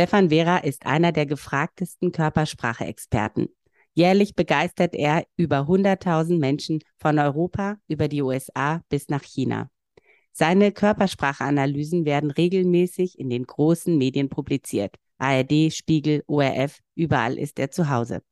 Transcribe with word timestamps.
Stefan 0.00 0.30
Vera 0.30 0.56
ist 0.56 0.86
einer 0.86 1.12
der 1.12 1.26
gefragtesten 1.26 2.10
Körpersprache-Experten. 2.10 3.48
Jährlich 3.92 4.34
begeistert 4.34 4.94
er 4.94 5.26
über 5.36 5.66
100.000 5.68 6.38
Menschen 6.38 6.78
von 6.96 7.18
Europa 7.18 7.76
über 7.86 8.08
die 8.08 8.22
USA 8.22 8.80
bis 8.88 9.10
nach 9.10 9.22
China. 9.22 9.68
Seine 10.32 10.72
Körperspracheanalysen 10.72 12.06
werden 12.06 12.30
regelmäßig 12.30 13.18
in 13.18 13.28
den 13.28 13.44
großen 13.44 13.98
Medien 13.98 14.30
publiziert. 14.30 14.96
ARD, 15.18 15.70
Spiegel, 15.70 16.24
ORF, 16.26 16.78
überall 16.94 17.36
ist 17.36 17.58
er 17.58 17.70
zu 17.70 17.90
Hause. 17.90 18.22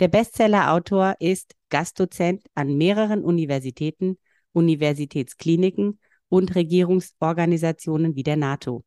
Der 0.00 0.08
Bestsellerautor 0.08 1.14
ist 1.18 1.54
Gastdozent 1.70 2.44
an 2.54 2.76
mehreren 2.76 3.24
Universitäten, 3.24 4.18
Universitätskliniken 4.52 5.98
und 6.28 6.54
Regierungsorganisationen 6.54 8.16
wie 8.16 8.22
der 8.22 8.36
NATO. 8.36 8.84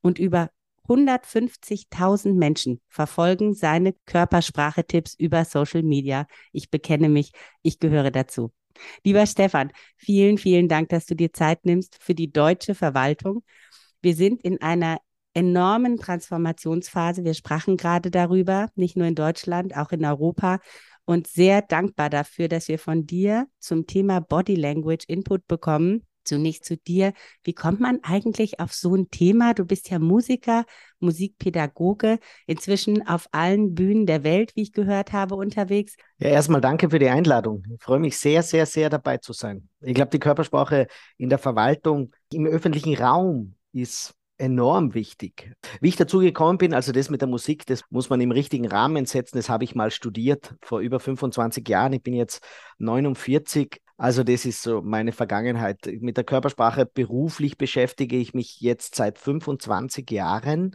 Und 0.00 0.18
über 0.18 0.50
150.000 0.88 2.34
Menschen 2.34 2.80
verfolgen 2.88 3.54
seine 3.54 3.94
Körpersprache-Tipps 4.06 5.14
über 5.14 5.44
Social 5.44 5.82
Media. 5.82 6.26
Ich 6.52 6.70
bekenne 6.70 7.08
mich, 7.08 7.32
ich 7.62 7.78
gehöre 7.78 8.10
dazu. 8.10 8.52
Lieber 9.04 9.26
Stefan, 9.26 9.70
vielen, 9.96 10.38
vielen 10.38 10.68
Dank, 10.68 10.88
dass 10.88 11.06
du 11.06 11.14
dir 11.14 11.32
Zeit 11.32 11.64
nimmst 11.64 11.98
für 12.00 12.14
die 12.14 12.32
deutsche 12.32 12.74
Verwaltung. 12.74 13.44
Wir 14.00 14.14
sind 14.14 14.42
in 14.42 14.60
einer 14.60 14.98
enormen 15.34 15.98
Transformationsphase. 15.98 17.24
Wir 17.24 17.34
sprachen 17.34 17.76
gerade 17.76 18.10
darüber, 18.10 18.70
nicht 18.74 18.96
nur 18.96 19.06
in 19.06 19.14
Deutschland, 19.14 19.76
auch 19.76 19.92
in 19.92 20.04
Europa. 20.04 20.58
Und 21.04 21.26
sehr 21.26 21.62
dankbar 21.62 22.10
dafür, 22.10 22.48
dass 22.48 22.68
wir 22.68 22.78
von 22.78 23.06
dir 23.06 23.46
zum 23.58 23.86
Thema 23.86 24.20
Body 24.20 24.54
Language 24.54 25.04
Input 25.08 25.46
bekommen 25.48 26.06
Zunächst 26.24 26.64
zu 26.64 26.76
dir. 26.76 27.12
Wie 27.42 27.54
kommt 27.54 27.80
man 27.80 28.00
eigentlich 28.02 28.60
auf 28.60 28.72
so 28.72 28.94
ein 28.94 29.10
Thema? 29.10 29.54
Du 29.54 29.64
bist 29.64 29.90
ja 29.90 29.98
Musiker, 29.98 30.64
Musikpädagoge, 31.00 32.18
inzwischen 32.46 33.06
auf 33.06 33.28
allen 33.32 33.74
Bühnen 33.74 34.06
der 34.06 34.24
Welt, 34.24 34.52
wie 34.54 34.62
ich 34.62 34.72
gehört 34.72 35.12
habe, 35.12 35.34
unterwegs. 35.34 35.96
Ja, 36.18 36.28
erstmal 36.28 36.60
danke 36.60 36.90
für 36.90 36.98
die 36.98 37.08
Einladung. 37.08 37.64
Ich 37.74 37.82
freue 37.82 37.98
mich 38.00 38.16
sehr, 38.18 38.42
sehr, 38.42 38.66
sehr 38.66 38.90
dabei 38.90 39.18
zu 39.18 39.32
sein. 39.32 39.68
Ich 39.80 39.94
glaube, 39.94 40.10
die 40.10 40.20
Körpersprache 40.20 40.86
in 41.16 41.28
der 41.28 41.38
Verwaltung, 41.38 42.12
im 42.32 42.46
öffentlichen 42.46 42.96
Raum 42.96 43.54
ist 43.72 44.14
enorm 44.42 44.94
wichtig. 44.94 45.54
Wie 45.80 45.88
ich 45.88 45.96
dazu 45.96 46.18
gekommen 46.18 46.58
bin, 46.58 46.74
also 46.74 46.90
das 46.92 47.10
mit 47.10 47.20
der 47.20 47.28
Musik, 47.28 47.64
das 47.66 47.84
muss 47.90 48.10
man 48.10 48.20
im 48.20 48.32
richtigen 48.32 48.66
Rahmen 48.66 49.06
setzen. 49.06 49.36
Das 49.36 49.48
habe 49.48 49.64
ich 49.64 49.74
mal 49.74 49.90
studiert 49.90 50.54
vor 50.62 50.80
über 50.80 50.98
25 50.98 51.68
Jahren. 51.68 51.92
Ich 51.92 52.02
bin 52.02 52.14
jetzt 52.14 52.42
49 52.78 53.80
also 54.02 54.24
das 54.24 54.44
ist 54.46 54.62
so 54.62 54.82
meine 54.82 55.12
Vergangenheit. 55.12 55.86
Mit 56.00 56.16
der 56.16 56.24
Körpersprache 56.24 56.86
beruflich 56.86 57.56
beschäftige 57.56 58.16
ich 58.16 58.34
mich 58.34 58.60
jetzt 58.60 58.96
seit 58.96 59.16
25 59.16 60.10
Jahren 60.10 60.74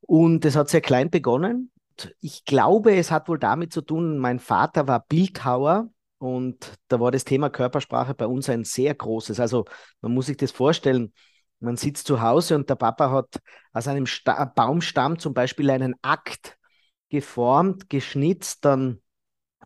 und 0.00 0.44
es 0.44 0.54
hat 0.54 0.68
sehr 0.68 0.80
klein 0.80 1.10
begonnen. 1.10 1.72
Ich 2.20 2.44
glaube, 2.44 2.94
es 2.94 3.10
hat 3.10 3.28
wohl 3.28 3.40
damit 3.40 3.72
zu 3.72 3.80
tun, 3.80 4.18
mein 4.18 4.38
Vater 4.38 4.86
war 4.86 5.00
Bildhauer 5.08 5.90
und 6.18 6.72
da 6.86 7.00
war 7.00 7.10
das 7.10 7.24
Thema 7.24 7.50
Körpersprache 7.50 8.14
bei 8.14 8.28
uns 8.28 8.48
ein 8.48 8.62
sehr 8.62 8.94
großes. 8.94 9.40
Also 9.40 9.64
man 10.00 10.14
muss 10.14 10.26
sich 10.26 10.36
das 10.36 10.52
vorstellen, 10.52 11.12
man 11.58 11.76
sitzt 11.76 12.06
zu 12.06 12.22
Hause 12.22 12.54
und 12.54 12.70
der 12.70 12.76
Papa 12.76 13.10
hat 13.10 13.40
aus 13.72 13.88
einem 13.88 14.06
Sta 14.06 14.44
Baumstamm 14.44 15.18
zum 15.18 15.34
Beispiel 15.34 15.68
einen 15.68 15.96
Akt 16.00 16.56
geformt, 17.08 17.90
geschnitzt, 17.90 18.64
dann 18.64 19.00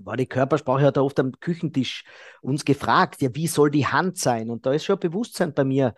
war 0.04 0.16
die 0.16 0.26
Körpersprache, 0.26 0.84
hat 0.84 0.96
er 0.96 1.04
oft 1.04 1.18
am 1.20 1.32
Küchentisch 1.40 2.04
uns 2.42 2.64
gefragt, 2.64 3.22
ja, 3.22 3.34
wie 3.34 3.46
soll 3.46 3.70
die 3.70 3.86
Hand 3.86 4.18
sein? 4.18 4.50
Und 4.50 4.66
da 4.66 4.72
ist 4.72 4.84
schon 4.84 4.96
ein 4.96 5.00
Bewusstsein 5.00 5.54
bei 5.54 5.64
mir 5.64 5.94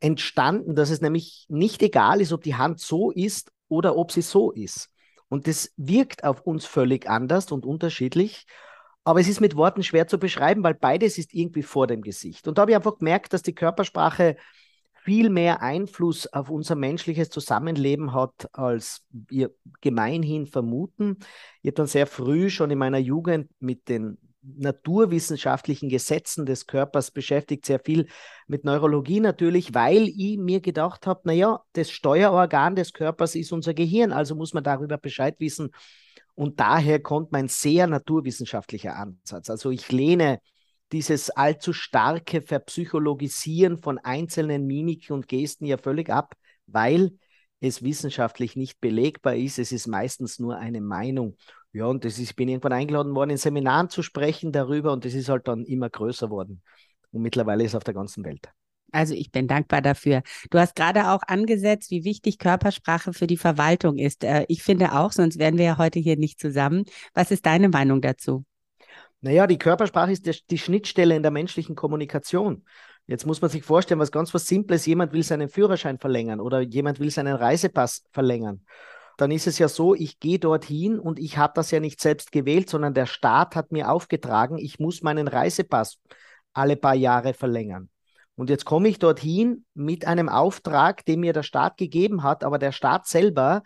entstanden, 0.00 0.74
dass 0.74 0.90
es 0.90 1.00
nämlich 1.00 1.46
nicht 1.48 1.82
egal 1.82 2.20
ist, 2.20 2.32
ob 2.32 2.42
die 2.42 2.54
Hand 2.54 2.80
so 2.80 3.10
ist 3.10 3.50
oder 3.68 3.96
ob 3.96 4.12
sie 4.12 4.22
so 4.22 4.50
ist. 4.50 4.90
Und 5.28 5.46
das 5.46 5.72
wirkt 5.76 6.24
auf 6.24 6.42
uns 6.42 6.66
völlig 6.66 7.08
anders 7.08 7.50
und 7.52 7.64
unterschiedlich. 7.64 8.46
Aber 9.04 9.20
es 9.20 9.28
ist 9.28 9.40
mit 9.40 9.56
Worten 9.56 9.82
schwer 9.82 10.06
zu 10.06 10.18
beschreiben, 10.18 10.62
weil 10.62 10.74
beides 10.74 11.18
ist 11.18 11.34
irgendwie 11.34 11.62
vor 11.62 11.86
dem 11.86 12.02
Gesicht. 12.02 12.46
Und 12.46 12.58
da 12.58 12.62
habe 12.62 12.72
ich 12.72 12.76
einfach 12.76 12.98
gemerkt, 12.98 13.32
dass 13.32 13.42
die 13.42 13.54
Körpersprache 13.54 14.36
viel 15.04 15.30
mehr 15.30 15.62
Einfluss 15.62 16.32
auf 16.32 16.48
unser 16.48 16.76
menschliches 16.76 17.28
Zusammenleben 17.28 18.14
hat, 18.14 18.48
als 18.52 19.04
wir 19.10 19.50
gemeinhin 19.80 20.46
vermuten. 20.46 21.18
Ich 21.60 21.68
habe 21.68 21.74
dann 21.74 21.86
sehr 21.86 22.06
früh 22.06 22.50
schon 22.50 22.70
in 22.70 22.78
meiner 22.78 22.98
Jugend 22.98 23.50
mit 23.58 23.88
den 23.88 24.18
naturwissenschaftlichen 24.42 25.88
Gesetzen 25.88 26.46
des 26.46 26.66
Körpers 26.66 27.10
beschäftigt, 27.10 27.64
sehr 27.64 27.78
viel 27.78 28.06
mit 28.46 28.64
Neurologie 28.64 29.20
natürlich, 29.20 29.74
weil 29.74 30.08
ich 30.08 30.38
mir 30.38 30.60
gedacht 30.60 31.06
habe, 31.06 31.20
naja, 31.24 31.62
das 31.74 31.90
Steuerorgan 31.90 32.74
des 32.74 32.92
Körpers 32.92 33.34
ist 33.34 33.52
unser 33.52 33.74
Gehirn, 33.74 34.12
also 34.12 34.34
muss 34.34 34.52
man 34.52 34.64
darüber 34.64 34.98
Bescheid 34.98 35.36
wissen. 35.38 35.70
Und 36.34 36.60
daher 36.60 37.00
kommt 37.00 37.30
mein 37.30 37.48
sehr 37.48 37.86
naturwissenschaftlicher 37.86 38.96
Ansatz. 38.96 39.50
Also 39.50 39.70
ich 39.70 39.92
lehne 39.92 40.40
dieses 40.92 41.30
allzu 41.30 41.72
starke 41.72 42.42
Verpsychologisieren 42.42 43.78
von 43.78 43.98
einzelnen 43.98 44.66
Mimiken 44.66 45.14
und 45.14 45.28
Gesten 45.28 45.64
ja 45.64 45.78
völlig 45.78 46.10
ab, 46.10 46.34
weil 46.66 47.12
es 47.60 47.82
wissenschaftlich 47.82 48.56
nicht 48.56 48.80
belegbar 48.80 49.36
ist. 49.36 49.58
Es 49.58 49.72
ist 49.72 49.86
meistens 49.86 50.38
nur 50.38 50.56
eine 50.56 50.80
Meinung. 50.80 51.36
Ja, 51.72 51.86
und 51.86 52.04
das 52.04 52.14
ist, 52.14 52.30
ich 52.30 52.36
bin 52.36 52.48
irgendwann 52.48 52.72
eingeladen 52.72 53.14
worden, 53.14 53.30
in 53.30 53.36
Seminaren 53.38 53.88
zu 53.88 54.02
sprechen 54.02 54.52
darüber 54.52 54.92
und 54.92 55.04
das 55.04 55.14
ist 55.14 55.28
halt 55.28 55.48
dann 55.48 55.64
immer 55.64 55.88
größer 55.88 56.28
worden. 56.28 56.62
Und 57.12 57.22
mittlerweile 57.22 57.64
ist 57.64 57.70
es 57.70 57.74
auf 57.74 57.84
der 57.84 57.94
ganzen 57.94 58.24
Welt. 58.24 58.50
Also 58.90 59.14
ich 59.14 59.30
bin 59.30 59.48
dankbar 59.48 59.80
dafür. 59.80 60.22
Du 60.50 60.58
hast 60.58 60.76
gerade 60.76 61.10
auch 61.10 61.22
angesetzt, 61.26 61.90
wie 61.90 62.04
wichtig 62.04 62.38
Körpersprache 62.38 63.14
für 63.14 63.26
die 63.26 63.38
Verwaltung 63.38 63.96
ist. 63.96 64.22
Äh, 64.22 64.44
ich 64.48 64.62
finde 64.62 64.92
auch, 64.92 65.12
sonst 65.12 65.38
wären 65.38 65.56
wir 65.56 65.64
ja 65.64 65.78
heute 65.78 65.98
hier 65.98 66.18
nicht 66.18 66.38
zusammen. 66.38 66.84
Was 67.14 67.30
ist 67.30 67.46
deine 67.46 67.70
Meinung 67.70 68.02
dazu? 68.02 68.44
Naja, 69.22 69.46
die 69.46 69.58
Körpersprache 69.58 70.12
ist 70.12 70.26
die, 70.26 70.36
die 70.50 70.58
Schnittstelle 70.58 71.16
in 71.16 71.22
der 71.22 71.30
menschlichen 71.30 71.76
Kommunikation. 71.76 72.64
Jetzt 73.06 73.24
muss 73.24 73.40
man 73.40 73.50
sich 73.50 73.62
vorstellen, 73.62 74.00
was 74.00 74.12
ganz 74.12 74.34
was 74.34 74.46
Simples, 74.46 74.84
jemand 74.84 75.12
will 75.12 75.22
seinen 75.22 75.48
Führerschein 75.48 75.98
verlängern 75.98 76.40
oder 76.40 76.60
jemand 76.60 77.00
will 77.00 77.10
seinen 77.10 77.36
Reisepass 77.36 78.04
verlängern. 78.12 78.64
Dann 79.18 79.30
ist 79.30 79.46
es 79.46 79.58
ja 79.58 79.68
so, 79.68 79.94
ich 79.94 80.18
gehe 80.18 80.38
dorthin 80.38 80.98
und 80.98 81.18
ich 81.18 81.38
habe 81.38 81.52
das 81.54 81.70
ja 81.70 81.78
nicht 81.78 82.00
selbst 82.00 82.32
gewählt, 82.32 82.68
sondern 82.68 82.94
der 82.94 83.06
Staat 83.06 83.54
hat 83.54 83.70
mir 83.70 83.90
aufgetragen, 83.90 84.58
ich 84.58 84.80
muss 84.80 85.02
meinen 85.02 85.28
Reisepass 85.28 85.98
alle 86.52 86.76
paar 86.76 86.94
Jahre 86.94 87.34
verlängern. 87.34 87.90
Und 88.34 88.50
jetzt 88.50 88.64
komme 88.64 88.88
ich 88.88 88.98
dorthin 88.98 89.64
mit 89.74 90.06
einem 90.06 90.28
Auftrag, 90.28 91.04
den 91.04 91.20
mir 91.20 91.32
der 91.32 91.42
Staat 91.42 91.76
gegeben 91.76 92.22
hat, 92.22 92.42
aber 92.42 92.58
der 92.58 92.72
Staat 92.72 93.06
selber 93.06 93.62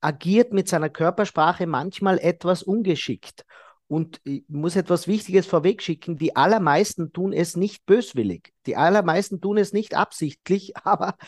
agiert 0.00 0.52
mit 0.52 0.68
seiner 0.68 0.90
Körpersprache 0.90 1.66
manchmal 1.66 2.18
etwas 2.18 2.62
ungeschickt. 2.62 3.44
Und 3.92 4.22
ich 4.24 4.42
muss 4.48 4.74
etwas 4.74 5.06
Wichtiges 5.06 5.44
vorweg 5.44 5.82
schicken. 5.82 6.16
Die 6.16 6.34
allermeisten 6.34 7.12
tun 7.12 7.34
es 7.34 7.58
nicht 7.58 7.84
böswillig. 7.84 8.54
Die 8.64 8.74
allermeisten 8.74 9.42
tun 9.42 9.58
es 9.58 9.74
nicht 9.74 9.94
absichtlich, 9.94 10.74
aber 10.82 11.18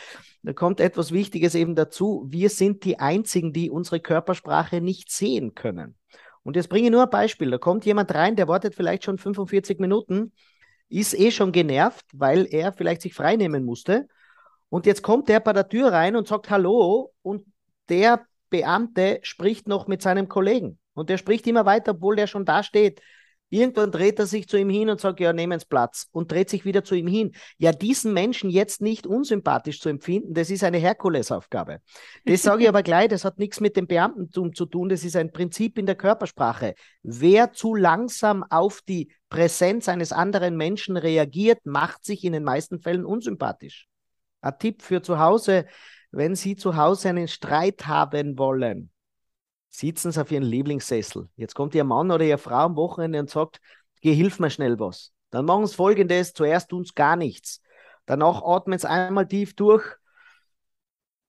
da 0.41 0.51
kommt 0.51 0.79
etwas 0.79 1.11
Wichtiges 1.11 1.53
eben 1.53 1.75
dazu. 1.75 2.25
Wir 2.27 2.49
sind 2.49 2.83
die 2.83 2.97
Einzigen, 2.97 3.53
die 3.53 3.69
unsere 3.69 3.99
Körpersprache 3.99 4.81
nicht 4.81 5.11
sehen 5.11 5.53
können. 5.53 5.95
Und 6.41 6.55
jetzt 6.55 6.69
bringe 6.69 6.85
ich 6.85 6.91
nur 6.91 7.03
ein 7.03 7.09
Beispiel. 7.11 7.51
Da 7.51 7.59
kommt 7.59 7.85
jemand 7.85 8.11
rein, 8.15 8.35
der 8.35 8.47
wartet 8.47 8.73
vielleicht 8.73 9.03
schon 9.03 9.19
45 9.19 9.79
Minuten, 9.79 10.33
ist 10.89 11.13
eh 11.13 11.29
schon 11.29 11.51
genervt, 11.51 12.07
weil 12.13 12.47
er 12.49 12.73
vielleicht 12.73 13.03
sich 13.03 13.13
freinehmen 13.13 13.63
musste. 13.63 14.07
Und 14.69 14.87
jetzt 14.87 15.03
kommt 15.03 15.29
der 15.29 15.39
bei 15.39 15.53
der 15.53 15.69
Tür 15.69 15.93
rein 15.93 16.15
und 16.15 16.27
sagt 16.27 16.49
Hallo 16.49 17.13
und 17.21 17.45
der 17.89 18.25
Beamte 18.49 19.19
spricht 19.21 19.67
noch 19.67 19.85
mit 19.85 20.01
seinem 20.01 20.27
Kollegen. 20.27 20.79
Und 20.95 21.11
der 21.11 21.19
spricht 21.19 21.45
immer 21.45 21.65
weiter, 21.65 21.91
obwohl 21.91 22.15
der 22.15 22.25
schon 22.25 22.45
da 22.45 22.63
steht. 22.63 23.01
Irgendwann 23.49 23.91
dreht 23.91 24.17
er 24.17 24.25
sich 24.25 24.47
zu 24.47 24.57
ihm 24.57 24.69
hin 24.69 24.89
und 24.89 24.99
sagt, 24.99 25.19
ja, 25.19 25.31
nehmen 25.31 25.59
Sie 25.59 25.67
Platz 25.67 26.07
und 26.11 26.31
dreht 26.31 26.49
sich 26.49 26.65
wieder 26.65 26.83
zu 26.83 26.95
ihm 26.95 27.05
hin. 27.05 27.33
Ja, 27.57 27.71
diesen 27.71 28.11
Menschen 28.11 28.49
jetzt 28.49 28.81
nicht 28.81 29.05
unsympathisch 29.05 29.79
zu 29.79 29.89
empfinden, 29.89 30.33
das 30.33 30.49
ist 30.49 30.63
eine 30.63 30.77
Herkulesaufgabe. 30.77 31.79
Das 32.25 32.41
sage 32.41 32.63
ich 32.63 32.69
aber 32.69 32.81
gleich, 32.81 33.09
das 33.09 33.23
hat 33.23 33.37
nichts 33.37 33.59
mit 33.59 33.77
dem 33.77 33.85
Beamtentum 33.85 34.55
zu 34.55 34.65
tun, 34.65 34.89
das 34.89 35.03
ist 35.03 35.15
ein 35.15 35.31
Prinzip 35.31 35.77
in 35.77 35.85
der 35.85 35.95
Körpersprache. 35.95 36.73
Wer 37.03 37.53
zu 37.53 37.75
langsam 37.75 38.43
auf 38.49 38.81
die 38.81 39.11
Präsenz 39.29 39.87
eines 39.89 40.11
anderen 40.11 40.57
Menschen 40.57 40.97
reagiert, 40.97 41.59
macht 41.65 42.03
sich 42.03 42.23
in 42.23 42.33
den 42.33 42.43
meisten 42.43 42.79
Fällen 42.79 43.05
unsympathisch. 43.05 43.87
Ein 44.41 44.57
Tipp 44.57 44.81
für 44.81 45.03
zu 45.03 45.19
Hause, 45.19 45.65
wenn 46.11 46.35
Sie 46.35 46.55
zu 46.55 46.75
Hause 46.77 47.09
einen 47.09 47.27
Streit 47.27 47.85
haben 47.85 48.37
wollen, 48.37 48.89
sitzen 49.77 50.11
Sie 50.11 50.21
auf 50.21 50.31
Ihren 50.31 50.43
Lieblingssessel. 50.43 51.29
Jetzt 51.35 51.55
kommt 51.55 51.75
Ihr 51.75 51.83
Mann 51.83 52.11
oder 52.11 52.23
Ihre 52.23 52.37
Frau 52.37 52.65
am 52.65 52.75
Wochenende 52.75 53.19
und 53.19 53.29
sagt, 53.29 53.59
geh, 54.01 54.13
hilf 54.13 54.39
mir 54.39 54.49
schnell 54.49 54.79
was. 54.79 55.11
Dann 55.31 55.45
machen 55.45 55.67
Sie 55.67 55.75
folgendes, 55.75 56.33
zuerst 56.33 56.69
tun 56.69 56.85
Sie 56.85 56.93
gar 56.93 57.15
nichts. 57.15 57.61
Danach 58.05 58.41
atmen 58.43 58.79
Sie 58.79 58.89
einmal 58.89 59.27
tief 59.27 59.55
durch 59.55 59.83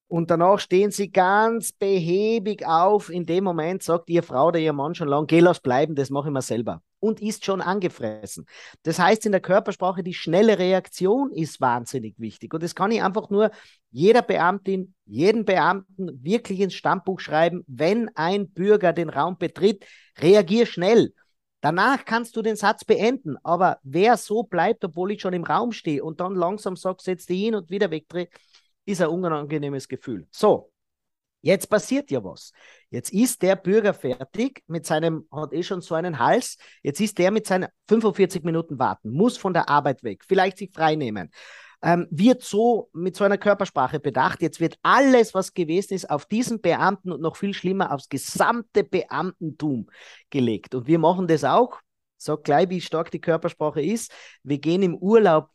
und 0.09 0.31
danach 0.31 0.61
stehen 0.61 0.91
Sie 0.91 1.11
ganz 1.11 1.73
behäbig 1.73 2.65
auf. 2.67 3.11
In 3.11 3.27
dem 3.27 3.45
Moment 3.45 3.83
sagt 3.83 4.09
Ihre 4.09 4.23
Frau 4.23 4.49
oder 4.49 4.59
Ihr 4.59 4.73
Mann 4.73 4.95
schon 4.95 5.09
lang, 5.09 5.27
geh, 5.27 5.41
lass 5.41 5.61
bleiben, 5.61 5.95
das 5.95 6.11
mache 6.11 6.29
ich 6.29 6.33
mir 6.33 6.43
selber. 6.43 6.83
Und 7.01 7.21
ist 7.21 7.45
schon 7.45 7.61
angefressen. 7.61 8.47
Das 8.83 8.99
heißt 8.99 9.27
in 9.27 9.33
der 9.33 9.41
Körpersprache, 9.41 10.03
die 10.03 10.15
schnelle 10.15 10.59
Reaktion 10.59 11.33
ist 11.33 11.61
wahnsinnig 11.61 12.19
wichtig. 12.19 12.55
Und 12.55 12.63
das 12.63 12.75
kann 12.75 12.91
ich 12.91 13.03
einfach 13.03 13.31
nur 13.31 13.51
jeder 13.91 14.23
Beamtin, 14.23 14.95
jeden 15.07 15.45
Beamten 15.45 16.23
wirklich 16.23 16.61
ins 16.61 16.75
Stammbuch 16.75 17.21
schreiben. 17.21 17.65
Wenn 17.67 18.11
ein 18.17 18.51
Bürger 18.51 18.93
den 18.93 19.09
Raum 19.09 19.39
betritt, 19.39 19.85
reagier 20.19 20.67
schnell. 20.67 21.15
Danach 21.61 22.05
kannst 22.05 22.37
du 22.37 22.43
den 22.43 22.57
Satz 22.57 22.85
beenden, 22.85 23.37
aber 23.43 23.79
wer 23.83 24.17
so 24.17 24.43
bleibt, 24.43 24.85
obwohl 24.85 25.13
ich 25.13 25.21
schon 25.21 25.33
im 25.33 25.45
Raum 25.45 25.73
stehe 25.73 26.05
und 26.05 26.21
dann 26.21 26.35
langsam 26.35 26.77
sagt, 26.77 27.01
setz 27.01 27.27
dich 27.27 27.41
hin 27.41 27.55
und 27.55 27.71
wieder 27.71 27.91
wegdrehe, 27.91 28.29
ist 28.85 29.01
ein 29.01 29.09
unangenehmes 29.09 29.89
Gefühl. 29.89 30.29
So, 30.31 30.71
jetzt 31.41 31.69
passiert 31.69 32.11
ja 32.11 32.23
was. 32.23 32.53
Jetzt 32.91 33.13
ist 33.13 33.43
der 33.43 33.57
Bürger 33.57 33.95
fertig 33.95 34.63
mit 34.67 34.87
seinem, 34.87 35.27
hat 35.33 35.53
eh 35.53 35.63
schon 35.63 35.81
so 35.81 35.95
einen 35.95 36.19
Hals, 36.19 36.59
jetzt 36.83 37.01
ist 37.01 37.19
der 37.19 37.31
mit 37.31 37.47
seinen 37.47 37.69
45 37.89 38.45
Minuten 38.45 38.79
warten, 38.79 39.11
muss 39.11 39.37
von 39.37 39.53
der 39.53 39.69
Arbeit 39.69 40.05
weg, 40.05 40.25
vielleicht 40.25 40.59
sich 40.59 40.71
freinehmen 40.73 41.33
ähm, 41.83 42.07
wird 42.11 42.43
so 42.43 42.91
mit 42.93 43.17
so 43.17 43.25
einer 43.25 43.39
Körpersprache 43.39 44.01
bedacht. 44.01 44.43
Jetzt 44.43 44.61
wird 44.61 44.79
alles, 44.83 45.35
was 45.35 45.55
gewesen 45.55 45.95
ist, 45.95 46.11
auf 46.11 46.27
diesen 46.27 46.61
Beamten 46.61 47.13
und 47.13 47.21
noch 47.21 47.37
viel 47.37 47.55
schlimmer 47.55 47.93
aufs 47.93 48.09
gesamte 48.09 48.85
Beamtentum 48.85 49.89
gelegt. 50.31 50.75
Und 50.75 50.87
wir 50.87 50.99
machen 50.99 51.27
das 51.27 51.45
auch. 51.45 51.81
Sag 52.17 52.45
gleich, 52.45 52.71
wie 52.71 52.81
stark 52.81 53.11
die 53.11 53.21
Körpersprache 53.21 53.83
ist. 53.83 54.11
Wir 54.43 54.59
gehen 54.59 54.83
im 54.83 54.97
Urlaub 54.97 55.51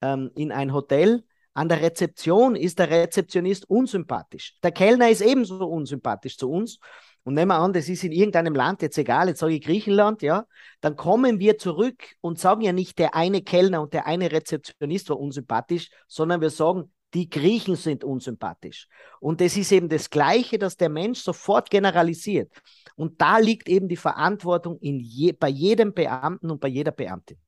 ähm, 0.00 0.30
in 0.34 0.50
ein 0.50 0.72
Hotel. 0.72 1.24
An 1.52 1.68
der 1.68 1.80
Rezeption 1.80 2.54
ist 2.54 2.78
der 2.78 2.90
Rezeptionist 2.90 3.68
unsympathisch. 3.68 4.58
Der 4.62 4.72
Kellner 4.72 5.10
ist 5.10 5.22
ebenso 5.22 5.66
unsympathisch 5.66 6.36
zu 6.36 6.50
uns. 6.50 6.78
Und 7.26 7.34
nehmen 7.34 7.48
wir 7.48 7.58
an, 7.58 7.72
das 7.72 7.88
ist 7.88 8.04
in 8.04 8.12
irgendeinem 8.12 8.54
Land, 8.54 8.82
jetzt 8.82 8.96
egal, 8.98 9.26
jetzt 9.26 9.40
sage 9.40 9.54
ich 9.54 9.60
Griechenland, 9.60 10.22
ja, 10.22 10.46
dann 10.80 10.94
kommen 10.94 11.40
wir 11.40 11.58
zurück 11.58 12.14
und 12.20 12.38
sagen 12.38 12.60
ja 12.60 12.72
nicht, 12.72 13.00
der 13.00 13.16
eine 13.16 13.42
Kellner 13.42 13.82
und 13.82 13.94
der 13.94 14.06
eine 14.06 14.30
Rezeptionist 14.30 15.10
war 15.10 15.18
unsympathisch, 15.18 15.90
sondern 16.06 16.40
wir 16.40 16.50
sagen, 16.50 16.92
die 17.14 17.28
Griechen 17.28 17.74
sind 17.74 18.04
unsympathisch. 18.04 18.86
Und 19.18 19.40
das 19.40 19.56
ist 19.56 19.72
eben 19.72 19.88
das 19.88 20.08
Gleiche, 20.08 20.56
dass 20.56 20.76
der 20.76 20.88
Mensch 20.88 21.18
sofort 21.18 21.68
generalisiert. 21.68 22.52
Und 22.94 23.20
da 23.20 23.38
liegt 23.38 23.68
eben 23.68 23.88
die 23.88 23.96
Verantwortung 23.96 24.78
in 24.78 25.00
je, 25.00 25.32
bei 25.32 25.48
jedem 25.48 25.94
Beamten 25.94 26.48
und 26.48 26.60
bei 26.60 26.68
jeder 26.68 26.92
Beamtin. 26.92 27.38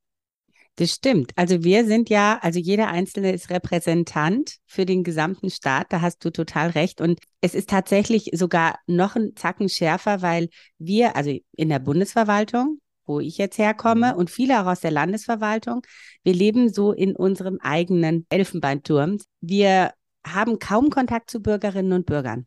Das 0.79 0.93
stimmt. 0.93 1.33
Also 1.35 1.65
wir 1.65 1.85
sind 1.87 2.09
ja, 2.09 2.39
also 2.41 2.61
jeder 2.61 2.87
Einzelne 2.87 3.33
ist 3.33 3.51
Repräsentant 3.51 4.59
für 4.65 4.87
den 4.87 5.03
gesamten 5.03 5.51
Staat. 5.51 5.93
Da 5.93 6.03
hast 6.03 6.25
du 6.25 6.31
total 6.31 6.71
recht. 6.71 7.01
Und 7.01 7.19
es 7.41 7.57
ist 7.57 7.69
tatsächlich 7.69 8.31
sogar 8.35 8.79
noch 8.87 9.17
ein 9.17 9.35
Zacken 9.35 9.69
schärfer, 9.69 10.23
weil 10.23 10.49
wir, 10.79 11.17
also 11.17 11.37
in 11.57 11.69
der 11.69 11.81
Bundesverwaltung, 11.81 12.79
wo 13.07 13.19
ich 13.19 13.39
jetzt 13.39 13.59
herkomme 13.59 14.13
mhm. 14.13 14.19
und 14.21 14.31
viele 14.31 14.63
auch 14.63 14.67
aus 14.67 14.79
der 14.79 14.93
Landesverwaltung, 14.93 15.83
wir 16.23 16.35
leben 16.35 16.73
so 16.73 16.93
in 16.93 17.17
unserem 17.17 17.59
eigenen 17.61 18.25
Elfenbeinturm. 18.29 19.19
Wir 19.41 19.95
haben 20.25 20.61
kaum 20.61 20.91
Kontakt 20.91 21.29
zu 21.29 21.41
Bürgerinnen 21.43 21.93
und 21.93 22.07
Bürgern. 22.07 22.47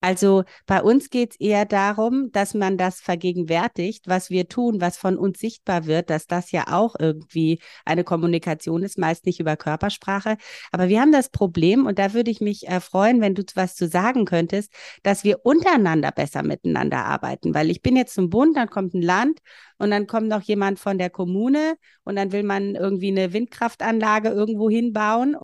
Also 0.00 0.44
bei 0.66 0.82
uns 0.82 1.10
geht 1.10 1.32
es 1.32 1.40
eher 1.40 1.66
darum, 1.66 2.32
dass 2.32 2.54
man 2.54 2.78
das 2.78 3.00
vergegenwärtigt, 3.00 4.08
was 4.08 4.30
wir 4.30 4.48
tun, 4.48 4.80
was 4.80 4.96
von 4.96 5.18
uns 5.18 5.38
sichtbar 5.38 5.86
wird, 5.86 6.08
dass 6.08 6.26
das 6.26 6.52
ja 6.52 6.64
auch 6.68 6.94
irgendwie 6.98 7.60
eine 7.84 8.02
Kommunikation 8.02 8.82
ist, 8.82 8.96
meist 8.98 9.26
nicht 9.26 9.40
über 9.40 9.56
Körpersprache. 9.56 10.36
Aber 10.72 10.88
wir 10.88 11.00
haben 11.00 11.12
das 11.12 11.28
Problem, 11.28 11.86
und 11.86 11.98
da 11.98 12.14
würde 12.14 12.30
ich 12.30 12.40
mich 12.40 12.66
äh, 12.68 12.80
freuen, 12.80 13.20
wenn 13.20 13.34
du 13.34 13.42
was 13.54 13.74
zu 13.74 13.88
sagen 13.88 14.24
könntest, 14.24 14.72
dass 15.02 15.24
wir 15.24 15.44
untereinander 15.44 16.12
besser 16.12 16.42
miteinander 16.42 17.04
arbeiten. 17.04 17.54
Weil 17.54 17.70
ich 17.70 17.82
bin 17.82 17.96
jetzt 17.96 18.14
zum 18.14 18.30
Bund, 18.30 18.56
dann 18.56 18.70
kommt 18.70 18.94
ein 18.94 19.02
Land 19.02 19.40
und 19.78 19.90
dann 19.90 20.06
kommt 20.06 20.28
noch 20.28 20.42
jemand 20.42 20.78
von 20.78 20.96
der 20.98 21.10
Kommune 21.10 21.74
und 22.04 22.16
dann 22.16 22.32
will 22.32 22.42
man 22.42 22.74
irgendwie 22.74 23.08
eine 23.08 23.32
Windkraftanlage 23.32 24.30
irgendwo 24.30 24.70
hinbauen. 24.70 25.36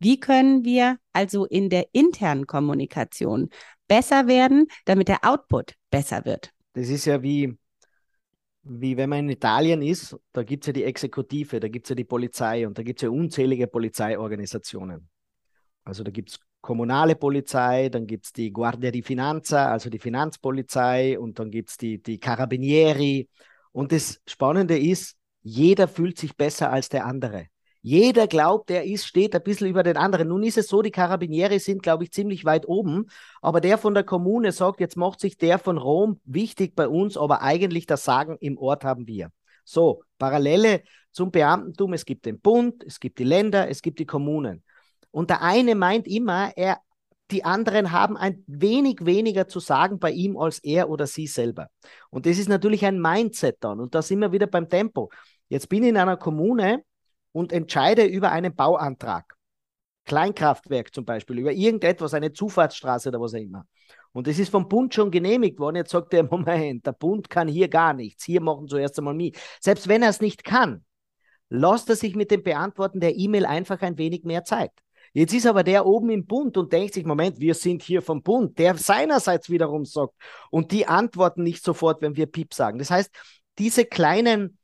Wie 0.00 0.18
können 0.18 0.64
wir 0.64 0.98
also 1.12 1.44
in 1.44 1.70
der 1.70 1.86
internen 1.92 2.46
Kommunikation 2.46 3.50
besser 3.90 4.28
werden, 4.28 4.68
damit 4.84 5.08
der 5.08 5.24
Output 5.24 5.74
besser 5.90 6.24
wird. 6.24 6.52
Das 6.74 6.88
ist 6.88 7.06
ja 7.06 7.20
wie, 7.24 7.58
wie 8.62 8.96
wenn 8.96 9.10
man 9.10 9.18
in 9.18 9.30
Italien 9.30 9.82
ist, 9.82 10.16
da 10.32 10.44
gibt 10.44 10.62
es 10.62 10.68
ja 10.68 10.72
die 10.72 10.84
Exekutive, 10.84 11.58
da 11.58 11.66
gibt 11.66 11.86
es 11.86 11.90
ja 11.90 11.96
die 11.96 12.04
Polizei 12.04 12.68
und 12.68 12.78
da 12.78 12.84
gibt 12.84 13.00
es 13.00 13.02
ja 13.02 13.10
unzählige 13.10 13.66
Polizeiorganisationen. 13.66 15.08
Also 15.82 16.04
da 16.04 16.12
gibt 16.12 16.30
es 16.30 16.38
kommunale 16.60 17.16
Polizei, 17.16 17.88
dann 17.88 18.06
gibt 18.06 18.26
es 18.26 18.32
die 18.32 18.52
Guardia 18.52 18.92
di 18.92 19.02
Finanza, 19.02 19.72
also 19.72 19.90
die 19.90 19.98
Finanzpolizei 19.98 21.18
und 21.18 21.40
dann 21.40 21.50
gibt 21.50 21.70
es 21.70 21.76
die, 21.76 22.00
die 22.00 22.20
Carabinieri. 22.20 23.28
Und 23.72 23.90
das 23.90 24.20
Spannende 24.24 24.78
ist, 24.78 25.16
jeder 25.42 25.88
fühlt 25.88 26.16
sich 26.16 26.36
besser 26.36 26.70
als 26.70 26.88
der 26.90 27.06
andere. 27.06 27.46
Jeder 27.82 28.26
glaubt, 28.26 28.70
er 28.70 28.84
ist, 28.84 29.06
steht 29.06 29.34
ein 29.34 29.42
bisschen 29.42 29.68
über 29.68 29.82
den 29.82 29.96
anderen. 29.96 30.28
Nun 30.28 30.42
ist 30.42 30.58
es 30.58 30.68
so, 30.68 30.82
die 30.82 30.90
Karabinieri 30.90 31.58
sind, 31.58 31.82
glaube 31.82 32.04
ich, 32.04 32.12
ziemlich 32.12 32.44
weit 32.44 32.68
oben. 32.68 33.06
Aber 33.40 33.60
der 33.60 33.78
von 33.78 33.94
der 33.94 34.04
Kommune 34.04 34.52
sagt, 34.52 34.80
jetzt 34.80 34.96
macht 34.96 35.20
sich 35.20 35.38
der 35.38 35.58
von 35.58 35.78
Rom 35.78 36.20
wichtig 36.24 36.74
bei 36.74 36.86
uns, 36.86 37.16
aber 37.16 37.40
eigentlich 37.40 37.86
das 37.86 38.04
Sagen 38.04 38.36
im 38.40 38.58
Ort 38.58 38.84
haben 38.84 39.06
wir. 39.06 39.30
So, 39.64 40.02
Parallele 40.18 40.82
zum 41.10 41.30
Beamtentum. 41.30 41.94
Es 41.94 42.04
gibt 42.04 42.26
den 42.26 42.40
Bund, 42.40 42.84
es 42.84 43.00
gibt 43.00 43.18
die 43.18 43.24
Länder, 43.24 43.68
es 43.68 43.80
gibt 43.80 43.98
die 43.98 44.06
Kommunen. 44.06 44.62
Und 45.10 45.30
der 45.30 45.42
eine 45.42 45.74
meint 45.74 46.06
immer, 46.06 46.52
er, 46.56 46.80
die 47.30 47.44
anderen 47.44 47.92
haben 47.92 48.16
ein 48.16 48.44
wenig 48.46 49.06
weniger 49.06 49.48
zu 49.48 49.58
sagen 49.58 49.98
bei 49.98 50.10
ihm 50.10 50.36
als 50.36 50.58
er 50.58 50.90
oder 50.90 51.06
sie 51.06 51.26
selber. 51.26 51.68
Und 52.10 52.26
das 52.26 52.38
ist 52.38 52.48
natürlich 52.48 52.84
ein 52.84 53.00
Mindset 53.00 53.56
dann. 53.60 53.80
Und 53.80 53.94
da 53.94 54.02
sind 54.02 54.18
wir 54.18 54.32
wieder 54.32 54.46
beim 54.46 54.68
Tempo. 54.68 55.10
Jetzt 55.48 55.68
bin 55.68 55.82
ich 55.82 55.88
in 55.88 55.96
einer 55.96 56.16
Kommune, 56.16 56.84
und 57.32 57.52
entscheide 57.52 58.04
über 58.04 58.32
einen 58.32 58.54
Bauantrag. 58.54 59.36
Kleinkraftwerk 60.04 60.92
zum 60.92 61.04
Beispiel, 61.04 61.38
über 61.38 61.52
irgendetwas, 61.52 62.14
eine 62.14 62.32
Zufahrtsstraße 62.32 63.10
oder 63.10 63.20
was 63.20 63.34
auch 63.34 63.38
immer. 63.38 63.66
Und 64.12 64.26
es 64.26 64.38
ist 64.38 64.50
vom 64.50 64.68
Bund 64.68 64.92
schon 64.92 65.10
genehmigt 65.10 65.58
worden. 65.58 65.76
Jetzt 65.76 65.90
sagt 65.90 66.12
er, 66.14 66.24
Moment, 66.30 66.86
der 66.86 66.92
Bund 66.92 67.30
kann 67.30 67.48
hier 67.48 67.68
gar 67.68 67.92
nichts. 67.92 68.24
Hier 68.24 68.40
machen 68.40 68.66
zuerst 68.66 68.98
einmal 68.98 69.14
mich. 69.14 69.36
Selbst 69.60 69.88
wenn 69.88 70.02
er 70.02 70.10
es 70.10 70.20
nicht 70.20 70.44
kann, 70.44 70.84
lasst 71.48 71.88
er 71.88 71.96
sich 71.96 72.16
mit 72.16 72.30
dem 72.30 72.42
Beantworten 72.42 73.00
der 73.00 73.16
E-Mail 73.16 73.46
einfach 73.46 73.80
ein 73.82 73.98
wenig 73.98 74.24
mehr 74.24 74.44
Zeit. 74.44 74.72
Jetzt 75.12 75.34
ist 75.34 75.46
aber 75.46 75.64
der 75.64 75.86
oben 75.86 76.10
im 76.10 76.24
Bund 76.24 76.56
und 76.56 76.72
denkt 76.72 76.94
sich, 76.94 77.04
Moment, 77.04 77.40
wir 77.40 77.54
sind 77.54 77.82
hier 77.82 78.00
vom 78.00 78.22
Bund, 78.22 78.58
der 78.58 78.76
seinerseits 78.76 79.50
wiederum 79.50 79.84
sagt. 79.84 80.14
Und 80.50 80.70
die 80.70 80.86
antworten 80.86 81.42
nicht 81.42 81.64
sofort, 81.64 82.00
wenn 82.00 82.16
wir 82.16 82.26
Piep 82.26 82.54
sagen. 82.54 82.78
Das 82.78 82.90
heißt, 82.90 83.10
diese 83.58 83.84
kleinen 83.84 84.58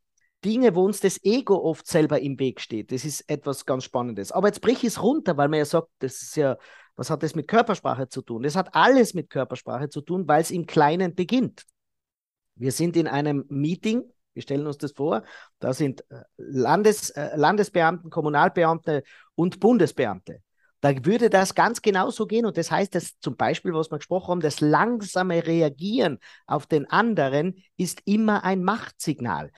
Dinge, 0.45 0.75
wo 0.75 0.85
uns 0.85 1.01
das 1.01 1.23
Ego 1.25 1.57
oft 1.57 1.87
selber 1.87 2.21
im 2.21 2.39
Weg 2.39 2.61
steht. 2.61 2.93
Das 2.93 3.05
ist 3.05 3.29
etwas 3.29 3.67
ganz 3.67 3.85
Spannendes. 3.85 4.33
Aber 4.33 4.49
jetzt 4.49 4.61
brich 4.61 4.79
ich 4.79 4.85
es 4.85 5.03
runter, 5.03 5.37
weil 5.37 5.49
man 5.49 5.59
ja 5.59 5.65
sagt, 5.65 5.89
das 5.99 6.23
ist 6.23 6.37
ja, 6.37 6.57
was 6.95 7.11
hat 7.11 7.23
das 7.23 7.35
mit 7.35 7.49
Körpersprache 7.49 8.09
zu 8.09 8.23
tun? 8.23 8.43
Das 8.43 8.57
hat 8.57 8.75
alles 8.75 9.15
mit 9.15 9.31
Körpersprache 9.31 9.89
zu 9.89 10.01
tun, 10.01 10.27
weil 10.29 10.43
es 10.43 10.51
im 10.51 10.67
Kleinen 10.67 11.15
beginnt. 11.15 11.65
Wir 12.55 12.73
sind 12.73 12.97
in 12.97 13.07
einem 13.07 13.45
Meeting, 13.49 14.03
wir 14.33 14.43
stellen 14.43 14.67
uns 14.67 14.79
das 14.79 14.93
vor, 14.93 15.23
da 15.59 15.73
sind 15.73 16.05
äh, 16.11 16.23
Landes, 16.37 17.11
äh, 17.11 17.37
Landesbeamten, 17.37 18.11
Kommunalbeamte 18.11 19.03
und 19.35 19.61
Bundesbeamte. 19.61 20.43
Da 20.81 21.05
würde 21.05 21.31
das 21.31 21.55
ganz 21.55 21.83
genauso 21.83 22.27
gehen. 22.27 22.47
Und 22.47 22.57
das 22.57 22.71
heißt, 22.71 22.95
dass 22.95 23.19
zum 23.19 23.37
Beispiel, 23.37 23.73
was 23.73 23.91
wir 23.91 23.99
gesprochen 23.99 24.29
haben, 24.29 24.41
das 24.41 24.61
langsame 24.61 25.47
Reagieren 25.47 26.19
auf 26.47 26.67
den 26.67 26.89
anderen 26.89 27.63
ist 27.77 28.03
immer 28.05 28.45
ein 28.45 28.63
Machtsignal 28.63 29.51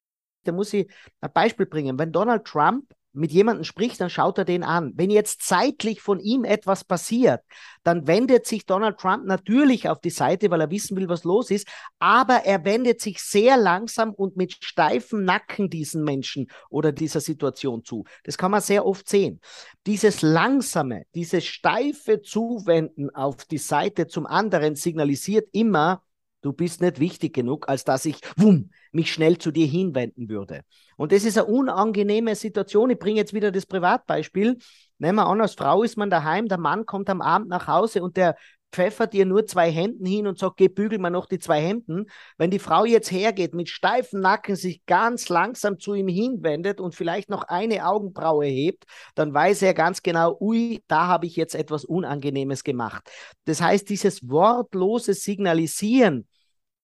da 0.44 0.52
muss 0.52 0.72
ich 0.72 0.90
ein 1.20 1.32
Beispiel 1.32 1.66
bringen. 1.66 1.98
Wenn 1.98 2.12
Donald 2.12 2.44
Trump 2.44 2.84
mit 3.18 3.32
jemandem 3.32 3.64
spricht, 3.64 4.00
dann 4.00 4.10
schaut 4.10 4.38
er 4.38 4.44
den 4.44 4.62
an. 4.62 4.92
Wenn 4.94 5.10
jetzt 5.10 5.42
zeitlich 5.42 6.00
von 6.00 6.20
ihm 6.20 6.44
etwas 6.44 6.84
passiert, 6.84 7.42
dann 7.82 8.06
wendet 8.06 8.46
sich 8.46 8.66
Donald 8.66 8.98
Trump 8.98 9.24
natürlich 9.24 9.88
auf 9.88 10.00
die 10.00 10.10
Seite, 10.10 10.50
weil 10.50 10.60
er 10.60 10.70
wissen 10.70 10.96
will, 10.96 11.08
was 11.08 11.24
los 11.24 11.50
ist, 11.50 11.66
aber 11.98 12.44
er 12.44 12.64
wendet 12.64 13.00
sich 13.00 13.20
sehr 13.20 13.56
langsam 13.56 14.12
und 14.12 14.36
mit 14.36 14.64
steifem 14.64 15.24
Nacken 15.24 15.70
diesen 15.70 16.04
Menschen 16.04 16.48
oder 16.70 16.92
dieser 16.92 17.20
Situation 17.20 17.84
zu. 17.84 18.04
Das 18.24 18.38
kann 18.38 18.50
man 18.50 18.60
sehr 18.60 18.86
oft 18.86 19.08
sehen. 19.08 19.40
Dieses 19.86 20.22
langsame, 20.22 21.04
dieses 21.14 21.44
steife 21.44 22.20
Zuwenden 22.22 23.14
auf 23.14 23.44
die 23.44 23.58
Seite 23.58 24.06
zum 24.06 24.26
anderen 24.26 24.74
signalisiert 24.76 25.48
immer, 25.52 26.02
Du 26.40 26.52
bist 26.52 26.80
nicht 26.80 27.00
wichtig 27.00 27.34
genug, 27.34 27.68
als 27.68 27.84
dass 27.84 28.04
ich 28.04 28.20
wumm, 28.36 28.70
mich 28.92 29.12
schnell 29.12 29.38
zu 29.38 29.50
dir 29.50 29.66
hinwenden 29.66 30.28
würde. 30.28 30.62
Und 30.96 31.12
das 31.12 31.24
ist 31.24 31.36
eine 31.36 31.46
unangenehme 31.46 32.34
Situation. 32.36 32.90
Ich 32.90 32.98
bringe 32.98 33.18
jetzt 33.18 33.34
wieder 33.34 33.50
das 33.50 33.66
Privatbeispiel. 33.66 34.58
Nehmen 34.98 35.16
wir 35.16 35.26
an, 35.26 35.40
als 35.40 35.54
Frau 35.54 35.82
ist 35.82 35.96
man 35.96 36.10
daheim, 36.10 36.48
der 36.48 36.58
Mann 36.58 36.86
kommt 36.86 37.10
am 37.10 37.20
Abend 37.20 37.48
nach 37.48 37.66
Hause 37.66 38.02
und 38.02 38.16
der 38.16 38.36
pfeffert 38.72 39.14
ihr 39.14 39.26
nur 39.26 39.46
zwei 39.46 39.70
Händen 39.70 40.04
hin 40.06 40.26
und 40.26 40.38
sagt, 40.38 40.58
geh, 40.58 40.68
bügel 40.68 40.98
mal 40.98 41.10
noch 41.10 41.26
die 41.26 41.38
zwei 41.38 41.60
Händen. 41.60 42.06
Wenn 42.36 42.50
die 42.50 42.58
Frau 42.58 42.84
jetzt 42.84 43.10
hergeht, 43.10 43.54
mit 43.54 43.68
steifen 43.68 44.20
Nacken 44.20 44.56
sich 44.56 44.84
ganz 44.86 45.28
langsam 45.28 45.78
zu 45.78 45.94
ihm 45.94 46.08
hinwendet 46.08 46.80
und 46.80 46.94
vielleicht 46.94 47.30
noch 47.30 47.44
eine 47.44 47.86
Augenbraue 47.86 48.46
hebt, 48.46 48.84
dann 49.14 49.32
weiß 49.32 49.62
er 49.62 49.74
ganz 49.74 50.02
genau, 50.02 50.36
ui, 50.40 50.82
da 50.86 51.06
habe 51.06 51.26
ich 51.26 51.36
jetzt 51.36 51.54
etwas 51.54 51.84
Unangenehmes 51.84 52.64
gemacht. 52.64 53.08
Das 53.44 53.60
heißt, 53.60 53.88
dieses 53.88 54.28
wortlose 54.28 55.14
Signalisieren, 55.14 56.28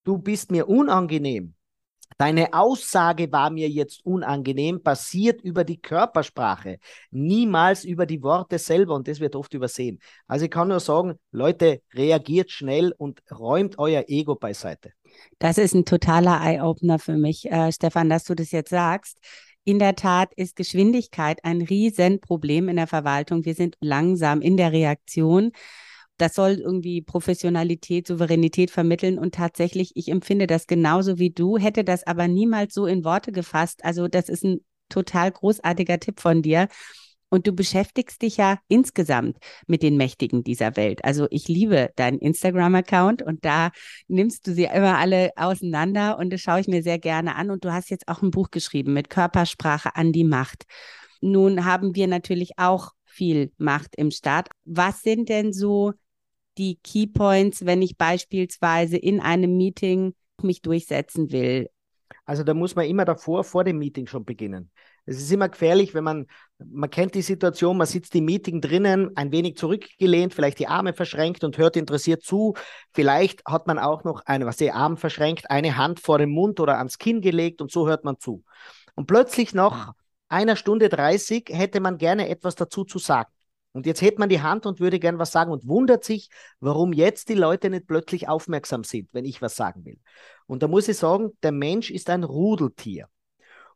du 0.04 0.18
bist 0.18 0.50
mir 0.50 0.68
unangenehm, 0.68 1.54
Deine 2.16 2.54
Aussage 2.54 3.32
war 3.32 3.50
mir 3.50 3.68
jetzt 3.68 4.04
unangenehm, 4.04 4.82
basiert 4.82 5.42
über 5.42 5.64
die 5.64 5.80
Körpersprache, 5.80 6.78
niemals 7.10 7.84
über 7.84 8.06
die 8.06 8.22
Worte 8.22 8.58
selber 8.58 8.94
und 8.94 9.08
das 9.08 9.20
wird 9.20 9.34
oft 9.34 9.52
übersehen. 9.54 9.98
Also 10.28 10.44
ich 10.44 10.50
kann 10.50 10.68
nur 10.68 10.80
sagen, 10.80 11.14
Leute, 11.32 11.82
reagiert 11.92 12.50
schnell 12.50 12.94
und 12.96 13.22
räumt 13.30 13.78
euer 13.78 14.04
Ego 14.06 14.36
beiseite. 14.36 14.92
Das 15.38 15.58
ist 15.58 15.74
ein 15.74 15.84
totaler 15.84 16.40
Eye-Opener 16.40 16.98
für 16.98 17.16
mich, 17.16 17.50
äh, 17.50 17.72
Stefan, 17.72 18.08
dass 18.08 18.24
du 18.24 18.34
das 18.34 18.50
jetzt 18.52 18.70
sagst. 18.70 19.18
In 19.64 19.78
der 19.78 19.96
Tat 19.96 20.32
ist 20.34 20.56
Geschwindigkeit 20.56 21.42
ein 21.42 21.62
Riesenproblem 21.62 22.68
in 22.68 22.76
der 22.76 22.86
Verwaltung. 22.86 23.44
Wir 23.44 23.54
sind 23.54 23.76
langsam 23.80 24.42
in 24.42 24.56
der 24.56 24.72
Reaktion 24.72 25.52
das 26.16 26.34
soll 26.34 26.52
irgendwie 26.52 27.02
Professionalität, 27.02 28.06
Souveränität 28.06 28.70
vermitteln. 28.70 29.18
Und 29.18 29.34
tatsächlich, 29.34 29.92
ich 29.94 30.08
empfinde 30.08 30.46
das 30.46 30.66
genauso 30.66 31.18
wie 31.18 31.30
du, 31.30 31.58
hätte 31.58 31.84
das 31.84 32.06
aber 32.06 32.28
niemals 32.28 32.74
so 32.74 32.86
in 32.86 33.04
Worte 33.04 33.32
gefasst. 33.32 33.84
Also 33.84 34.08
das 34.08 34.28
ist 34.28 34.44
ein 34.44 34.64
total 34.88 35.32
großartiger 35.32 35.98
Tipp 35.98 36.20
von 36.20 36.42
dir. 36.42 36.68
Und 37.30 37.48
du 37.48 37.52
beschäftigst 37.52 38.22
dich 38.22 38.36
ja 38.36 38.60
insgesamt 38.68 39.38
mit 39.66 39.82
den 39.82 39.96
Mächtigen 39.96 40.44
dieser 40.44 40.76
Welt. 40.76 41.04
Also 41.04 41.26
ich 41.30 41.48
liebe 41.48 41.90
deinen 41.96 42.20
Instagram-Account 42.20 43.22
und 43.22 43.44
da 43.44 43.72
nimmst 44.06 44.46
du 44.46 44.54
sie 44.54 44.64
immer 44.64 44.98
alle 44.98 45.30
auseinander 45.34 46.16
und 46.18 46.32
das 46.32 46.40
schaue 46.40 46.60
ich 46.60 46.68
mir 46.68 46.84
sehr 46.84 47.00
gerne 47.00 47.34
an. 47.34 47.50
Und 47.50 47.64
du 47.64 47.72
hast 47.72 47.90
jetzt 47.90 48.06
auch 48.06 48.22
ein 48.22 48.30
Buch 48.30 48.52
geschrieben 48.52 48.92
mit 48.92 49.10
Körpersprache 49.10 49.96
an 49.96 50.12
die 50.12 50.22
Macht. 50.22 50.64
Nun 51.20 51.64
haben 51.64 51.96
wir 51.96 52.06
natürlich 52.06 52.52
auch 52.56 52.92
viel 53.04 53.52
Macht 53.56 53.96
im 53.96 54.12
Staat. 54.12 54.48
Was 54.64 55.02
sind 55.02 55.28
denn 55.28 55.52
so 55.52 55.92
die 56.58 56.78
Keypoints, 56.82 57.66
wenn 57.66 57.82
ich 57.82 57.96
beispielsweise 57.96 58.96
in 58.96 59.20
einem 59.20 59.56
Meeting 59.56 60.14
mich 60.42 60.62
durchsetzen 60.62 61.32
will? 61.32 61.68
Also 62.24 62.42
da 62.42 62.54
muss 62.54 62.74
man 62.74 62.86
immer 62.86 63.04
davor, 63.04 63.44
vor 63.44 63.64
dem 63.64 63.78
Meeting 63.78 64.06
schon 64.06 64.24
beginnen. 64.24 64.70
Es 65.06 65.18
ist 65.18 65.30
immer 65.30 65.50
gefährlich, 65.50 65.92
wenn 65.92 66.04
man, 66.04 66.26
man 66.58 66.88
kennt 66.88 67.14
die 67.14 67.22
Situation, 67.22 67.76
man 67.76 67.86
sitzt 67.86 68.14
im 68.14 68.24
Meeting 68.24 68.62
drinnen, 68.62 69.14
ein 69.16 69.32
wenig 69.32 69.56
zurückgelehnt, 69.56 70.32
vielleicht 70.32 70.58
die 70.58 70.66
Arme 70.66 70.94
verschränkt 70.94 71.44
und 71.44 71.58
hört 71.58 71.76
interessiert 71.76 72.22
zu. 72.22 72.54
Vielleicht 72.92 73.44
hat 73.46 73.66
man 73.66 73.78
auch 73.78 74.04
noch 74.04 74.22
eine, 74.24 74.46
was 74.46 74.56
die 74.56 74.72
Arme 74.72 74.96
verschränkt, 74.96 75.50
eine 75.50 75.76
Hand 75.76 76.00
vor 76.00 76.18
den 76.18 76.30
Mund 76.30 76.58
oder 76.58 76.78
ans 76.78 76.98
Kinn 76.98 77.20
gelegt 77.20 77.60
und 77.60 77.70
so 77.70 77.86
hört 77.86 78.04
man 78.04 78.18
zu. 78.18 78.44
Und 78.94 79.06
plötzlich 79.06 79.52
nach 79.52 79.92
einer 80.28 80.56
Stunde 80.56 80.88
30 80.88 81.50
hätte 81.50 81.80
man 81.80 81.98
gerne 81.98 82.28
etwas 82.30 82.54
dazu 82.54 82.84
zu 82.84 82.98
sagen. 82.98 83.30
Und 83.74 83.86
jetzt 83.86 84.02
hätte 84.02 84.20
man 84.20 84.28
die 84.28 84.40
Hand 84.40 84.66
und 84.66 84.78
würde 84.78 85.00
gern 85.00 85.18
was 85.18 85.32
sagen 85.32 85.50
und 85.50 85.66
wundert 85.66 86.04
sich, 86.04 86.30
warum 86.60 86.92
jetzt 86.92 87.28
die 87.28 87.34
Leute 87.34 87.70
nicht 87.70 87.88
plötzlich 87.88 88.28
aufmerksam 88.28 88.84
sind, 88.84 89.08
wenn 89.12 89.24
ich 89.24 89.42
was 89.42 89.56
sagen 89.56 89.84
will. 89.84 89.98
Und 90.46 90.62
da 90.62 90.68
muss 90.68 90.86
ich 90.86 90.96
sagen, 90.96 91.32
der 91.42 91.50
Mensch 91.50 91.90
ist 91.90 92.08
ein 92.08 92.22
Rudeltier. 92.22 93.08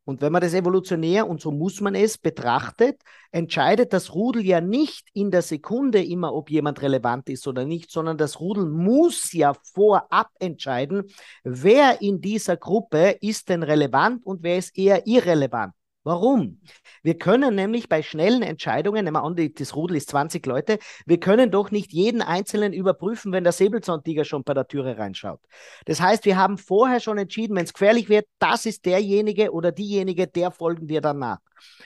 Und 0.05 0.23
wenn 0.23 0.33
man 0.33 0.41
das 0.41 0.55
evolutionär, 0.55 1.29
und 1.29 1.41
so 1.41 1.51
muss 1.51 1.81
man 1.81 1.97
es, 1.97 2.17
betrachtet, 2.17 3.03
entscheidet 3.33 3.93
das 3.93 4.15
Rudel 4.15 4.43
ja 4.47 4.61
nicht 4.61 5.09
in 5.13 5.31
der 5.31 5.43
Sekunde 5.43 6.03
immer, 6.03 6.33
ob 6.33 6.49
jemand 6.49 6.81
relevant 6.81 7.29
ist 7.29 7.47
oder 7.47 7.67
nicht, 7.67 7.91
sondern 7.91 8.17
das 8.17 8.41
Rudel 8.41 8.67
muss 8.67 9.33
ja 9.33 9.53
vorab 9.75 10.31
entscheiden, 10.39 11.11
wer 11.45 12.01
in 12.01 12.23
dieser 12.23 12.57
Gruppe 12.57 13.19
ist 13.21 13.49
denn 13.49 13.63
relevant 13.63 14.25
und 14.25 14.43
wer 14.43 14.57
ist 14.57 14.79
eher 14.79 15.07
irrelevant. 15.07 15.75
Warum? 16.05 16.61
Wir 17.03 17.19
können 17.19 17.55
nämlich 17.55 17.89
bei 17.89 18.03
schnellen 18.03 18.43
Entscheidungen, 18.43 19.05
nehmen 19.05 19.17
wir 19.17 19.25
an, 19.25 19.37
das 19.55 19.77
Rudel 19.77 19.97
ist 19.97 20.09
20 20.11 20.47
Leute, 20.47 20.79
wir 21.07 21.21
können 21.21 21.51
doch 21.51 21.71
nicht 21.71 21.93
jeden 21.93 22.23
Einzelnen 22.23 22.73
überprüfen, 22.73 23.33
wenn 23.33 23.45
der 23.45 23.53
Säbelzahntiger 23.53 24.25
schon 24.25 24.45
bei 24.45 24.55
der 24.55 24.67
Türe 24.67 24.97
reinschaut. 24.97 25.41
Das 25.85 26.01
heißt, 26.01 26.25
wir 26.25 26.37
haben 26.37 26.57
vorher 26.57 27.01
schon 27.01 27.19
entschieden, 27.19 27.57
wenn 27.57 27.65
es 27.65 27.75
gefährlich 27.75 28.09
wird, 28.09 28.27
das 28.39 28.65
ist 28.65 28.87
derjenige 28.87 29.53
oder 29.53 29.73
diejenige, 29.73 30.27
der 30.27 30.51
folgen 30.51 30.89
wir 30.89 31.01
danach. 31.01 31.39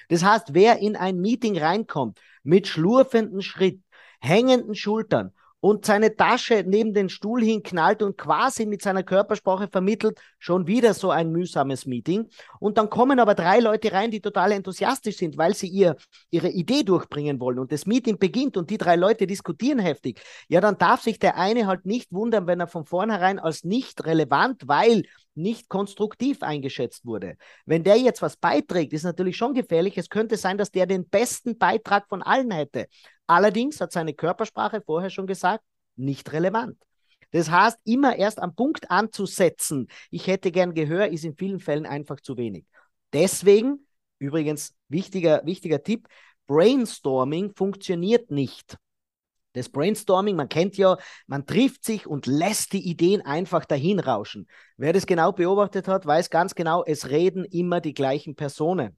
Das 0.08 0.22
heißt, 0.22 0.54
wer 0.54 0.78
in 0.78 0.94
ein 0.94 1.18
Meeting 1.18 1.58
reinkommt 1.58 2.20
mit 2.42 2.68
schlurfenden 2.68 3.42
Schritt, 3.42 3.80
hängenden 4.20 4.74
Schultern 4.74 5.32
und 5.62 5.86
seine 5.86 6.16
Tasche 6.16 6.64
neben 6.66 6.92
den 6.92 7.08
Stuhl 7.08 7.40
hinknallt 7.40 8.02
und 8.02 8.18
quasi 8.18 8.66
mit 8.66 8.82
seiner 8.82 9.04
Körpersprache 9.04 9.68
vermittelt, 9.68 10.20
schon 10.40 10.66
wieder 10.66 10.92
so 10.92 11.12
ein 11.12 11.30
mühsames 11.30 11.86
Meeting. 11.86 12.28
Und 12.58 12.78
dann 12.78 12.90
kommen 12.90 13.20
aber 13.20 13.36
drei 13.36 13.60
Leute 13.60 13.92
rein, 13.92 14.10
die 14.10 14.20
total 14.20 14.50
enthusiastisch 14.50 15.18
sind, 15.18 15.38
weil 15.38 15.54
sie 15.54 15.68
ihr, 15.68 15.94
ihre 16.30 16.48
Idee 16.48 16.82
durchbringen 16.82 17.38
wollen. 17.38 17.60
Und 17.60 17.70
das 17.70 17.86
Meeting 17.86 18.18
beginnt 18.18 18.56
und 18.56 18.70
die 18.70 18.76
drei 18.76 18.96
Leute 18.96 19.24
diskutieren 19.28 19.78
heftig. 19.78 20.20
Ja, 20.48 20.60
dann 20.60 20.78
darf 20.78 21.02
sich 21.02 21.20
der 21.20 21.36
eine 21.36 21.68
halt 21.68 21.86
nicht 21.86 22.12
wundern, 22.12 22.48
wenn 22.48 22.58
er 22.58 22.66
von 22.66 22.84
vornherein 22.84 23.38
als 23.38 23.62
nicht 23.62 24.04
relevant, 24.04 24.66
weil 24.66 25.04
nicht 25.34 25.68
konstruktiv 25.68 26.42
eingeschätzt 26.42 27.04
wurde. 27.06 27.36
Wenn 27.66 27.84
der 27.84 27.96
jetzt 27.96 28.22
was 28.22 28.36
beiträgt, 28.36 28.92
ist 28.92 29.04
natürlich 29.04 29.36
schon 29.36 29.54
gefährlich. 29.54 29.96
Es 29.96 30.08
könnte 30.08 30.36
sein, 30.36 30.58
dass 30.58 30.70
der 30.70 30.86
den 30.86 31.08
besten 31.08 31.58
Beitrag 31.58 32.08
von 32.08 32.22
allen 32.22 32.50
hätte. 32.50 32.86
Allerdings 33.26 33.80
hat 33.80 33.92
seine 33.92 34.14
Körpersprache 34.14 34.82
vorher 34.84 35.10
schon 35.10 35.26
gesagt, 35.26 35.64
nicht 35.96 36.32
relevant. 36.32 36.76
Das 37.30 37.50
heißt, 37.50 37.78
immer 37.84 38.16
erst 38.16 38.40
am 38.40 38.54
Punkt 38.54 38.90
anzusetzen, 38.90 39.88
ich 40.10 40.26
hätte 40.26 40.52
gern 40.52 40.74
Gehör, 40.74 41.08
ist 41.08 41.24
in 41.24 41.34
vielen 41.34 41.60
Fällen 41.60 41.86
einfach 41.86 42.20
zu 42.20 42.36
wenig. 42.36 42.66
Deswegen, 43.12 43.86
übrigens, 44.18 44.74
wichtiger, 44.88 45.42
wichtiger 45.44 45.82
Tipp, 45.82 46.08
Brainstorming 46.46 47.54
funktioniert 47.54 48.30
nicht. 48.30 48.76
Das 49.52 49.68
Brainstorming, 49.68 50.36
man 50.36 50.48
kennt 50.48 50.76
ja, 50.76 50.96
man 51.26 51.46
trifft 51.46 51.84
sich 51.84 52.06
und 52.06 52.26
lässt 52.26 52.72
die 52.72 52.88
Ideen 52.88 53.20
einfach 53.20 53.64
dahin 53.64 54.00
rauschen. 54.00 54.46
Wer 54.76 54.92
das 54.92 55.06
genau 55.06 55.32
beobachtet 55.32 55.88
hat, 55.88 56.06
weiß 56.06 56.30
ganz 56.30 56.54
genau, 56.54 56.84
es 56.84 57.10
reden 57.10 57.44
immer 57.44 57.80
die 57.80 57.94
gleichen 57.94 58.34
Personen. 58.34 58.96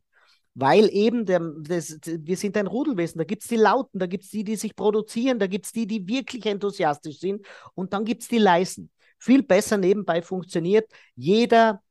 Weil 0.54 0.88
eben, 0.92 1.26
der, 1.26 1.40
das, 1.62 1.98
wir 2.04 2.36
sind 2.36 2.56
ein 2.56 2.68
Rudelwesen, 2.68 3.18
da 3.18 3.24
gibt 3.24 3.42
es 3.42 3.48
die 3.48 3.56
Lauten, 3.56 3.98
da 3.98 4.06
gibt 4.06 4.22
es 4.22 4.30
die, 4.30 4.44
die 4.44 4.54
sich 4.54 4.76
produzieren, 4.76 5.40
da 5.40 5.48
gibt 5.48 5.66
es 5.66 5.72
die, 5.72 5.86
die 5.86 6.06
wirklich 6.06 6.46
enthusiastisch 6.46 7.18
sind 7.18 7.44
und 7.74 7.92
dann 7.92 8.04
gibt 8.04 8.22
es 8.22 8.28
die 8.28 8.38
Leisen. 8.38 8.90
Viel 9.18 9.42
besser 9.42 9.78
nebenbei 9.78 10.22
funktioniert, 10.22 10.88
jeder 11.16 11.82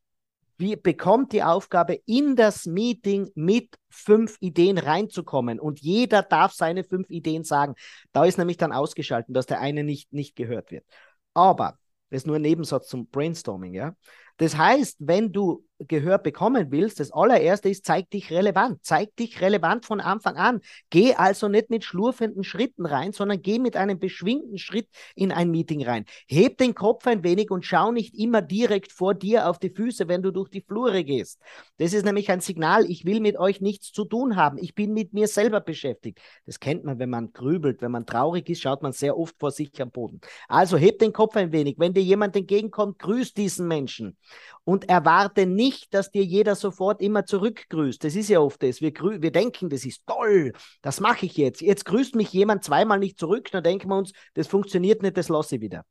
wie, 0.58 0.76
bekommt 0.76 1.32
die 1.34 1.44
Aufgabe, 1.44 2.00
in 2.06 2.36
das 2.36 2.66
Meeting 2.66 3.30
mit 3.36 3.76
fünf 3.90 4.38
Ideen 4.40 4.78
reinzukommen 4.78 5.60
und 5.60 5.80
jeder 5.82 6.24
darf 6.24 6.54
seine 6.54 6.84
fünf 6.84 7.10
Ideen 7.10 7.44
sagen. 7.44 7.76
Da 8.12 8.26
ist 8.26 8.38
nämlich 8.38 8.58
dann 8.58 8.72
ausgeschaltet, 8.72 9.36
dass 9.36 9.46
der 9.46 9.60
eine 9.60 9.84
nicht, 9.84 10.14
nicht 10.14 10.36
gehört 10.36 10.72
wird. 10.72 10.86
Aber, 11.34 11.78
das 12.10 12.22
ist 12.22 12.28
nur 12.28 12.36
ein 12.36 12.42
Nebensatz 12.44 12.88
zum 12.88 13.08
Brainstorming, 13.08 13.74
ja. 13.74 13.96
Das 14.38 14.58
heißt, 14.58 14.98
wenn 15.00 15.32
du 15.32 15.66
Gehör 15.80 16.18
bekommen 16.18 16.72
willst, 16.72 17.00
das 17.00 17.12
allererste 17.12 17.70
ist, 17.70 17.86
zeig 17.86 18.10
dich 18.10 18.32
relevant. 18.32 18.80
Zeig 18.84 19.16
dich 19.16 19.42
relevant 19.42 19.86
von 19.86 20.00
Anfang 20.00 20.36
an. 20.36 20.62
Geh 20.90 21.16
also 21.16 21.48
nicht 21.48 21.70
mit 21.70 21.84
schlurfenden 21.84 22.44
Schritten 22.44 22.86
rein, 22.86 23.12
sondern 23.12 23.42
geh 23.42 23.60
mit 23.60 23.76
einem 23.76 24.00
beschwingten 24.00 24.58
Schritt 24.58 24.88
in 25.16 25.32
ein 25.32 25.52
Meeting 25.52 25.84
rein. 25.84 26.06
Heb 26.28 26.58
den 26.58 26.76
Kopf 26.76 27.08
ein 27.08 27.24
wenig 27.24 27.52
und 27.52 27.66
schau 27.66 27.92
nicht 27.92 28.16
immer 28.16 28.42
direkt 28.42 28.92
vor 28.92 29.14
dir 29.14 29.50
auf 29.50 29.60
die 29.60 29.72
Füße, 29.72 30.08
wenn 30.08 30.22
du 30.22 30.32
durch 30.32 30.50
die 30.50 30.62
Flure 30.62 31.04
gehst. 31.04 31.40
Das 31.78 31.94
ist 31.94 32.06
nämlich 32.06 32.30
ein 32.30 32.40
Signal, 32.40 32.90
ich 32.90 33.06
will 33.06 33.20
mit 33.20 33.38
euch 33.38 33.60
nichts 33.60 33.92
zu 33.92 34.06
tun 34.06 34.36
haben. 34.36 34.58
Ich 34.58 34.76
bin 34.76 34.94
mit 34.94 35.14
mir 35.14 35.28
selber 35.28 35.60
beschäftigt. 35.60 36.20
Das 36.46 36.60
kennt 36.60 36.84
man, 36.84 37.00
wenn 37.00 37.10
man 37.10 37.34
grübelt, 37.34 37.82
wenn 37.82 37.92
man 37.92 38.06
traurig 38.06 38.48
ist, 38.50 38.62
schaut 38.62 38.84
man 38.84 38.94
sehr 38.94 39.18
oft 39.18 39.36
vor 39.40 39.52
sich 39.52 39.82
am 39.82 39.92
Boden. 39.92 40.22
Also 40.48 40.78
heb 40.78 41.00
den 41.00 41.14
Kopf 41.14 41.36
ein 41.36 41.52
wenig. 41.52 41.76
Wenn 41.78 41.94
dir 41.94 42.04
jemand 42.04 42.36
entgegenkommt, 42.36 43.00
grüß 43.00 43.34
diesen 43.34 43.68
Menschen 43.68 44.18
und 44.66 44.90
erwarte 44.90 45.46
nicht, 45.46 45.94
dass 45.94 46.12
dir 46.12 46.24
jeder 46.24 46.56
sofort 46.56 47.02
immer 47.02 47.26
zurückgrüßt. 47.26 48.04
Das 48.04 48.16
ist 48.16 48.30
ja 48.30 48.40
oft 48.40 48.64
das. 48.64 48.82
Wir, 48.82 48.94
wir 48.94 49.32
denken, 49.32 49.70
das 49.70 49.86
ist 49.86 50.06
toll, 50.08 50.54
das 50.82 51.00
mache 51.00 51.26
ich 51.26 51.36
jetzt. 51.38 51.62
Jetzt 51.62 51.86
grüßt 51.86 52.16
mich 52.16 52.32
jemand 52.32 52.64
zweimal 52.64 53.00
nicht 53.00 53.20
zurück, 53.20 53.52
dann 53.52 53.64
denken 53.64 53.90
wir 53.90 53.98
uns, 53.98 54.14
das 54.36 54.48
funktioniert 54.48 55.02
nicht, 55.02 55.18
das 55.18 55.30
lasse 55.30 55.56
ich 55.56 55.62
wieder. 55.62 55.86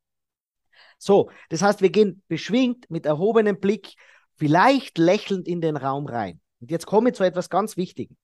So, 0.99 1.31
das 1.49 1.63
heißt, 1.63 1.83
wir 1.83 1.91
gehen 1.91 2.23
beschwingt 2.29 2.91
mit 2.91 3.07
erhobenem 3.07 3.59
Blick, 3.59 3.95
vielleicht 4.37 4.99
lächelnd 4.99 5.49
in 5.49 5.61
den 5.61 5.77
Raum 5.77 6.07
rein. 6.07 6.41
Und 6.61 6.71
jetzt 6.71 6.87
komme 6.87 7.11
ich 7.11 7.17
zu 7.17 7.25
etwas 7.25 7.51
ganz 7.51 7.77
Wichtigem. 7.77 8.17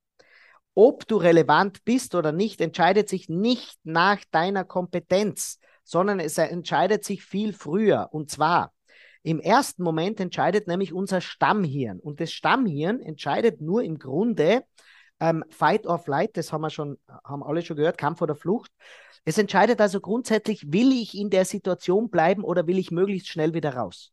Ob 0.74 1.08
du 1.08 1.16
relevant 1.16 1.84
bist 1.84 2.14
oder 2.14 2.30
nicht, 2.30 2.60
entscheidet 2.60 3.08
sich 3.08 3.28
nicht 3.28 3.78
nach 3.82 4.20
deiner 4.30 4.64
Kompetenz, 4.64 5.58
sondern 5.82 6.20
es 6.20 6.38
entscheidet 6.38 7.04
sich 7.04 7.24
viel 7.24 7.52
früher. 7.52 8.08
Und 8.12 8.30
zwar, 8.30 8.72
im 9.22 9.40
ersten 9.40 9.82
Moment 9.82 10.20
entscheidet 10.20 10.66
nämlich 10.68 10.92
unser 10.92 11.20
Stammhirn. 11.20 12.00
Und 12.00 12.20
das 12.20 12.32
Stammhirn 12.32 13.00
entscheidet 13.00 13.60
nur 13.60 13.82
im 13.82 13.98
Grunde, 13.98 14.64
ähm, 15.20 15.44
Fight 15.50 15.86
or 15.86 15.98
Flight, 15.98 16.36
das 16.36 16.52
haben 16.52 16.62
wir 16.62 16.70
schon, 16.70 16.98
haben 17.24 17.42
alle 17.42 17.62
schon 17.62 17.76
gehört, 17.76 17.98
Kampf 17.98 18.22
oder 18.22 18.36
Flucht. 18.36 18.70
Es 19.24 19.38
entscheidet 19.38 19.80
also 19.80 20.00
grundsätzlich, 20.00 20.72
will 20.72 20.92
ich 20.92 21.16
in 21.16 21.30
der 21.30 21.44
Situation 21.44 22.08
bleiben 22.08 22.44
oder 22.44 22.66
will 22.66 22.78
ich 22.78 22.90
möglichst 22.90 23.28
schnell 23.28 23.54
wieder 23.54 23.74
raus? 23.74 24.12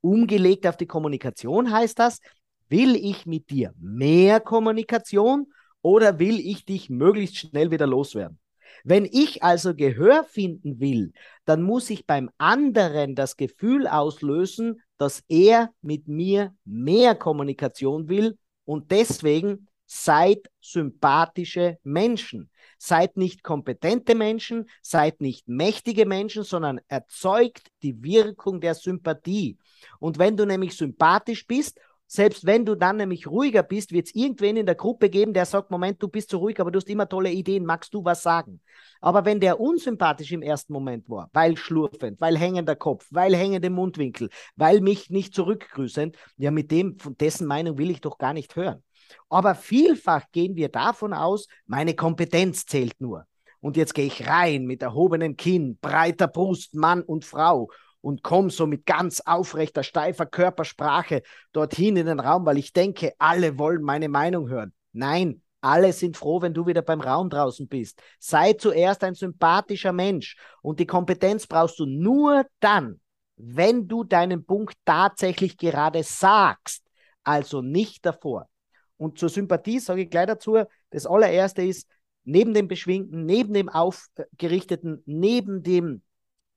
Umgelegt 0.00 0.66
auf 0.66 0.76
die 0.76 0.86
Kommunikation 0.86 1.72
heißt 1.72 1.98
das, 1.98 2.20
will 2.68 2.94
ich 2.94 3.26
mit 3.26 3.50
dir 3.50 3.74
mehr 3.78 4.40
Kommunikation 4.40 5.52
oder 5.82 6.18
will 6.18 6.38
ich 6.38 6.64
dich 6.64 6.88
möglichst 6.88 7.36
schnell 7.36 7.70
wieder 7.70 7.86
loswerden? 7.86 8.38
Wenn 8.84 9.04
ich 9.04 9.42
also 9.42 9.74
Gehör 9.74 10.24
finden 10.24 10.80
will, 10.80 11.12
dann 11.44 11.62
muss 11.62 11.90
ich 11.90 12.06
beim 12.06 12.30
anderen 12.38 13.14
das 13.14 13.36
Gefühl 13.36 13.86
auslösen, 13.86 14.82
dass 14.96 15.22
er 15.28 15.70
mit 15.82 16.08
mir 16.08 16.54
mehr 16.64 17.14
Kommunikation 17.14 18.08
will 18.08 18.38
und 18.64 18.90
deswegen 18.90 19.68
seid 19.86 20.50
sympathische 20.60 21.78
Menschen. 21.82 22.50
Seid 22.76 23.16
nicht 23.16 23.42
kompetente 23.42 24.14
Menschen, 24.14 24.68
seid 24.82 25.20
nicht 25.20 25.48
mächtige 25.48 26.06
Menschen, 26.06 26.44
sondern 26.44 26.80
erzeugt 26.86 27.68
die 27.82 28.02
Wirkung 28.02 28.60
der 28.60 28.74
Sympathie. 28.74 29.58
Und 29.98 30.18
wenn 30.18 30.36
du 30.36 30.44
nämlich 30.44 30.76
sympathisch 30.76 31.46
bist 31.46 31.80
selbst 32.10 32.46
wenn 32.46 32.64
du 32.64 32.74
dann 32.74 32.96
nämlich 32.96 33.26
ruhiger 33.26 33.62
bist, 33.62 33.92
wird 33.92 34.06
es 34.06 34.14
irgendwen 34.14 34.56
in 34.56 34.64
der 34.66 34.74
Gruppe 34.74 35.10
geben, 35.10 35.34
der 35.34 35.44
sagt, 35.44 35.70
Moment, 35.70 36.02
du 36.02 36.08
bist 36.08 36.30
zu 36.30 36.38
ruhig, 36.38 36.58
aber 36.58 36.70
du 36.70 36.78
hast 36.78 36.88
immer 36.88 37.06
tolle 37.06 37.30
Ideen, 37.30 37.66
magst 37.66 37.92
du 37.92 38.02
was 38.02 38.22
sagen? 38.22 38.60
Aber 39.00 39.26
wenn 39.26 39.40
der 39.40 39.60
unsympathisch 39.60 40.32
im 40.32 40.40
ersten 40.40 40.72
Moment 40.72 41.08
war, 41.08 41.28
weil 41.34 41.56
schlurfend, 41.58 42.20
weil 42.20 42.38
hängender 42.38 42.76
Kopf, 42.76 43.06
weil 43.10 43.36
hängende 43.36 43.68
Mundwinkel, 43.68 44.30
weil 44.56 44.80
mich 44.80 45.10
nicht 45.10 45.34
zurückgrüßend, 45.34 46.16
ja, 46.38 46.50
mit 46.50 46.70
dem, 46.70 46.98
von 46.98 47.16
dessen 47.18 47.46
Meinung 47.46 47.76
will 47.76 47.90
ich 47.90 48.00
doch 48.00 48.16
gar 48.16 48.32
nicht 48.32 48.56
hören. 48.56 48.82
Aber 49.28 49.54
vielfach 49.54 50.24
gehen 50.32 50.56
wir 50.56 50.70
davon 50.70 51.12
aus, 51.12 51.46
meine 51.66 51.94
Kompetenz 51.94 52.64
zählt 52.64 52.98
nur. 53.00 53.26
Und 53.60 53.76
jetzt 53.76 53.94
gehe 53.94 54.06
ich 54.06 54.26
rein 54.26 54.64
mit 54.64 54.82
erhobenem 54.82 55.36
Kinn, 55.36 55.78
breiter 55.80 56.28
Brust, 56.28 56.74
Mann 56.74 57.02
und 57.02 57.24
Frau 57.24 57.68
und 58.00 58.22
komme 58.22 58.50
so 58.50 58.66
mit 58.66 58.86
ganz 58.86 59.20
aufrechter, 59.20 59.82
steifer 59.82 60.26
Körpersprache 60.26 61.22
dorthin 61.52 61.96
in 61.96 62.06
den 62.06 62.20
Raum, 62.20 62.46
weil 62.46 62.58
ich 62.58 62.72
denke, 62.72 63.12
alle 63.18 63.58
wollen 63.58 63.82
meine 63.82 64.08
Meinung 64.08 64.48
hören. 64.48 64.72
Nein, 64.92 65.42
alle 65.60 65.92
sind 65.92 66.16
froh, 66.16 66.40
wenn 66.40 66.54
du 66.54 66.66
wieder 66.66 66.82
beim 66.82 67.00
Raum 67.00 67.30
draußen 67.30 67.66
bist. 67.66 68.00
Sei 68.18 68.52
zuerst 68.52 69.02
ein 69.02 69.14
sympathischer 69.14 69.92
Mensch 69.92 70.36
und 70.62 70.78
die 70.78 70.86
Kompetenz 70.86 71.46
brauchst 71.46 71.78
du 71.78 71.86
nur 71.86 72.46
dann, 72.60 73.00
wenn 73.36 73.88
du 73.88 74.04
deinen 74.04 74.44
Punkt 74.44 74.74
tatsächlich 74.84 75.56
gerade 75.56 76.02
sagst, 76.02 76.84
also 77.24 77.62
nicht 77.62 78.06
davor. 78.06 78.48
Und 78.96 79.18
zur 79.18 79.28
Sympathie 79.28 79.78
sage 79.78 80.02
ich 80.02 80.10
gleich 80.10 80.26
dazu, 80.26 80.58
das 80.90 81.06
allererste 81.06 81.62
ist, 81.62 81.88
neben 82.24 82.52
dem 82.52 82.68
Beschwingten, 82.68 83.24
neben 83.24 83.54
dem 83.54 83.68
Aufgerichteten, 83.68 85.02
neben 85.06 85.62
dem 85.62 86.02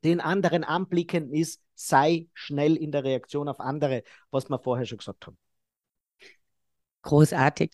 den 0.03 0.19
anderen 0.19 0.63
anblicken 0.63 1.31
ist, 1.31 1.61
sei 1.75 2.27
schnell 2.33 2.75
in 2.75 2.91
der 2.91 3.03
Reaktion 3.03 3.47
auf 3.47 3.59
andere, 3.59 4.03
was 4.29 4.49
wir 4.49 4.59
vorher 4.59 4.85
schon 4.85 4.99
gesagt 4.99 5.27
haben. 5.27 5.37
Großartig. 7.03 7.73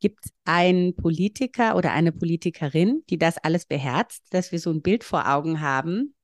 Gibt 0.00 0.24
es 0.24 0.32
einen 0.44 0.96
Politiker 0.96 1.76
oder 1.76 1.92
eine 1.92 2.10
Politikerin, 2.10 3.04
die 3.08 3.18
das 3.18 3.38
alles 3.38 3.66
beherzt, 3.66 4.24
dass 4.30 4.50
wir 4.50 4.58
so 4.58 4.70
ein 4.70 4.82
Bild 4.82 5.04
vor 5.04 5.28
Augen 5.32 5.60
haben? 5.60 6.14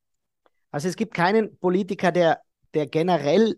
Also 0.73 0.88
es 0.88 0.97
gibt 0.97 1.14
keinen 1.14 1.57
Politiker, 1.59 2.11
der, 2.11 2.40
der 2.75 2.87
generell 2.87 3.57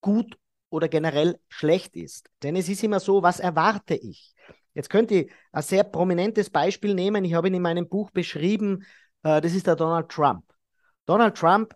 gut 0.00 0.36
oder 0.70 0.88
generell 0.88 1.40
schlecht 1.48 1.96
ist. 1.96 2.28
Denn 2.42 2.54
es 2.54 2.68
ist 2.68 2.84
immer 2.84 3.00
so, 3.00 3.22
was 3.22 3.40
erwarte 3.40 3.94
ich? 3.94 4.34
Jetzt 4.74 4.90
könnt 4.90 5.10
ihr 5.10 5.26
ein 5.52 5.62
sehr 5.62 5.84
prominentes 5.84 6.50
Beispiel 6.50 6.94
nehmen. 6.94 7.24
Ich 7.24 7.34
habe 7.34 7.48
ihn 7.48 7.54
in 7.54 7.62
meinem 7.62 7.88
Buch 7.88 8.10
beschrieben. 8.10 8.84
Äh, 9.22 9.40
das 9.40 9.54
ist 9.54 9.66
der 9.66 9.74
Donald 9.74 10.10
Trump. 10.10 10.44
Donald 11.06 11.36
Trump 11.36 11.74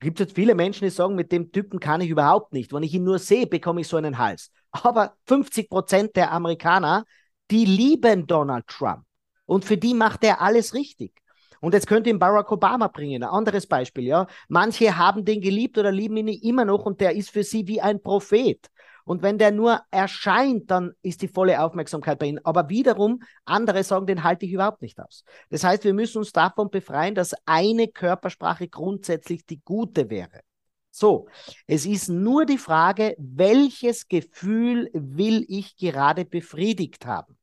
gibt 0.00 0.20
es 0.20 0.32
viele 0.32 0.54
Menschen, 0.54 0.84
die 0.84 0.90
sagen, 0.90 1.14
mit 1.14 1.32
dem 1.32 1.50
Typen 1.50 1.80
kann 1.80 2.00
ich 2.00 2.10
überhaupt 2.10 2.52
nicht. 2.52 2.72
Wenn 2.72 2.82
ich 2.82 2.94
ihn 2.94 3.04
nur 3.04 3.18
sehe, 3.18 3.46
bekomme 3.46 3.80
ich 3.80 3.88
so 3.88 3.96
einen 3.96 4.18
Hals. 4.18 4.50
Aber 4.70 5.14
50 5.26 5.68
Prozent 5.68 6.16
der 6.16 6.32
Amerikaner, 6.32 7.04
die 7.50 7.64
lieben 7.64 8.26
Donald 8.26 8.66
Trump. 8.66 9.04
Und 9.46 9.64
für 9.64 9.76
die 9.76 9.94
macht 9.94 10.22
er 10.24 10.40
alles 10.40 10.74
richtig. 10.74 11.12
Und 11.60 11.74
jetzt 11.74 11.86
könnt 11.86 12.06
ihr 12.06 12.12
ihn 12.12 12.18
Barack 12.18 12.52
Obama 12.52 12.88
bringen, 12.88 13.22
ein 13.22 13.28
anderes 13.28 13.66
Beispiel, 13.66 14.04
ja. 14.04 14.26
Manche 14.48 14.96
haben 14.96 15.24
den 15.24 15.40
geliebt 15.40 15.76
oder 15.78 15.90
lieben 15.90 16.16
ihn 16.18 16.28
immer 16.28 16.64
noch 16.64 16.84
und 16.84 17.00
der 17.00 17.16
ist 17.16 17.30
für 17.30 17.42
sie 17.42 17.66
wie 17.66 17.80
ein 17.80 18.00
Prophet. 18.00 18.68
Und 19.08 19.22
wenn 19.22 19.38
der 19.38 19.52
nur 19.52 19.80
erscheint, 19.90 20.70
dann 20.70 20.92
ist 21.00 21.22
die 21.22 21.28
volle 21.28 21.62
Aufmerksamkeit 21.62 22.18
bei 22.18 22.26
ihm. 22.26 22.40
Aber 22.44 22.68
wiederum, 22.68 23.22
andere 23.46 23.82
sagen, 23.82 24.06
den 24.06 24.22
halte 24.22 24.44
ich 24.44 24.52
überhaupt 24.52 24.82
nicht 24.82 25.00
aus. 25.00 25.24
Das 25.48 25.64
heißt, 25.64 25.84
wir 25.84 25.94
müssen 25.94 26.18
uns 26.18 26.30
davon 26.30 26.68
befreien, 26.68 27.14
dass 27.14 27.34
eine 27.46 27.88
Körpersprache 27.88 28.68
grundsätzlich 28.68 29.46
die 29.46 29.62
gute 29.64 30.10
wäre. 30.10 30.40
So, 30.90 31.26
es 31.66 31.86
ist 31.86 32.10
nur 32.10 32.44
die 32.44 32.58
Frage, 32.58 33.14
welches 33.16 34.08
Gefühl 34.08 34.90
will 34.92 35.42
ich 35.48 35.78
gerade 35.78 36.26
befriedigt 36.26 37.06
haben? 37.06 37.38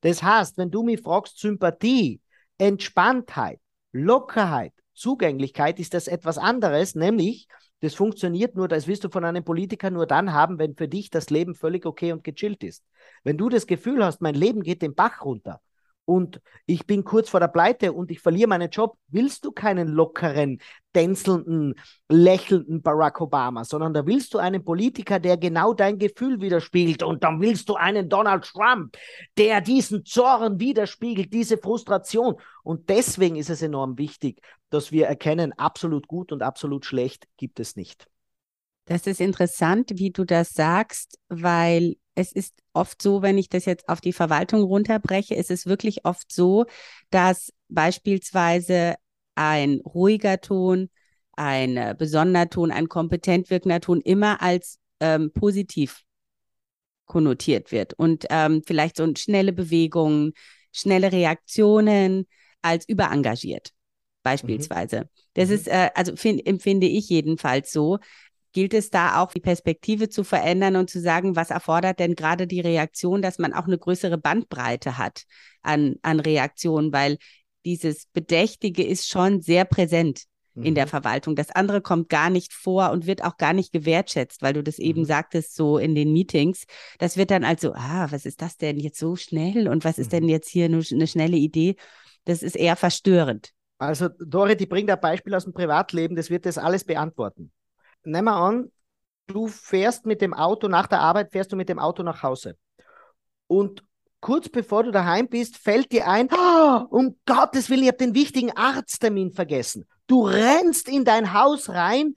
Das 0.00 0.24
heißt, 0.24 0.58
wenn 0.58 0.72
du 0.72 0.82
mich 0.82 1.02
fragst, 1.02 1.38
Sympathie, 1.38 2.20
Entspanntheit, 2.58 3.60
Lockerheit, 3.92 4.72
Zugänglichkeit, 4.92 5.78
ist 5.78 5.94
das 5.94 6.08
etwas 6.08 6.36
anderes, 6.36 6.96
nämlich 6.96 7.46
das 7.86 7.94
funktioniert 7.94 8.56
nur, 8.56 8.66
das 8.66 8.88
wirst 8.88 9.04
du 9.04 9.08
von 9.08 9.24
einem 9.24 9.44
Politiker 9.44 9.90
nur 9.90 10.06
dann 10.08 10.32
haben, 10.32 10.58
wenn 10.58 10.74
für 10.74 10.88
dich 10.88 11.08
das 11.08 11.30
Leben 11.30 11.54
völlig 11.54 11.86
okay 11.86 12.10
und 12.10 12.24
gechillt 12.24 12.64
ist. 12.64 12.84
Wenn 13.22 13.38
du 13.38 13.48
das 13.48 13.68
Gefühl 13.68 14.04
hast, 14.04 14.20
mein 14.20 14.34
Leben 14.34 14.64
geht 14.64 14.82
den 14.82 14.96
Bach 14.96 15.24
runter, 15.24 15.60
und 16.06 16.40
ich 16.66 16.86
bin 16.86 17.04
kurz 17.04 17.28
vor 17.28 17.40
der 17.40 17.48
Pleite 17.48 17.92
und 17.92 18.10
ich 18.10 18.20
verliere 18.20 18.48
meinen 18.48 18.70
Job, 18.70 18.96
willst 19.08 19.44
du 19.44 19.50
keinen 19.50 19.88
lockeren, 19.88 20.60
tänzelnden, 20.94 21.74
lächelnden 22.08 22.80
Barack 22.80 23.20
Obama, 23.20 23.64
sondern 23.64 23.92
da 23.92 24.06
willst 24.06 24.32
du 24.32 24.38
einen 24.38 24.64
Politiker, 24.64 25.18
der 25.18 25.36
genau 25.36 25.74
dein 25.74 25.98
Gefühl 25.98 26.40
widerspiegelt 26.40 27.02
und 27.02 27.24
dann 27.24 27.40
willst 27.40 27.68
du 27.68 27.74
einen 27.74 28.08
Donald 28.08 28.44
Trump, 28.44 28.96
der 29.36 29.60
diesen 29.60 30.04
Zorn 30.04 30.60
widerspiegelt, 30.60 31.32
diese 31.32 31.58
Frustration. 31.58 32.36
Und 32.62 32.88
deswegen 32.88 33.36
ist 33.36 33.50
es 33.50 33.60
enorm 33.60 33.98
wichtig, 33.98 34.40
dass 34.70 34.92
wir 34.92 35.06
erkennen, 35.06 35.52
absolut 35.58 36.06
gut 36.06 36.30
und 36.30 36.42
absolut 36.42 36.86
schlecht 36.86 37.26
gibt 37.36 37.58
es 37.58 37.74
nicht. 37.76 38.06
Das 38.84 39.08
ist 39.08 39.20
interessant, 39.20 39.90
wie 39.96 40.12
du 40.12 40.24
das 40.24 40.54
sagst, 40.54 41.18
weil 41.28 41.96
es 42.16 42.32
ist 42.32 42.54
oft 42.72 43.00
so, 43.00 43.22
wenn 43.22 43.38
ich 43.38 43.48
das 43.48 43.66
jetzt 43.66 43.88
auf 43.88 44.00
die 44.00 44.12
Verwaltung 44.12 44.62
runterbreche, 44.62 45.34
ist 45.34 45.50
es 45.50 45.66
wirklich 45.66 46.04
oft 46.04 46.32
so, 46.32 46.64
dass 47.10 47.52
beispielsweise 47.68 48.96
ein 49.34 49.80
ruhiger 49.84 50.40
Ton, 50.40 50.88
ein 51.32 51.76
äh, 51.76 51.94
besonderer 51.96 52.48
Ton, 52.48 52.72
ein 52.72 52.88
kompetent 52.88 53.50
wirkender 53.50 53.80
Ton 53.80 54.00
immer 54.00 54.40
als 54.42 54.78
ähm, 55.00 55.30
positiv 55.32 56.02
konnotiert 57.04 57.70
wird 57.70 57.92
und 57.94 58.26
ähm, 58.30 58.62
vielleicht 58.66 58.96
so 58.96 59.06
schnelle 59.14 59.52
Bewegungen, 59.52 60.32
schnelle 60.72 61.12
Reaktionen 61.12 62.26
als 62.62 62.88
überengagiert 62.88 63.72
beispielsweise. 64.22 65.00
Mhm. 65.00 65.08
Das 65.34 65.48
mhm. 65.50 65.54
ist, 65.54 65.68
äh, 65.68 65.90
also 65.94 66.16
find, 66.16 66.44
empfinde 66.46 66.86
ich 66.88 67.08
jedenfalls 67.08 67.70
so 67.70 67.98
gilt 68.56 68.72
es 68.72 68.88
da 68.88 69.20
auch, 69.20 69.34
die 69.34 69.40
Perspektive 69.40 70.08
zu 70.08 70.24
verändern 70.24 70.76
und 70.76 70.88
zu 70.88 70.98
sagen, 70.98 71.36
was 71.36 71.50
erfordert 71.50 71.98
denn 71.98 72.14
gerade 72.14 72.46
die 72.46 72.62
Reaktion, 72.62 73.20
dass 73.20 73.38
man 73.38 73.52
auch 73.52 73.66
eine 73.66 73.76
größere 73.76 74.16
Bandbreite 74.16 74.96
hat 74.96 75.24
an, 75.60 75.96
an 76.00 76.20
Reaktionen, 76.20 76.90
weil 76.90 77.18
dieses 77.66 78.06
Bedächtige 78.14 78.82
ist 78.82 79.10
schon 79.10 79.42
sehr 79.42 79.66
präsent 79.66 80.22
in 80.54 80.74
der 80.74 80.86
mhm. 80.86 80.88
Verwaltung. 80.88 81.36
Das 81.36 81.50
andere 81.50 81.82
kommt 81.82 82.08
gar 82.08 82.30
nicht 82.30 82.54
vor 82.54 82.92
und 82.92 83.06
wird 83.06 83.22
auch 83.22 83.36
gar 83.36 83.52
nicht 83.52 83.74
gewertschätzt, 83.74 84.40
weil 84.40 84.54
du 84.54 84.62
das 84.62 84.78
eben 84.78 85.00
mhm. 85.00 85.04
sagtest, 85.04 85.54
so 85.54 85.76
in 85.76 85.94
den 85.94 86.14
Meetings. 86.14 86.64
Das 86.98 87.18
wird 87.18 87.30
dann 87.32 87.44
also, 87.44 87.74
ah, 87.74 88.06
was 88.10 88.24
ist 88.24 88.40
das 88.40 88.56
denn 88.56 88.78
jetzt 88.78 88.98
so 88.98 89.16
schnell 89.16 89.68
und 89.68 89.84
was 89.84 89.98
ist 89.98 90.14
denn 90.14 90.22
mhm. 90.22 90.30
jetzt 90.30 90.48
hier 90.48 90.64
eine, 90.64 90.82
eine 90.90 91.06
schnelle 91.06 91.36
Idee? 91.36 91.76
Das 92.24 92.42
ist 92.42 92.56
eher 92.56 92.76
verstörend. 92.76 93.52
Also, 93.76 94.08
Dore, 94.08 94.56
die 94.56 94.64
bringt 94.64 94.88
ein 94.88 94.98
Beispiel 94.98 95.34
aus 95.34 95.44
dem 95.44 95.52
Privatleben, 95.52 96.16
das 96.16 96.30
wird 96.30 96.46
das 96.46 96.56
alles 96.56 96.84
beantworten 96.84 97.52
nehmen 98.06 98.26
wir 98.26 98.36
an, 98.36 98.70
du 99.26 99.48
fährst 99.48 100.06
mit 100.06 100.20
dem 100.20 100.34
Auto 100.34 100.68
nach 100.68 100.86
der 100.86 101.00
Arbeit, 101.00 101.32
fährst 101.32 101.52
du 101.52 101.56
mit 101.56 101.68
dem 101.68 101.78
Auto 101.78 102.02
nach 102.02 102.22
Hause. 102.22 102.56
Und 103.46 103.82
kurz 104.20 104.48
bevor 104.48 104.84
du 104.84 104.90
daheim 104.90 105.28
bist, 105.28 105.56
fällt 105.56 105.92
dir 105.92 106.08
ein, 106.08 106.28
oh, 106.32 106.84
um 106.90 107.16
Gottes 107.26 107.70
Willen, 107.70 107.82
ich 107.82 107.88
habe 107.88 107.98
den 107.98 108.14
wichtigen 108.14 108.52
Arzttermin 108.56 109.32
vergessen. 109.32 109.86
Du 110.06 110.26
rennst 110.26 110.88
in 110.88 111.04
dein 111.04 111.32
Haus 111.32 111.68
rein, 111.68 112.14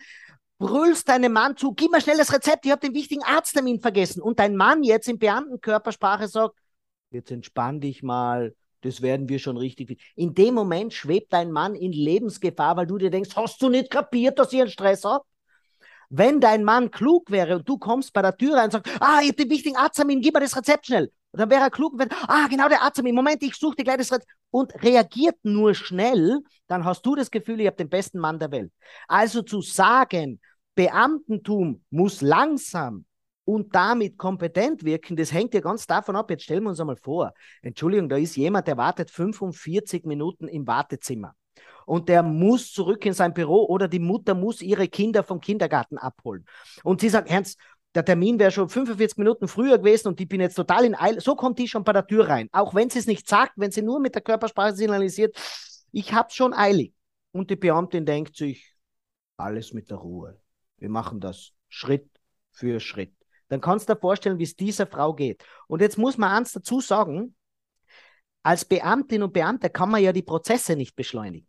brüllst 0.59 1.09
deinem 1.09 1.33
Mann 1.33 1.57
zu, 1.57 1.73
gib 1.73 1.91
mir 1.91 2.01
schnell 2.01 2.17
das 2.17 2.33
Rezept, 2.33 2.65
ich 2.65 2.71
habe 2.71 2.85
den 2.85 2.93
wichtigen 2.93 3.23
Arzttermin 3.23 3.79
vergessen. 3.79 4.21
Und 4.21 4.39
dein 4.39 4.55
Mann 4.55 4.83
jetzt 4.83 5.07
in 5.07 5.17
Beamtenkörpersprache 5.17 6.27
sagt, 6.27 6.55
jetzt 7.11 7.31
entspann 7.31 7.79
dich 7.79 8.03
mal, 8.03 8.55
das 8.81 9.01
werden 9.01 9.27
wir 9.27 9.39
schon 9.39 9.57
richtig. 9.57 9.99
In 10.15 10.33
dem 10.33 10.53
Moment 10.53 10.93
schwebt 10.93 11.33
dein 11.33 11.51
Mann 11.51 11.75
in 11.75 11.91
Lebensgefahr, 11.91 12.77
weil 12.77 12.87
du 12.87 12.97
dir 12.97 13.09
denkst, 13.09 13.35
hast 13.35 13.61
du 13.61 13.69
nicht 13.69 13.89
kapiert, 13.89 14.39
dass 14.39 14.53
ich 14.53 14.61
einen 14.61 14.69
Stress 14.69 15.03
habe? 15.03 15.23
Wenn 16.09 16.39
dein 16.39 16.63
Mann 16.63 16.89
klug 16.89 17.29
wäre 17.29 17.57
und 17.57 17.69
du 17.69 17.77
kommst 17.77 18.13
bei 18.13 18.21
der 18.23 18.35
Tür 18.35 18.55
rein 18.55 18.65
und 18.65 18.71
sagst, 18.71 18.91
ah, 18.99 19.19
ich 19.21 19.29
habe 19.29 19.43
den 19.43 19.49
wichtigen 19.49 19.75
Arzttermin, 19.75 20.21
gib 20.21 20.33
mir 20.33 20.39
das 20.39 20.57
Rezept 20.57 20.87
schnell, 20.87 21.11
Und 21.31 21.39
dann 21.39 21.49
wäre 21.51 21.61
er 21.61 21.69
klug, 21.69 21.93
wenn, 21.97 22.09
ah, 22.27 22.47
genau 22.47 22.67
der 22.67 22.79
im 23.05 23.15
Moment, 23.15 23.43
ich 23.43 23.55
suche 23.55 23.75
die 23.75 23.83
gleich 23.83 23.97
das 23.97 24.19
und 24.49 24.73
reagiert 24.83 25.37
nur 25.43 25.75
schnell, 25.75 26.39
dann 26.67 26.83
hast 26.83 27.05
du 27.05 27.15
das 27.15 27.29
Gefühl, 27.29 27.61
ich 27.61 27.67
habe 27.67 27.77
den 27.77 27.89
besten 27.89 28.17
Mann 28.17 28.39
der 28.39 28.51
Welt. 28.51 28.71
Also 29.07 29.43
zu 29.43 29.61
sagen, 29.61 30.39
Beamtentum 30.73 31.83
muss 31.91 32.21
langsam 32.21 33.05
und 33.45 33.75
damit 33.75 34.17
kompetent 34.17 34.83
wirken, 34.83 35.15
das 35.15 35.31
hängt 35.31 35.53
ja 35.53 35.59
ganz 35.59 35.85
davon 35.85 36.15
ab. 36.15 36.31
Jetzt 36.31 36.43
stellen 36.43 36.63
wir 36.63 36.69
uns 36.69 36.79
einmal 36.79 36.95
vor, 36.95 37.33
Entschuldigung, 37.61 38.09
da 38.09 38.17
ist 38.17 38.35
jemand, 38.35 38.67
der 38.67 38.77
wartet 38.77 39.11
45 39.11 40.05
Minuten 40.05 40.47
im 40.47 40.65
Wartezimmer 40.65 41.35
und 41.89 42.07
der 42.07 42.21
muss 42.21 42.71
zurück 42.71 43.03
in 43.07 43.13
sein 43.13 43.33
Büro 43.33 43.65
oder 43.65 43.87
die 43.87 43.97
Mutter 43.97 44.35
muss 44.35 44.61
ihre 44.61 44.87
Kinder 44.87 45.23
vom 45.23 45.41
Kindergarten 45.41 45.97
abholen. 45.97 46.45
Und 46.83 47.01
sie 47.01 47.09
sagt, 47.09 47.31
Ernst, 47.31 47.59
der 47.95 48.05
Termin 48.05 48.37
wäre 48.37 48.51
schon 48.51 48.69
45 48.69 49.17
Minuten 49.17 49.47
früher 49.47 49.79
gewesen 49.79 50.09
und 50.09 50.21
ich 50.21 50.27
bin 50.27 50.39
jetzt 50.39 50.53
total 50.53 50.85
in 50.85 50.93
Eile. 50.93 51.19
So 51.19 51.35
kommt 51.35 51.57
die 51.57 51.67
schon 51.67 51.83
bei 51.83 51.91
der 51.91 52.05
Tür 52.05 52.29
rein. 52.29 52.47
Auch 52.51 52.75
wenn 52.75 52.91
sie 52.91 52.99
es 52.99 53.07
nicht 53.07 53.27
sagt, 53.27 53.53
wenn 53.55 53.71
sie 53.71 53.81
nur 53.81 53.99
mit 53.99 54.13
der 54.13 54.21
Körpersprache 54.21 54.75
signalisiert, 54.75 55.35
ich 55.91 56.13
habe 56.13 56.29
schon 56.29 56.53
eilig. 56.53 56.93
Und 57.31 57.49
die 57.49 57.55
Beamtin 57.55 58.05
denkt 58.05 58.35
sich, 58.35 58.71
alles 59.37 59.73
mit 59.73 59.89
der 59.89 59.97
Ruhe. 59.97 60.39
Wir 60.77 60.89
machen 60.89 61.19
das 61.19 61.53
Schritt 61.69 62.07
für 62.51 62.79
Schritt. 62.79 63.15
Dann 63.47 63.61
kannst 63.61 63.89
du 63.89 63.95
dir 63.95 63.99
vorstellen, 63.99 64.37
wie 64.37 64.43
es 64.43 64.55
dieser 64.55 64.85
Frau 64.85 65.15
geht. 65.15 65.43
Und 65.65 65.81
jetzt 65.81 65.97
muss 65.97 66.19
man 66.19 66.37
eins 66.37 66.51
dazu 66.51 66.81
sagen, 66.81 67.35
als 68.43 68.63
Beamtin 68.63 69.23
und 69.23 69.33
Beamter 69.33 69.69
kann 69.69 69.89
man 69.89 70.03
ja 70.03 70.13
die 70.13 70.21
Prozesse 70.21 70.75
nicht 70.75 70.95
beschleunigen. 70.95 71.48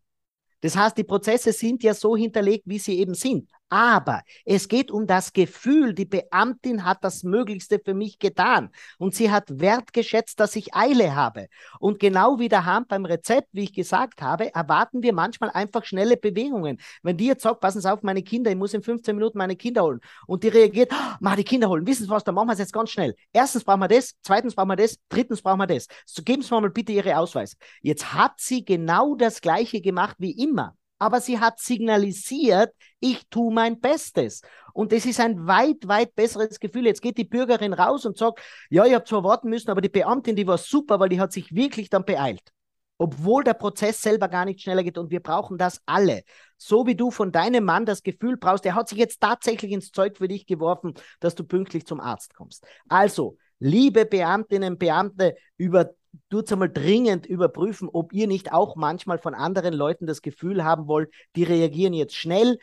Das 0.61 0.77
heißt, 0.77 0.97
die 0.99 1.05
Prozesse 1.05 1.53
sind 1.53 1.83
ja 1.83 1.95
so 1.95 2.17
hinterlegt, 2.17 2.65
wie 2.67 2.79
sie 2.79 2.99
eben 2.99 3.15
sind. 3.15 3.51
Aber 3.71 4.23
es 4.45 4.67
geht 4.67 4.91
um 4.91 5.07
das 5.07 5.33
Gefühl, 5.33 5.95
die 5.95 6.05
Beamtin 6.05 6.85
hat 6.85 7.05
das 7.05 7.23
Möglichste 7.23 7.81
für 7.83 7.95
mich 7.95 8.19
getan 8.19 8.71
und 8.99 9.15
sie 9.15 9.31
hat 9.31 9.61
wertgeschätzt, 9.61 10.41
dass 10.41 10.57
ich 10.57 10.75
Eile 10.75 11.15
habe. 11.15 11.47
Und 11.79 12.01
genau 12.01 12.41
wie 12.41 12.49
der 12.49 12.65
Hand 12.65 12.89
beim 12.89 13.05
Rezept, 13.05 13.49
wie 13.53 13.63
ich 13.63 13.73
gesagt 13.73 14.23
habe, 14.23 14.53
erwarten 14.53 15.05
wir 15.05 15.13
manchmal 15.13 15.51
einfach 15.51 15.85
schnelle 15.85 16.17
Bewegungen. 16.17 16.79
Wenn 17.05 17.17
die 17.17 17.27
jetzt 17.27 17.45
sagt, 17.45 17.61
passen 17.61 17.81
Sie 17.81 17.91
auf, 17.91 18.03
meine 18.03 18.25
Kinder, 18.25 18.51
ich 18.51 18.57
muss 18.57 18.75
in 18.75 18.83
15 18.83 19.15
Minuten 19.15 19.39
meine 19.39 19.55
Kinder 19.55 19.85
holen 19.85 20.01
und 20.27 20.43
die 20.43 20.49
reagiert, 20.49 20.93
oh, 20.93 21.15
mach 21.21 21.37
die 21.37 21.45
Kinder 21.45 21.69
holen, 21.69 21.87
wissen 21.87 22.05
Sie 22.05 22.11
was, 22.11 22.25
dann 22.25 22.35
machen 22.35 22.49
wir 22.49 22.55
es 22.55 22.59
jetzt 22.59 22.73
ganz 22.73 22.91
schnell. 22.91 23.15
Erstens 23.33 23.63
brauchen 23.63 23.81
wir 23.81 23.89
das, 23.89 24.15
zweitens 24.23 24.57
brauchen 24.57 24.71
wir 24.71 24.77
das, 24.77 24.97
drittens 25.09 25.43
brauchen 25.43 25.61
wir 25.61 25.69
das. 25.69 25.87
So 26.07 26.25
geben 26.25 26.43
Sie 26.43 26.53
mir 26.53 26.61
mal 26.61 26.71
bitte 26.71 26.91
Ihre 26.91 27.17
Ausweis. 27.17 27.57
Jetzt 27.83 28.13
hat 28.13 28.33
sie 28.41 28.65
genau 28.65 29.15
das 29.15 29.41
Gleiche 29.41 29.81
gemacht 29.81 30.17
wie 30.19 30.33
immer 30.33 30.77
aber 31.01 31.21
sie 31.21 31.41
hat 31.41 31.59
signalisiert, 31.59 32.73
ich 33.01 33.27
tue 33.31 33.53
mein 33.53 33.81
Bestes. 33.81 34.43
Und 34.75 34.93
das 34.93 35.07
ist 35.07 35.19
ein 35.19 35.47
weit, 35.47 35.89
weit 35.89 36.15
besseres 36.15 36.61
Gefühl. 36.61 36.87
Jetzt 36.87 37.01
geht 37.01 37.17
die 37.17 37.25
Bürgerin 37.25 37.73
raus 37.73 38.05
und 38.05 38.19
sagt, 38.19 38.41
ja, 38.69 38.85
ich 38.85 38.95
habe 38.95 39.05
zwar 39.05 39.25
warten 39.25 39.49
müssen, 39.49 39.71
aber 39.71 39.81
die 39.81 39.89
Beamtin, 39.89 40.37
die 40.37 40.47
war 40.47 40.59
super, 40.59 41.01
weil 41.01 41.09
die 41.09 41.19
hat 41.19 41.33
sich 41.33 41.55
wirklich 41.55 41.89
dann 41.89 42.05
beeilt. 42.05 42.53
Obwohl 42.99 43.45
der 43.45 43.55
Prozess 43.55 44.03
selber 44.03 44.29
gar 44.29 44.45
nicht 44.45 44.61
schneller 44.61 44.83
geht 44.83 44.99
und 44.99 45.11
wir 45.11 45.21
brauchen 45.21 45.57
das 45.57 45.81
alle. 45.87 46.23
So 46.59 46.87
wie 46.87 46.95
du 46.95 47.11
von 47.11 47.33
deinem 47.33 47.65
Mann 47.65 47.87
das 47.87 48.03
Gefühl 48.03 48.37
brauchst, 48.37 48.67
der 48.67 48.75
hat 48.75 48.91
sich 48.91 48.99
jetzt 48.99 49.23
tatsächlich 49.23 49.73
ins 49.73 49.93
Zeug 49.93 50.19
für 50.19 50.29
dich 50.29 50.47
geworfen, 50.47 50.93
dass 51.19 51.35
du 51.35 51.45
pünktlich 51.45 51.87
zum 51.87 51.99
Arzt 51.99 52.35
kommst. 52.35 52.67
Also, 52.91 53.39
liebe 53.59 54.05
Beamtinnen, 54.05 54.77
Beamte, 54.77 55.35
über 55.57 55.95
tut 56.31 56.51
einmal 56.53 56.71
dringend 56.71 57.27
überprüfen, 57.27 57.89
ob 57.93 58.13
ihr 58.13 58.27
nicht 58.27 58.53
auch 58.53 58.77
manchmal 58.77 59.19
von 59.19 59.35
anderen 59.35 59.75
Leuten 59.75 60.07
das 60.07 60.23
Gefühl 60.23 60.65
haben 60.65 60.87
wollt, 60.87 61.13
die 61.37 61.45
reagieren 61.45 61.93
jetzt 61.93 62.17
schnell, 62.17 62.59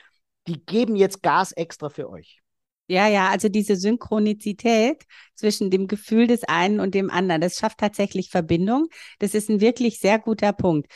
die 0.48 0.66
geben 0.66 0.96
jetzt 0.96 1.22
Gas 1.24 1.52
extra 1.52 1.90
für 1.90 2.10
euch. 2.10 2.42
Ja, 2.90 3.08
ja, 3.08 3.30
also 3.30 3.50
diese 3.50 3.76
Synchronizität 3.76 5.04
zwischen 5.36 5.70
dem 5.70 5.88
Gefühl 5.88 6.28
des 6.28 6.46
einen 6.46 6.80
und 6.80 6.96
dem 6.96 7.10
anderen, 7.10 7.42
das 7.42 7.58
schafft 7.58 7.80
tatsächlich 7.80 8.30
Verbindung. 8.30 8.88
Das 9.20 9.34
ist 9.34 9.50
ein 9.50 9.60
wirklich 9.60 10.00
sehr 10.00 10.20
guter 10.20 10.54
Punkt. 10.54 10.88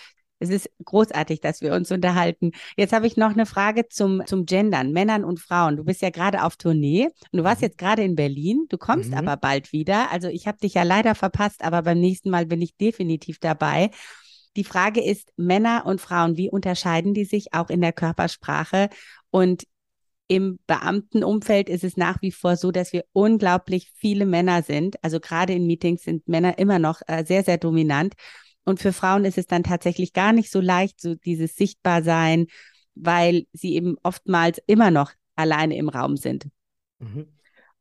Es 0.42 0.50
ist 0.50 0.70
großartig, 0.84 1.40
dass 1.40 1.62
wir 1.62 1.74
uns 1.74 1.92
unterhalten. 1.92 2.52
Jetzt 2.76 2.94
habe 2.94 3.06
ich 3.06 3.16
noch 3.16 3.32
eine 3.32 3.46
Frage 3.46 3.88
zum, 3.88 4.26
zum 4.26 4.46
Gendern, 4.46 4.92
Männern 4.92 5.24
und 5.24 5.40
Frauen. 5.40 5.78
Du 5.78 5.84
bist 5.84 6.02
ja 6.02 6.10
gerade 6.10 6.44
auf 6.44 6.58
Tournee 6.58 7.10
und 7.32 7.38
du 7.38 7.44
warst 7.44 7.62
mhm. 7.62 7.68
jetzt 7.68 7.78
gerade 7.78 8.04
in 8.04 8.16
Berlin. 8.16 8.66
Du 8.70 8.78
kommst 8.78 9.12
mhm. 9.12 9.18
aber 9.18 9.38
bald 9.38 9.72
wieder. 9.72 10.12
Also 10.12 10.28
ich 10.28 10.48
habe 10.48 10.58
dich 10.58 10.74
ja 10.74 10.84
leider 10.84 11.14
verpasst, 11.14 11.64
aber 11.64 11.84
beim 11.84 12.00
nächsten 12.00 12.32
Mal 12.32 12.48
bin 12.48 12.62
ich 12.62 12.76
definitiv 12.76 13.40
dabei. 13.40 13.92
Die 14.58 14.64
Frage 14.64 15.02
ist, 15.04 15.32
Männer 15.38 15.84
und 15.86 16.02
Frauen, 16.02 16.38
wie 16.38 16.50
unterscheiden 16.50 17.14
die 17.14 17.26
sich 17.26 17.54
auch 17.54 17.70
in 17.70 17.80
der 17.80 17.94
Körpersprache? 17.94 18.90
Und 19.30 19.64
im 20.28 20.60
Beamtenumfeld 20.66 21.70
ist 21.70 21.84
es 21.84 21.98
nach 21.98 22.22
wie 22.22 22.32
vor 22.32 22.56
so, 22.56 22.72
dass 22.72 22.94
wir 22.94 23.04
unglaublich 23.14 23.92
viele 23.96 24.26
Männer 24.26 24.64
sind. 24.64 24.96
Also 25.04 25.20
gerade 25.20 25.54
in 25.54 25.68
Meetings 25.68 26.04
sind 26.04 26.28
Männer 26.28 26.58
immer 26.58 26.80
noch 26.80 27.02
äh, 27.08 27.26
sehr, 27.26 27.44
sehr 27.44 27.58
dominant. 27.58 28.14
Und 28.64 28.80
für 28.80 28.94
Frauen 28.94 29.26
ist 29.26 29.38
es 29.38 29.48
dann 29.48 29.64
tatsächlich 29.64 30.14
gar 30.14 30.34
nicht 30.34 30.52
so 30.52 30.60
leicht, 30.60 31.02
so 31.02 31.16
dieses 31.16 31.56
Sichtbarsein, 31.56 32.48
weil 32.96 33.46
sie 33.54 33.76
eben 33.76 33.96
oftmals 34.04 34.60
immer 34.68 34.92
noch 34.92 35.12
alleine 35.36 35.78
im 35.78 35.90
Raum 35.90 36.18
sind. 36.18 36.48
Mhm. 37.00 37.28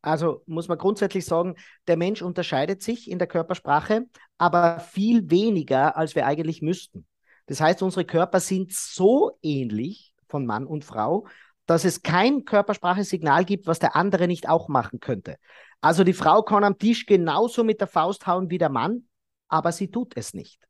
Also 0.02 0.42
muss 0.46 0.68
man 0.68 0.78
grundsätzlich 0.78 1.26
sagen, 1.26 1.56
der 1.86 1.98
Mensch 1.98 2.22
unterscheidet 2.22 2.82
sich 2.82 3.10
in 3.10 3.18
der 3.18 3.28
Körpersprache, 3.28 4.06
aber 4.38 4.80
viel 4.80 5.30
weniger, 5.30 5.96
als 5.96 6.14
wir 6.14 6.26
eigentlich 6.26 6.62
müssten. 6.62 7.06
Das 7.46 7.60
heißt, 7.60 7.82
unsere 7.82 8.04
Körper 8.04 8.40
sind 8.40 8.72
so 8.72 9.32
ähnlich 9.42 10.14
von 10.28 10.46
Mann 10.46 10.66
und 10.66 10.84
Frau, 10.84 11.26
dass 11.66 11.84
es 11.84 12.02
kein 12.02 12.44
Körpersprache-Signal 12.44 13.44
gibt, 13.44 13.66
was 13.66 13.78
der 13.78 13.94
andere 13.94 14.26
nicht 14.26 14.48
auch 14.48 14.68
machen 14.68 15.00
könnte. 15.00 15.36
Also 15.80 16.04
die 16.04 16.14
Frau 16.14 16.42
kann 16.42 16.64
am 16.64 16.78
Tisch 16.78 17.06
genauso 17.06 17.62
mit 17.62 17.80
der 17.80 17.86
Faust 17.86 18.26
hauen 18.26 18.50
wie 18.50 18.58
der 18.58 18.70
Mann, 18.70 19.08
aber 19.48 19.72
sie 19.72 19.90
tut 19.90 20.16
es 20.16 20.32
nicht. 20.32 20.66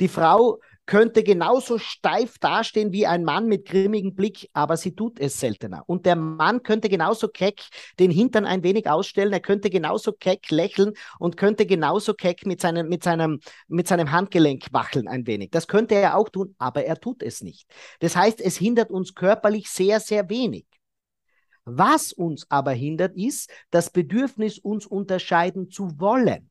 Die 0.00 0.08
Frau 0.08 0.60
könnte 0.86 1.22
genauso 1.22 1.78
steif 1.78 2.38
dastehen 2.38 2.92
wie 2.92 3.06
ein 3.06 3.24
Mann 3.24 3.46
mit 3.46 3.66
grimmigem 3.66 4.14
Blick, 4.14 4.50
aber 4.52 4.76
sie 4.76 4.94
tut 4.94 5.20
es 5.20 5.38
seltener. 5.38 5.84
Und 5.86 6.06
der 6.06 6.16
Mann 6.16 6.62
könnte 6.62 6.88
genauso 6.88 7.28
keck 7.28 7.62
den 7.98 8.10
Hintern 8.10 8.44
ein 8.44 8.62
wenig 8.62 8.88
ausstellen, 8.88 9.32
er 9.32 9.40
könnte 9.40 9.70
genauso 9.70 10.12
keck 10.12 10.50
lächeln 10.50 10.92
und 11.18 11.36
könnte 11.36 11.66
genauso 11.66 12.14
keck 12.14 12.46
mit 12.46 12.60
seinem, 12.60 12.88
mit 12.88 13.04
seinem, 13.04 13.40
mit 13.68 13.86
seinem 13.86 14.10
Handgelenk 14.10 14.66
wacheln 14.72 15.08
ein 15.08 15.26
wenig. 15.26 15.50
Das 15.50 15.68
könnte 15.68 15.94
er 15.94 16.16
auch 16.16 16.28
tun, 16.28 16.54
aber 16.58 16.84
er 16.84 16.98
tut 16.98 17.22
es 17.22 17.42
nicht. 17.42 17.68
Das 18.00 18.16
heißt, 18.16 18.40
es 18.40 18.56
hindert 18.56 18.90
uns 18.90 19.14
körperlich 19.14 19.70
sehr, 19.70 20.00
sehr 20.00 20.28
wenig. 20.28 20.66
Was 21.64 22.12
uns 22.12 22.44
aber 22.50 22.72
hindert, 22.72 23.16
ist 23.16 23.48
das 23.70 23.90
Bedürfnis, 23.90 24.58
uns 24.58 24.84
unterscheiden 24.84 25.70
zu 25.70 26.00
wollen. 26.00 26.50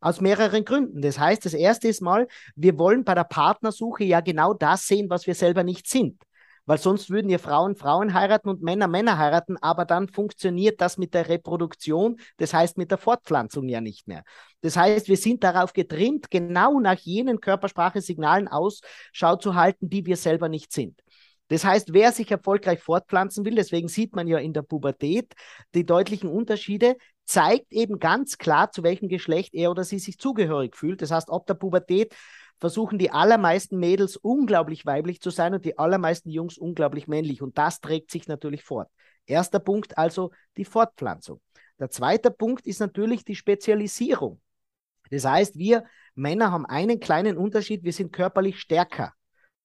Aus 0.00 0.20
mehreren 0.20 0.64
Gründen. 0.64 1.02
Das 1.02 1.18
heißt, 1.18 1.44
das 1.44 1.54
erste 1.54 1.88
ist 1.88 2.00
mal, 2.00 2.28
wir 2.54 2.78
wollen 2.78 3.04
bei 3.04 3.14
der 3.14 3.24
Partnersuche 3.24 4.04
ja 4.04 4.20
genau 4.20 4.54
das 4.54 4.86
sehen, 4.86 5.10
was 5.10 5.26
wir 5.26 5.34
selber 5.34 5.64
nicht 5.64 5.88
sind. 5.88 6.22
Weil 6.66 6.76
sonst 6.76 7.08
würden 7.08 7.30
ja 7.30 7.38
Frauen 7.38 7.76
Frauen 7.76 8.12
heiraten 8.12 8.50
und 8.50 8.60
Männer 8.62 8.88
Männer 8.88 9.16
heiraten, 9.16 9.56
aber 9.56 9.86
dann 9.86 10.06
funktioniert 10.06 10.82
das 10.82 10.98
mit 10.98 11.14
der 11.14 11.30
Reproduktion, 11.30 12.20
das 12.36 12.52
heißt 12.52 12.76
mit 12.76 12.90
der 12.90 12.98
Fortpflanzung 12.98 13.70
ja 13.70 13.80
nicht 13.80 14.06
mehr. 14.06 14.22
Das 14.60 14.76
heißt, 14.76 15.08
wir 15.08 15.16
sind 15.16 15.42
darauf 15.42 15.72
getrimmt, 15.72 16.30
genau 16.30 16.78
nach 16.78 16.98
jenen 16.98 17.40
Körpersprache-Signalen 17.40 18.48
Ausschau 18.48 19.36
zu 19.36 19.54
halten, 19.54 19.88
die 19.88 20.04
wir 20.04 20.18
selber 20.18 20.50
nicht 20.50 20.70
sind. 20.70 21.00
Das 21.48 21.64
heißt, 21.64 21.94
wer 21.94 22.12
sich 22.12 22.30
erfolgreich 22.30 22.80
fortpflanzen 22.80 23.46
will, 23.46 23.54
deswegen 23.54 23.88
sieht 23.88 24.14
man 24.14 24.28
ja 24.28 24.36
in 24.36 24.52
der 24.52 24.60
Pubertät 24.60 25.32
die 25.74 25.86
deutlichen 25.86 26.28
Unterschiede, 26.28 26.96
zeigt 27.28 27.72
eben 27.72 27.98
ganz 27.98 28.38
klar, 28.38 28.72
zu 28.72 28.82
welchem 28.82 29.08
Geschlecht 29.08 29.54
er 29.54 29.70
oder 29.70 29.84
sie 29.84 29.98
sich 29.98 30.18
zugehörig 30.18 30.74
fühlt. 30.74 31.02
Das 31.02 31.10
heißt, 31.10 31.30
ab 31.30 31.46
der 31.46 31.54
Pubertät 31.54 32.14
versuchen 32.58 32.98
die 32.98 33.10
allermeisten 33.10 33.78
Mädels 33.78 34.16
unglaublich 34.16 34.86
weiblich 34.86 35.20
zu 35.20 35.28
sein 35.28 35.52
und 35.52 35.64
die 35.64 35.78
allermeisten 35.78 36.30
Jungs 36.30 36.56
unglaublich 36.56 37.06
männlich. 37.06 37.42
Und 37.42 37.58
das 37.58 37.80
trägt 37.80 38.10
sich 38.10 38.26
natürlich 38.28 38.64
fort. 38.64 38.88
Erster 39.26 39.58
Punkt 39.58 39.98
also 39.98 40.32
die 40.56 40.64
Fortpflanzung. 40.64 41.40
Der 41.78 41.90
zweite 41.90 42.30
Punkt 42.30 42.66
ist 42.66 42.80
natürlich 42.80 43.24
die 43.26 43.36
Spezialisierung. 43.36 44.40
Das 45.10 45.26
heißt, 45.26 45.56
wir 45.56 45.84
Männer 46.14 46.50
haben 46.50 46.64
einen 46.66 46.98
kleinen 46.98 47.36
Unterschied, 47.36 47.84
wir 47.84 47.92
sind 47.92 48.10
körperlich 48.10 48.58
stärker 48.58 49.12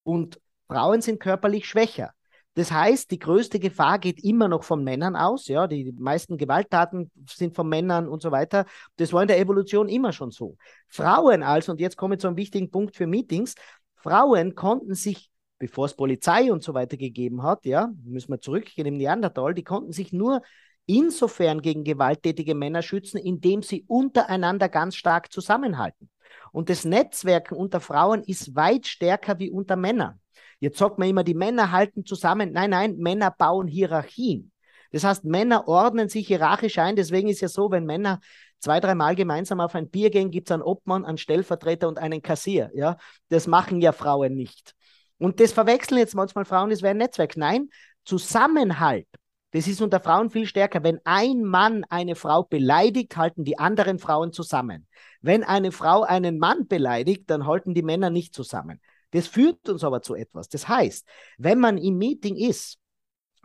und 0.03 0.39
Frauen 0.67 1.01
sind 1.01 1.19
körperlich 1.19 1.65
schwächer. 1.65 2.13
Das 2.55 2.71
heißt, 2.71 3.09
die 3.09 3.19
größte 3.19 3.59
Gefahr 3.59 3.97
geht 3.97 4.23
immer 4.23 4.47
noch 4.47 4.63
von 4.63 4.83
Männern 4.83 5.15
aus. 5.15 5.47
Ja, 5.47 5.65
die 5.65 5.91
meisten 5.97 6.37
Gewalttaten 6.37 7.11
sind 7.27 7.55
von 7.55 7.67
Männern 7.67 8.07
und 8.07 8.21
so 8.21 8.31
weiter. 8.31 8.65
Das 8.97 9.11
war 9.11 9.23
in 9.23 9.27
der 9.27 9.39
Evolution 9.39 9.89
immer 9.89 10.13
schon 10.13 10.29
so. 10.29 10.57
Frauen 10.87 11.41
also, 11.41 11.71
und 11.71 11.79
jetzt 11.79 11.97
komme 11.97 12.15
ich 12.15 12.21
zu 12.21 12.27
einem 12.27 12.37
wichtigen 12.37 12.69
Punkt 12.69 12.95
für 12.95 13.07
Meetings, 13.07 13.55
Frauen 13.95 14.53
konnten 14.53 14.93
sich, 14.95 15.31
bevor 15.57 15.85
es 15.85 15.95
Polizei 15.95 16.51
und 16.51 16.61
so 16.61 16.73
weiter 16.73 16.97
gegeben 16.97 17.41
hat, 17.41 17.65
ja, 17.65 17.91
müssen 18.03 18.31
wir 18.31 18.41
zurückgehen 18.41 18.85
im 18.85 18.97
Neandertal, 18.97 19.53
die 19.53 19.63
konnten 19.63 19.93
sich 19.93 20.11
nur 20.11 20.41
insofern 20.85 21.61
gegen 21.61 21.83
gewalttätige 21.83 22.53
Männer 22.53 22.81
schützen, 22.81 23.17
indem 23.17 23.63
sie 23.63 23.85
untereinander 23.87 24.67
ganz 24.69 24.95
stark 24.95 25.31
zusammenhalten. 25.31 26.09
Und 26.51 26.69
das 26.69 26.85
Netzwerken 26.85 27.55
unter 27.55 27.79
Frauen 27.79 28.23
ist 28.23 28.55
weit 28.55 28.85
stärker 28.87 29.39
wie 29.39 29.49
unter 29.49 29.75
Männern. 29.75 30.19
Jetzt 30.63 30.77
sagt 30.77 30.97
man 30.97 31.09
immer, 31.09 31.25
die 31.25 31.33
Männer 31.33 31.73
halten 31.73 32.05
zusammen. 32.05 32.53
Nein, 32.53 32.69
nein, 32.69 32.95
Männer 32.95 33.31
bauen 33.31 33.67
Hierarchien. 33.67 34.53
Das 34.93 35.03
heißt, 35.03 35.25
Männer 35.25 35.67
ordnen 35.67 36.07
sich 36.07 36.25
hierarchisch 36.25 36.77
ein. 36.77 36.95
Deswegen 36.95 37.27
ist 37.27 37.41
ja 37.41 37.49
so, 37.49 37.69
wenn 37.69 37.83
Männer 37.83 38.21
zwei, 38.59 38.79
dreimal 38.79 39.13
gemeinsam 39.13 39.59
auf 39.59 39.75
ein 39.75 39.89
Bier 39.89 40.09
gehen, 40.09 40.31
gibt 40.31 40.47
es 40.47 40.53
einen 40.53 40.63
Obmann, 40.63 41.03
einen 41.03 41.17
Stellvertreter 41.17 41.89
und 41.89 41.99
einen 41.99 42.21
Kassier. 42.21 42.71
Ja? 42.75 42.95
Das 43.27 43.45
machen 43.45 43.81
ja 43.81 43.91
Frauen 43.91 44.35
nicht. 44.35 44.73
Und 45.17 45.41
das 45.41 45.51
verwechseln 45.51 45.97
jetzt 45.97 46.15
manchmal 46.15 46.45
Frauen, 46.45 46.69
das 46.69 46.81
wäre 46.81 46.91
ein 46.91 46.97
Netzwerk. 46.97 47.35
Nein, 47.35 47.67
Zusammenhalt. 48.05 49.07
Das 49.51 49.67
ist 49.67 49.81
unter 49.81 49.99
Frauen 49.99 50.29
viel 50.29 50.45
stärker. 50.45 50.81
Wenn 50.81 51.01
ein 51.03 51.43
Mann 51.43 51.83
eine 51.89 52.15
Frau 52.15 52.43
beleidigt, 52.43 53.17
halten 53.17 53.43
die 53.43 53.59
anderen 53.59 53.99
Frauen 53.99 54.31
zusammen. 54.31 54.87
Wenn 55.19 55.43
eine 55.43 55.73
Frau 55.73 56.03
einen 56.03 56.39
Mann 56.39 56.69
beleidigt, 56.69 57.29
dann 57.29 57.45
halten 57.47 57.73
die 57.73 57.83
Männer 57.83 58.09
nicht 58.09 58.33
zusammen. 58.33 58.79
Das 59.13 59.27
führt 59.27 59.69
uns 59.69 59.83
aber 59.83 60.01
zu 60.01 60.15
etwas. 60.15 60.49
Das 60.49 60.67
heißt, 60.67 61.07
wenn 61.37 61.59
man 61.59 61.77
im 61.77 61.97
Meeting 61.97 62.35
ist 62.35 62.79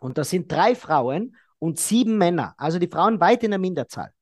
und 0.00 0.18
da 0.18 0.24
sind 0.24 0.50
drei 0.50 0.74
Frauen 0.74 1.37
und 1.59 1.78
sieben 1.78 2.16
Männer, 2.16 2.54
also 2.57 2.78
die 2.78 2.88
Frauen 2.88 3.20
weit 3.20 3.44
in 3.44 3.50
der 3.50 3.61
Minderzahl, 3.61 4.12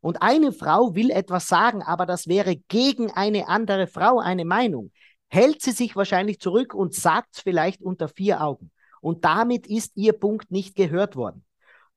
und 0.00 0.20
eine 0.22 0.52
Frau 0.52 0.94
will 0.94 1.10
etwas 1.10 1.48
sagen, 1.48 1.82
aber 1.82 2.04
das 2.04 2.26
wäre 2.26 2.56
gegen 2.68 3.10
eine 3.10 3.48
andere 3.48 3.86
Frau 3.86 4.18
eine 4.18 4.44
Meinung, 4.44 4.92
hält 5.28 5.62
sie 5.62 5.72
sich 5.72 5.96
wahrscheinlich 5.96 6.40
zurück 6.40 6.74
und 6.74 6.94
sagt 6.94 7.36
es 7.36 7.42
vielleicht 7.42 7.82
unter 7.82 8.08
vier 8.08 8.42
Augen. 8.42 8.70
Und 9.00 9.24
damit 9.24 9.66
ist 9.66 9.96
ihr 9.96 10.12
Punkt 10.12 10.50
nicht 10.50 10.76
gehört 10.76 11.16
worden. 11.16 11.44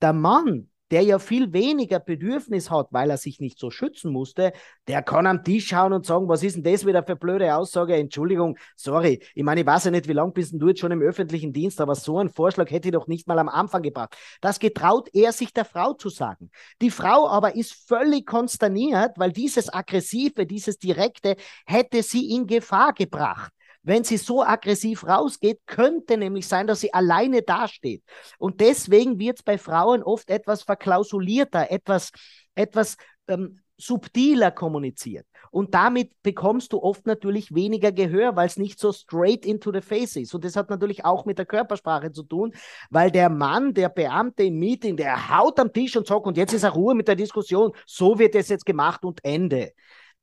Der 0.02 0.14
Mann, 0.14 0.70
der 0.92 1.02
ja 1.02 1.20
viel 1.20 1.54
weniger 1.54 2.00
Bedürfnis 2.00 2.72
hat, 2.72 2.88
weil 2.92 3.10
er 3.10 3.18
sich 3.18 3.40
nicht 3.40 3.60
so 3.60 3.70
schützen 3.70 4.12
musste, 4.12 4.54
der 4.88 5.02
kann 5.02 5.28
am 5.28 5.44
Tisch 5.44 5.68
schauen 5.68 5.94
und 5.94 6.06
sagen, 6.06 6.28
was 6.28 6.44
ist 6.44 6.56
denn 6.56 6.64
das 6.64 6.86
wieder 6.86 7.04
für 7.04 7.16
blöde 7.16 7.56
Aussage? 7.56 7.96
Entschuldigung, 7.96 8.58
sorry. 8.76 9.22
Ich 9.36 9.44
meine, 9.44 9.62
ich 9.62 9.68
weiß 9.68 9.86
ja 9.86 9.92
nicht, 9.92 10.08
wie 10.08 10.14
lange 10.14 10.32
bist 10.32 10.54
du 10.56 10.68
jetzt 10.68 10.80
schon 10.80 10.92
im 10.92 11.02
öffentlichen 11.02 11.54
Dienst, 11.54 11.82
aber 11.82 11.96
so 11.96 12.20
einen 12.20 12.30
Vorschlag 12.30 12.70
hätte 12.72 12.88
ich 12.88 12.94
doch 12.94 13.08
nicht 13.08 13.28
mal 13.28 13.40
am 13.40 13.50
Anfang 13.50 13.82
gebracht. 13.82 14.16
Das 14.42 14.60
getraut 14.60 15.10
er 15.14 15.32
sich 15.32 15.54
der 15.54 15.66
Frau 15.66 15.94
zu 15.94 16.10
sagen. 16.10 16.52
Die 16.82 16.92
Frau 16.92 17.28
aber 17.28 17.56
ist 17.56 17.74
völlig 17.88 18.26
konsterniert, 18.26 19.18
weil 19.18 19.32
dieses 19.32 19.74
Aggressive, 19.74 20.46
dieses 20.46 20.78
Direkte 20.78 21.36
hätte 21.66 22.04
sie 22.04 22.34
in 22.34 22.48
Gefahr 22.48 22.94
gebracht. 22.94 23.52
Wenn 23.88 24.04
sie 24.04 24.18
so 24.18 24.44
aggressiv 24.44 25.08
rausgeht, 25.08 25.62
könnte 25.66 26.18
nämlich 26.18 26.46
sein, 26.46 26.68
dass 26.68 26.82
sie 26.82 26.94
alleine 26.94 27.42
dasteht. 27.42 28.04
Und 28.38 28.60
deswegen 28.60 29.18
wird 29.18 29.38
es 29.38 29.44
bei 29.44 29.58
Frauen 29.58 30.04
oft 30.04 30.30
etwas 30.30 30.62
verklausulierter, 30.62 31.72
etwas, 31.72 32.12
etwas 32.54 32.98
ähm, 33.30 33.62
subtiler 33.78 34.52
kommuniziert. 34.52 35.26
Und 35.52 35.74
damit 35.74 36.12
bekommst 36.22 36.74
du 36.74 36.84
oft 36.84 37.08
natürlich 37.08 37.56
weniger 37.56 37.94
Gehör, 37.94 38.36
weil 38.36 38.48
es 38.48 38.58
nicht 38.58 38.78
so 38.78 38.92
straight 38.92 39.46
into 39.46 39.72
the 39.72 39.80
face 39.80 40.18
ist. 40.18 40.36
Und 40.36 40.44
das 40.44 40.58
hat 40.58 40.70
natürlich 40.70 41.06
auch 41.06 41.24
mit 41.24 41.38
der 41.38 41.46
Körpersprache 41.46 42.12
zu 42.12 42.24
tun, 42.24 42.54
weil 42.90 43.10
der 43.10 43.30
Mann, 43.30 43.74
der 43.74 43.88
Beamte 43.88 44.44
im 44.44 44.60
Meeting, 44.60 44.98
der 44.98 45.30
haut 45.38 45.62
am 45.62 45.72
Tisch 45.72 45.96
und 45.96 46.08
sagt, 46.08 46.28
und 46.28 46.36
jetzt 46.36 46.52
ist 46.52 46.64
er 46.64 46.72
Ruhe 46.72 46.94
mit 46.94 47.08
der 47.08 47.16
Diskussion, 47.16 47.72
so 47.86 48.20
wird 48.20 48.36
es 48.36 48.50
jetzt 48.50 48.66
gemacht 48.66 49.06
und 49.06 49.24
Ende. 49.24 49.72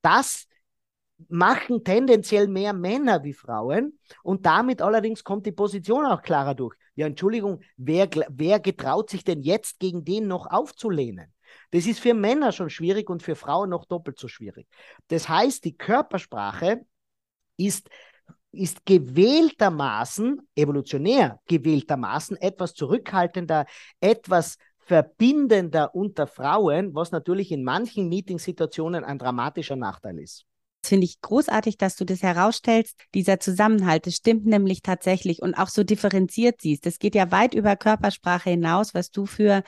Das 0.02 0.48
machen 1.28 1.84
tendenziell 1.84 2.48
mehr 2.48 2.72
Männer 2.72 3.22
wie 3.24 3.32
Frauen 3.32 3.98
und 4.22 4.46
damit 4.46 4.82
allerdings 4.82 5.24
kommt 5.24 5.46
die 5.46 5.52
Position 5.52 6.06
auch 6.06 6.22
klarer 6.22 6.54
durch. 6.54 6.76
Ja, 6.94 7.06
Entschuldigung, 7.06 7.60
wer, 7.76 8.08
wer 8.28 8.60
getraut 8.60 9.10
sich 9.10 9.24
denn 9.24 9.42
jetzt 9.42 9.78
gegen 9.80 10.04
den 10.04 10.28
noch 10.28 10.46
aufzulehnen? 10.46 11.32
Das 11.70 11.86
ist 11.86 12.00
für 12.00 12.14
Männer 12.14 12.52
schon 12.52 12.70
schwierig 12.70 13.10
und 13.10 13.22
für 13.22 13.36
Frauen 13.36 13.70
noch 13.70 13.84
doppelt 13.84 14.18
so 14.18 14.28
schwierig. 14.28 14.68
Das 15.08 15.28
heißt, 15.28 15.64
die 15.64 15.76
Körpersprache 15.76 16.84
ist, 17.56 17.88
ist 18.52 18.86
gewähltermaßen, 18.86 20.40
evolutionär 20.54 21.40
gewähltermaßen, 21.46 22.36
etwas 22.36 22.74
zurückhaltender, 22.74 23.66
etwas 24.00 24.56
verbindender 24.78 25.94
unter 25.94 26.26
Frauen, 26.26 26.94
was 26.94 27.10
natürlich 27.10 27.50
in 27.50 27.64
manchen 27.64 28.08
Meetingsituationen 28.08 29.02
ein 29.02 29.18
dramatischer 29.18 29.76
Nachteil 29.76 30.18
ist. 30.18 30.44
Das 30.84 30.90
finde 30.90 31.06
ich 31.06 31.22
großartig, 31.22 31.78
dass 31.78 31.96
du 31.96 32.04
das 32.04 32.22
herausstellst. 32.22 33.00
Dieser 33.14 33.40
Zusammenhalt, 33.40 34.06
das 34.06 34.16
stimmt 34.16 34.44
nämlich 34.44 34.82
tatsächlich 34.82 35.40
und 35.40 35.54
auch 35.54 35.68
so 35.68 35.82
differenziert 35.82 36.60
siehst. 36.60 36.84
Das 36.84 36.98
geht 36.98 37.14
ja 37.14 37.30
weit 37.30 37.54
über 37.54 37.74
Körpersprache 37.74 38.50
hinaus, 38.50 38.92
was 38.92 39.10
du 39.10 39.24
für, 39.24 39.62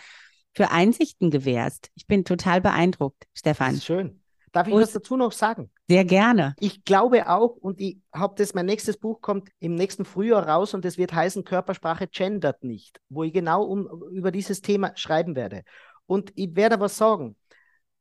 für 0.52 0.70
Einsichten 0.70 1.30
gewährst. 1.30 1.88
Ich 1.94 2.06
bin 2.06 2.26
total 2.26 2.60
beeindruckt, 2.60 3.24
Stefan. 3.32 3.80
Schön. 3.80 4.20
Darf 4.52 4.68
ich 4.68 4.74
und 4.74 4.82
was 4.82 4.92
dazu 4.92 5.16
noch 5.16 5.32
sagen? 5.32 5.70
Sehr 5.88 6.04
gerne. 6.04 6.54
Ich 6.60 6.84
glaube 6.84 7.30
auch, 7.30 7.56
und 7.56 7.80
ich 7.80 7.96
habe 8.12 8.34
das, 8.36 8.52
mein 8.52 8.66
nächstes 8.66 8.98
Buch 8.98 9.22
kommt 9.22 9.48
im 9.58 9.74
nächsten 9.74 10.04
Frühjahr 10.04 10.46
raus 10.46 10.74
und 10.74 10.84
es 10.84 10.98
wird 10.98 11.14
heißen, 11.14 11.44
Körpersprache 11.44 12.08
gendert 12.08 12.62
nicht, 12.62 13.00
wo 13.08 13.22
ich 13.22 13.32
genau 13.32 13.62
um, 13.64 13.88
über 14.12 14.30
dieses 14.30 14.60
Thema 14.60 14.92
schreiben 14.96 15.34
werde. 15.34 15.62
Und 16.04 16.30
ich 16.34 16.54
werde 16.56 16.78
was 16.78 16.98
sagen. 16.98 17.36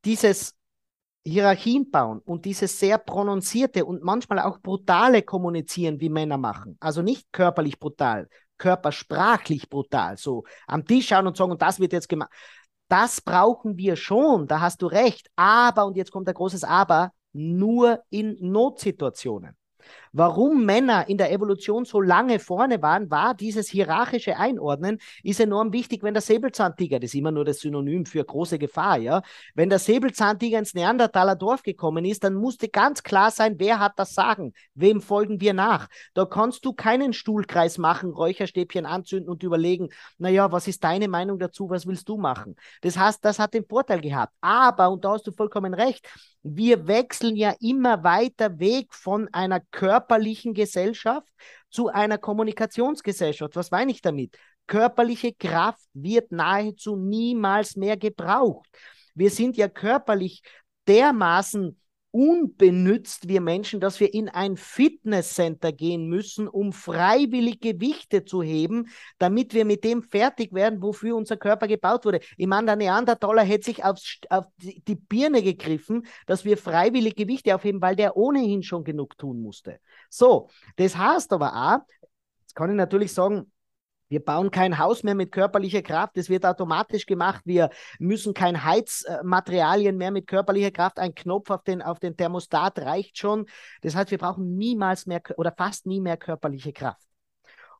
Dieses 0.03 0.53
Hierarchien 1.25 1.89
bauen 1.89 2.19
und 2.19 2.45
dieses 2.45 2.79
sehr 2.79 2.99
prononcierte 2.99 3.83
und 3.85 4.03
manchmal 4.03 4.39
auch 4.39 4.59
brutale 4.59 5.23
Kommunizieren, 5.23 5.99
wie 5.99 6.09
Männer 6.09 6.37
machen. 6.37 6.77
Also 6.79 7.01
nicht 7.01 7.31
körperlich 7.31 7.79
brutal, 7.79 8.29
körpersprachlich 8.57 9.67
brutal. 9.67 10.17
So 10.17 10.43
am 10.67 10.85
Tisch 10.85 11.07
schauen 11.07 11.25
und 11.25 11.35
sagen, 11.35 11.51
und 11.51 11.61
das 11.61 11.79
wird 11.79 11.93
jetzt 11.93 12.09
gemacht. 12.09 12.31
Das 12.87 13.21
brauchen 13.21 13.77
wir 13.77 13.95
schon, 13.95 14.45
da 14.47 14.61
hast 14.61 14.83
du 14.83 14.85
recht. 14.85 15.27
Aber, 15.35 15.87
und 15.87 15.97
jetzt 15.97 16.11
kommt 16.11 16.27
ein 16.27 16.35
großes 16.35 16.63
Aber, 16.63 17.11
nur 17.33 18.03
in 18.11 18.37
Notsituationen. 18.39 19.57
Warum 20.17 20.63
Männer 20.63 21.09
in 21.09 21.17
der 21.17 21.29
Evolution 21.33 21.83
so 21.83 21.99
lange 21.99 22.39
vorne 22.39 22.81
waren, 22.81 23.11
war 23.11 23.33
dieses 23.33 23.67
hierarchische 23.67 24.37
Einordnen, 24.37 24.99
ist 25.23 25.41
enorm 25.41 25.73
wichtig, 25.73 26.03
wenn 26.03 26.13
der 26.13 26.21
Säbelzahntiger, 26.21 27.01
das 27.01 27.09
ist 27.09 27.15
immer 27.15 27.31
nur 27.31 27.43
das 27.43 27.59
Synonym 27.59 28.05
für 28.05 28.23
große 28.23 28.57
Gefahr, 28.57 28.97
ja, 28.97 29.23
wenn 29.55 29.69
der 29.69 29.77
Säbelzahntiger 29.79 30.57
ins 30.57 30.73
Neandertaler 30.73 31.35
Dorf 31.35 31.63
gekommen 31.63 32.05
ist, 32.05 32.23
dann 32.23 32.33
musste 32.33 32.69
ganz 32.69 33.03
klar 33.03 33.29
sein, 33.29 33.55
wer 33.57 33.79
hat 33.79 33.99
das 33.99 34.13
Sagen, 34.13 34.53
wem 34.73 35.01
folgen 35.01 35.41
wir 35.41 35.53
nach. 35.53 35.89
Da 36.13 36.23
kannst 36.23 36.63
du 36.63 36.71
keinen 36.71 37.11
Stuhlkreis 37.11 37.77
machen, 37.77 38.11
Räucherstäbchen 38.11 38.85
anzünden 38.85 39.29
und 39.29 39.43
überlegen, 39.43 39.89
naja, 40.17 40.49
was 40.49 40.69
ist 40.69 40.81
deine 40.85 41.09
Meinung 41.09 41.39
dazu, 41.39 41.69
was 41.69 41.87
willst 41.87 42.07
du 42.07 42.15
machen? 42.15 42.55
Das 42.79 42.97
heißt, 42.97 43.25
das 43.25 43.37
hat 43.37 43.53
den 43.53 43.65
Vorteil 43.65 43.99
gehabt. 43.99 44.31
Aber, 44.39 44.91
und 44.91 45.03
da 45.03 45.11
hast 45.11 45.27
du 45.27 45.33
vollkommen 45.33 45.73
recht, 45.73 46.07
wir 46.47 46.87
wechseln 46.87 47.35
ja 47.35 47.55
immer 47.59 48.03
weiter 48.03 48.59
weg 48.59 48.93
von 48.93 49.27
einer 49.33 49.61
körperlichen 50.05 50.53
Gesellschaft 50.53 51.27
zu 51.69 51.87
einer 51.87 52.17
Kommunikationsgesellschaft. 52.17 53.55
Was 53.55 53.71
meine 53.71 53.91
ich 53.91 54.01
damit? 54.01 54.37
Körperliche 54.67 55.33
Kraft 55.33 55.87
wird 55.93 56.31
nahezu 56.31 56.95
niemals 56.95 57.75
mehr 57.75 57.97
gebraucht. 57.97 58.67
Wir 59.13 59.29
sind 59.29 59.57
ja 59.57 59.67
körperlich 59.67 60.41
dermaßen 60.87 61.79
unbenützt, 62.15 63.27
wir 63.27 63.41
Menschen, 63.41 63.81
dass 63.81 63.99
wir 63.99 64.13
in 64.13 64.29
ein 64.29 64.55
Fitnesscenter 64.55 65.73
gehen 65.73 66.07
müssen, 66.07 66.47
um 66.47 66.71
freiwillig 66.71 67.59
Gewichte 67.59 68.23
zu 68.23 68.41
heben, 68.41 68.87
damit 69.17 69.53
wir 69.53 69.65
mit 69.65 69.83
dem 69.83 70.01
fertig 70.01 70.53
werden, 70.53 70.81
wofür 70.81 71.17
unser 71.17 71.35
Körper 71.35 71.67
gebaut 71.67 72.05
wurde. 72.05 72.21
Ich 72.37 72.47
meine, 72.47 72.67
der 72.67 72.77
Neandertaler 72.77 73.41
hätte 73.41 73.65
sich 73.65 73.83
aufs, 73.83 74.19
auf 74.29 74.45
die 74.59 74.95
Birne 74.95 75.43
gegriffen, 75.43 76.07
dass 76.25 76.45
wir 76.45 76.57
freiwillig 76.57 77.17
Gewichte 77.17 77.53
aufheben, 77.53 77.81
weil 77.81 77.97
der 77.97 78.15
ohnehin 78.15 78.63
schon 78.63 78.85
genug 78.85 79.17
tun 79.17 79.41
musste. 79.41 79.81
So, 80.09 80.49
das 80.77 80.95
heißt 80.95 81.33
aber 81.33 81.53
auch, 81.53 81.79
jetzt 82.43 82.55
kann 82.55 82.69
ich 82.69 82.77
natürlich 82.77 83.11
sagen, 83.11 83.51
wir 84.07 84.23
bauen 84.23 84.51
kein 84.51 84.77
Haus 84.77 85.03
mehr 85.03 85.15
mit 85.15 85.31
körperlicher 85.31 85.81
Kraft. 85.81 86.17
Es 86.17 86.29
wird 86.29 86.45
automatisch 86.45 87.05
gemacht. 87.05 87.41
Wir 87.45 87.69
müssen 87.99 88.33
kein 88.33 88.63
Heizmaterialien 88.63 89.97
mehr 89.97 90.11
mit 90.11 90.27
körperlicher 90.27 90.71
Kraft. 90.71 90.99
Ein 90.99 91.15
Knopf 91.15 91.49
auf 91.49 91.63
den, 91.63 91.81
auf 91.81 91.99
den 91.99 92.15
Thermostat 92.15 92.79
reicht 92.79 93.17
schon. 93.17 93.47
Das 93.81 93.95
heißt, 93.95 94.11
wir 94.11 94.17
brauchen 94.17 94.57
niemals 94.57 95.07
mehr 95.07 95.21
oder 95.37 95.51
fast 95.51 95.85
nie 95.87 96.01
mehr 96.01 96.17
körperliche 96.17 96.73
Kraft. 96.73 97.01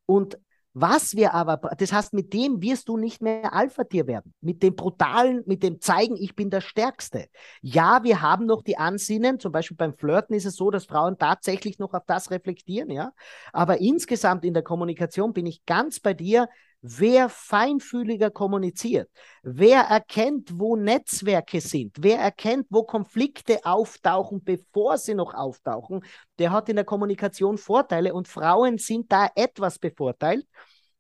Und 0.08 0.40
was 0.78 1.16
wir 1.16 1.34
aber, 1.34 1.58
das 1.78 1.94
heißt, 1.94 2.14
mit 2.14 2.34
dem 2.34 2.62
wirst 2.62 2.90
du 2.90 2.98
nicht 2.98 3.22
mehr 3.22 3.54
Alpha-Tier 3.54 4.08
werden. 4.08 4.34
Mit 4.42 4.62
dem 4.62 4.76
brutalen, 4.76 5.42
mit 5.46 5.64
dem 5.64 5.80
Zeigen, 5.80 6.18
ich 6.18 6.36
bin 6.36 6.50
der 6.50 6.60
Stärkste. 6.60 7.28
Ja, 7.62 8.04
wir 8.04 8.22
haben 8.22 8.46
noch 8.46 8.62
die 8.62 8.78
Ansinnen, 8.78 9.40
zum 9.40 9.54
Beispiel 9.54 9.78
beim 9.78 9.94
Flirten 9.94 10.36
ist 10.36 10.46
es 10.46 10.58
so, 10.58 10.72
dass 10.72 10.84
Frauen 10.84 11.18
tatsächlich 11.18 11.80
noch 11.80 11.94
auf 11.94 12.04
das 12.06 12.30
reflektieren, 12.30 12.90
ja. 12.90 13.14
Aber 13.54 13.80
insgesamt 13.80 14.44
in 14.44 14.54
der 14.54 14.64
Kommunikation 14.64 15.32
bin 15.32 15.46
ich 15.46 15.66
ganz 15.66 16.02
bei 16.02 16.14
dir, 16.14 16.50
Wer 16.88 17.30
feinfühliger 17.30 18.30
kommuniziert, 18.30 19.10
wer 19.42 19.82
erkennt, 19.82 20.60
wo 20.60 20.76
Netzwerke 20.76 21.60
sind, 21.60 21.98
wer 22.00 22.20
erkennt, 22.20 22.68
wo 22.70 22.84
Konflikte 22.84 23.66
auftauchen, 23.66 24.44
bevor 24.44 25.00
sie 25.00 25.16
noch 25.16 25.34
auftauchen, 25.34 26.06
der 26.38 26.52
hat 26.52 26.70
in 26.70 26.76
der 26.76 26.86
Kommunikation 26.86 27.58
Vorteile 27.58 28.14
und 28.14 28.28
Frauen 28.28 28.78
sind 28.78 29.12
da 29.12 29.30
etwas 29.34 29.80
bevorteilt. 29.80 30.46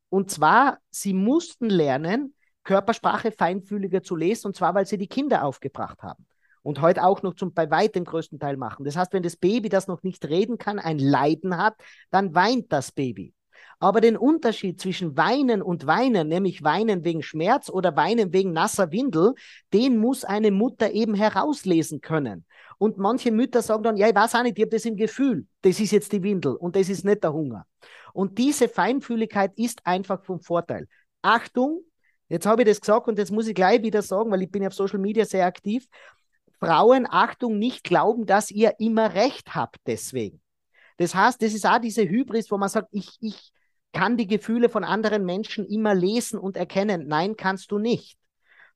Und 0.09 0.31
zwar, 0.31 0.79
sie 0.89 1.13
mussten 1.13 1.69
lernen, 1.69 2.33
Körpersprache 2.63 3.31
feinfühliger 3.31 4.01
zu 4.01 4.15
lesen, 4.15 4.47
und 4.47 4.55
zwar, 4.55 4.73
weil 4.73 4.87
sie 4.87 4.97
die 4.97 5.07
Kinder 5.07 5.43
aufgebracht 5.43 6.01
haben 6.01 6.25
und 6.63 6.81
heute 6.81 7.03
auch 7.03 7.21
noch 7.21 7.35
zum 7.35 7.53
bei 7.53 7.69
weitem 7.69 8.05
größten 8.05 8.39
Teil 8.39 8.57
machen. 8.57 8.85
Das 8.85 8.95
heißt, 8.95 9.13
wenn 9.13 9.21
das 9.21 9.35
Baby, 9.35 9.69
das 9.69 9.87
noch 9.87 10.01
nicht 10.01 10.25
reden 10.25 10.57
kann, 10.57 10.79
ein 10.79 10.97
Leiden 10.97 11.57
hat, 11.57 11.75
dann 12.09 12.33
weint 12.33 12.73
das 12.73 12.91
Baby. 12.91 13.34
Aber 13.79 14.01
den 14.01 14.17
Unterschied 14.17 14.79
zwischen 14.79 15.17
Weinen 15.17 15.61
und 15.61 15.85
Weinen, 15.85 16.27
nämlich 16.27 16.63
Weinen 16.63 17.03
wegen 17.03 17.21
Schmerz 17.21 17.69
oder 17.69 17.95
Weinen 17.95 18.33
wegen 18.33 18.53
nasser 18.53 18.91
Windel, 18.91 19.33
den 19.73 19.97
muss 19.97 20.23
eine 20.23 20.51
Mutter 20.51 20.91
eben 20.91 21.13
herauslesen 21.13 22.01
können. 22.01 22.45
Und 22.77 22.97
manche 22.97 23.31
Mütter 23.31 23.61
sagen 23.61 23.83
dann, 23.83 23.97
ja, 23.97 24.09
ich 24.09 24.15
weiß 24.15 24.35
auch 24.35 24.43
nicht, 24.43 24.57
ich 24.57 24.63
habe 24.63 24.71
das 24.71 24.85
im 24.85 24.97
Gefühl, 24.97 25.45
das 25.61 25.79
ist 25.79 25.91
jetzt 25.91 26.11
die 26.11 26.23
Windel 26.23 26.55
und 26.55 26.75
das 26.75 26.89
ist 26.89 27.05
nicht 27.05 27.23
der 27.23 27.33
Hunger. 27.33 27.65
Und 28.13 28.37
diese 28.37 28.67
Feinfühligkeit 28.67 29.51
ist 29.55 29.85
einfach 29.85 30.23
vom 30.23 30.39
Vorteil. 30.39 30.87
Achtung, 31.21 31.81
jetzt 32.29 32.45
habe 32.45 32.61
ich 32.61 32.67
das 32.67 32.81
gesagt 32.81 33.07
und 33.07 33.17
jetzt 33.17 33.31
muss 33.31 33.47
ich 33.47 33.55
gleich 33.55 33.81
wieder 33.81 34.01
sagen, 34.01 34.31
weil 34.31 34.41
ich 34.41 34.51
bin 34.51 34.65
auf 34.65 34.73
Social 34.73 34.99
Media 34.99 35.25
sehr 35.25 35.45
aktiv. 35.45 35.87
Frauen, 36.59 37.07
Achtung, 37.09 37.57
nicht 37.59 37.83
glauben, 37.83 38.25
dass 38.25 38.51
ihr 38.51 38.75
immer 38.79 39.13
recht 39.13 39.55
habt 39.55 39.77
deswegen. 39.85 40.41
Das 40.97 41.13
heißt, 41.13 41.41
das 41.41 41.53
ist 41.53 41.65
auch 41.65 41.79
diese 41.79 42.07
Hybris, 42.07 42.49
wo 42.51 42.57
man 42.57 42.69
sagt, 42.69 42.89
ich, 42.91 43.17
ich 43.19 43.51
kann 43.91 44.17
die 44.17 44.27
Gefühle 44.27 44.69
von 44.69 44.83
anderen 44.83 45.25
Menschen 45.25 45.65
immer 45.65 45.95
lesen 45.95 46.39
und 46.39 46.57
erkennen. 46.57 47.07
Nein, 47.07 47.35
kannst 47.35 47.71
du 47.71 47.79
nicht. 47.79 48.17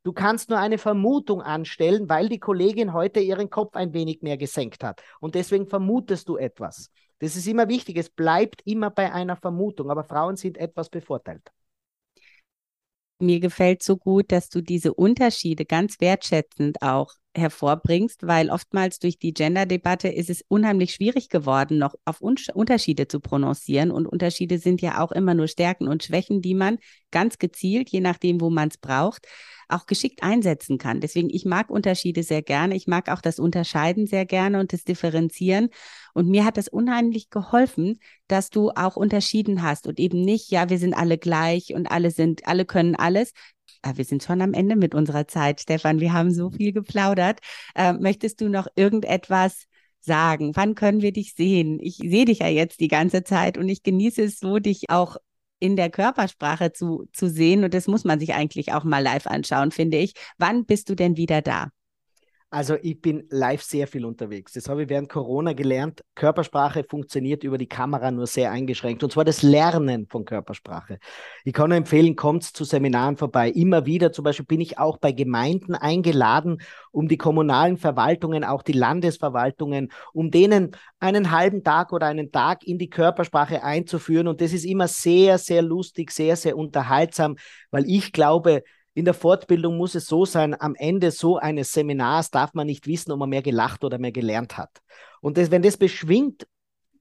Du 0.03 0.13
kannst 0.13 0.49
nur 0.49 0.59
eine 0.59 0.77
Vermutung 0.77 1.41
anstellen, 1.41 2.07
weil 2.07 2.29
die 2.29 2.39
Kollegin 2.39 2.93
heute 2.93 3.19
ihren 3.19 3.49
Kopf 3.49 3.75
ein 3.75 3.93
wenig 3.93 4.21
mehr 4.21 4.37
gesenkt 4.37 4.83
hat. 4.83 5.01
Und 5.19 5.35
deswegen 5.35 5.67
vermutest 5.67 6.29
du 6.29 6.37
etwas. 6.37 6.89
Das 7.19 7.35
ist 7.35 7.47
immer 7.47 7.67
wichtig. 7.67 7.97
Es 7.97 8.09
bleibt 8.09 8.61
immer 8.65 8.89
bei 8.89 9.11
einer 9.11 9.35
Vermutung. 9.35 9.91
Aber 9.91 10.05
Frauen 10.05 10.37
sind 10.37 10.57
etwas 10.57 10.89
bevorteilt. 10.89 11.51
Mir 13.21 13.41
gefällt 13.41 13.83
so 13.83 13.97
gut, 13.97 14.31
dass 14.31 14.47
du 14.47 14.61
diese 14.61 14.93
Unterschiede 14.93 15.65
ganz 15.65 15.99
wertschätzend 15.99 16.81
auch 16.81 17.11
hervorbringst, 17.35 18.25
weil 18.25 18.49
oftmals 18.49 18.99
durch 18.99 19.19
die 19.19 19.33
Gender-Debatte 19.33 20.07
ist 20.07 20.29
es 20.29 20.43
unheimlich 20.47 20.93
schwierig 20.93 21.29
geworden, 21.29 21.77
noch 21.77 21.95
auf 22.05 22.21
Un 22.21 22.35
Unterschiede 22.53 23.07
zu 23.07 23.19
prononcieren. 23.19 23.91
Und 23.91 24.07
Unterschiede 24.07 24.57
sind 24.57 24.81
ja 24.81 25.01
auch 25.03 25.11
immer 25.11 25.33
nur 25.33 25.47
Stärken 25.47 25.87
und 25.87 26.03
Schwächen, 26.03 26.41
die 26.41 26.55
man 26.55 26.77
ganz 27.11 27.37
gezielt, 27.37 27.89
je 27.89 28.01
nachdem, 28.01 28.41
wo 28.41 28.49
man 28.49 28.69
es 28.69 28.77
braucht, 28.77 29.27
auch 29.67 29.85
geschickt 29.85 30.23
einsetzen 30.23 30.77
kann. 30.79 30.99
Deswegen, 30.99 31.29
ich 31.29 31.45
mag 31.45 31.69
Unterschiede 31.69 32.23
sehr 32.23 32.41
gerne. 32.41 32.75
Ich 32.75 32.87
mag 32.87 33.09
auch 33.09 33.21
das 33.21 33.39
Unterscheiden 33.39 34.07
sehr 34.07 34.25
gerne 34.25 34.59
und 34.59 34.73
das 34.73 34.83
Differenzieren. 34.83 35.69
Und 36.13 36.27
mir 36.27 36.43
hat 36.43 36.57
es 36.57 36.67
unheimlich 36.67 37.29
geholfen, 37.29 37.99
dass 38.27 38.49
du 38.49 38.71
auch 38.71 38.95
unterschieden 38.95 39.61
hast 39.61 39.87
und 39.87 39.99
eben 39.99 40.21
nicht, 40.21 40.49
ja, 40.49 40.69
wir 40.69 40.79
sind 40.79 40.95
alle 40.95 41.19
gleich 41.19 41.73
und 41.75 41.91
alle 41.91 42.09
sind, 42.09 42.47
alle 42.47 42.65
können 42.65 42.95
alles, 42.95 43.31
wir 43.95 44.05
sind 44.05 44.23
schon 44.23 44.41
am 44.41 44.53
Ende 44.53 44.75
mit 44.75 44.93
unserer 44.95 45.27
Zeit, 45.27 45.61
Stefan. 45.61 45.99
Wir 45.99 46.13
haben 46.13 46.31
so 46.31 46.49
viel 46.49 46.73
geplaudert. 46.73 47.39
Äh, 47.75 47.93
möchtest 47.93 48.41
du 48.41 48.49
noch 48.49 48.67
irgendetwas 48.75 49.65
sagen? 49.99 50.55
Wann 50.55 50.75
können 50.75 51.01
wir 51.01 51.11
dich 51.11 51.33
sehen? 51.33 51.79
Ich 51.81 51.97
sehe 51.97 52.25
dich 52.25 52.39
ja 52.39 52.47
jetzt 52.47 52.79
die 52.79 52.87
ganze 52.87 53.23
Zeit 53.23 53.57
und 53.57 53.69
ich 53.69 53.83
genieße 53.83 54.23
es 54.23 54.39
so, 54.39 54.59
dich 54.59 54.89
auch 54.89 55.17
in 55.59 55.75
der 55.75 55.89
Körpersprache 55.89 56.71
zu, 56.71 57.05
zu 57.13 57.29
sehen. 57.29 57.63
Und 57.63 57.73
das 57.73 57.87
muss 57.87 58.05
man 58.05 58.19
sich 58.19 58.33
eigentlich 58.33 58.73
auch 58.73 58.83
mal 58.83 59.03
live 59.03 59.27
anschauen, 59.27 59.71
finde 59.71 59.97
ich. 59.97 60.13
Wann 60.37 60.65
bist 60.65 60.89
du 60.89 60.95
denn 60.95 61.17
wieder 61.17 61.41
da? 61.41 61.69
Also 62.51 62.77
ich 62.81 62.99
bin 62.99 63.27
live 63.29 63.61
sehr 63.61 63.85
viel 63.85 64.05
unterwegs. 64.05 64.53
Das 64.53 64.67
habe 64.69 64.81
ich 64.81 64.89
während 64.89 65.07
Corona 65.07 65.53
gelernt. 65.53 66.01
Körpersprache 66.15 66.83
funktioniert 66.83 67.43
über 67.43 67.59
die 67.59 67.67
Kamera 67.67 68.09
nur 68.09 68.25
sehr 68.25 68.51
eingeschränkt. 68.51 69.03
Und 69.03 69.11
zwar 69.11 69.23
das 69.23 69.43
Lernen 69.43 70.07
von 70.07 70.25
Körpersprache. 70.25 70.97
Ich 71.43 71.53
kann 71.53 71.69
nur 71.69 71.77
empfehlen, 71.77 72.15
kommt 72.15 72.43
zu 72.43 72.63
Seminaren 72.63 73.17
vorbei. 73.17 73.51
Immer 73.51 73.85
wieder, 73.85 74.11
zum 74.11 74.23
Beispiel 74.23 74.47
bin 74.47 74.61
ich 74.61 74.79
auch 74.79 74.97
bei 74.97 75.11
Gemeinden 75.11 75.75
eingeladen, 75.75 76.59
um 76.91 77.07
die 77.07 77.17
kommunalen 77.17 77.77
Verwaltungen, 77.77 78.43
auch 78.43 78.63
die 78.63 78.73
Landesverwaltungen, 78.73 79.91
um 80.13 80.31
denen 80.31 80.71
einen 80.99 81.29
halben 81.29 81.63
Tag 81.63 81.93
oder 81.93 82.07
einen 82.07 82.31
Tag 82.31 82.65
in 82.65 82.79
die 82.79 82.89
Körpersprache 82.89 83.61
einzuführen. 83.61 84.27
Und 84.27 84.41
das 84.41 84.53
ist 84.53 84.65
immer 84.65 84.87
sehr, 84.87 85.37
sehr 85.37 85.61
lustig, 85.61 86.09
sehr, 86.09 86.35
sehr 86.35 86.57
unterhaltsam, 86.57 87.35
weil 87.69 87.87
ich 87.87 88.11
glaube, 88.11 88.63
in 88.99 89.05
der 89.05 89.13
Fortbildung 89.13 89.77
muss 89.77 89.95
es 89.95 90.07
so 90.07 90.25
sein, 90.25 90.59
am 90.59 90.75
Ende 90.75 91.11
so 91.11 91.37
eines 91.37 91.71
Seminars 91.71 92.31
darf 92.31 92.53
man 92.53 92.67
nicht 92.67 92.85
wissen, 92.85 93.13
ob 93.13 93.19
man 93.19 93.29
mehr 93.29 93.41
gelacht 93.41 93.85
oder 93.85 93.97
mehr 93.97 94.11
gelernt 94.11 94.57
hat. 94.57 94.81
Und 95.21 95.37
das, 95.37 95.51
wenn 95.51 95.61
das 95.61 95.77
beschwingt, 95.77 96.45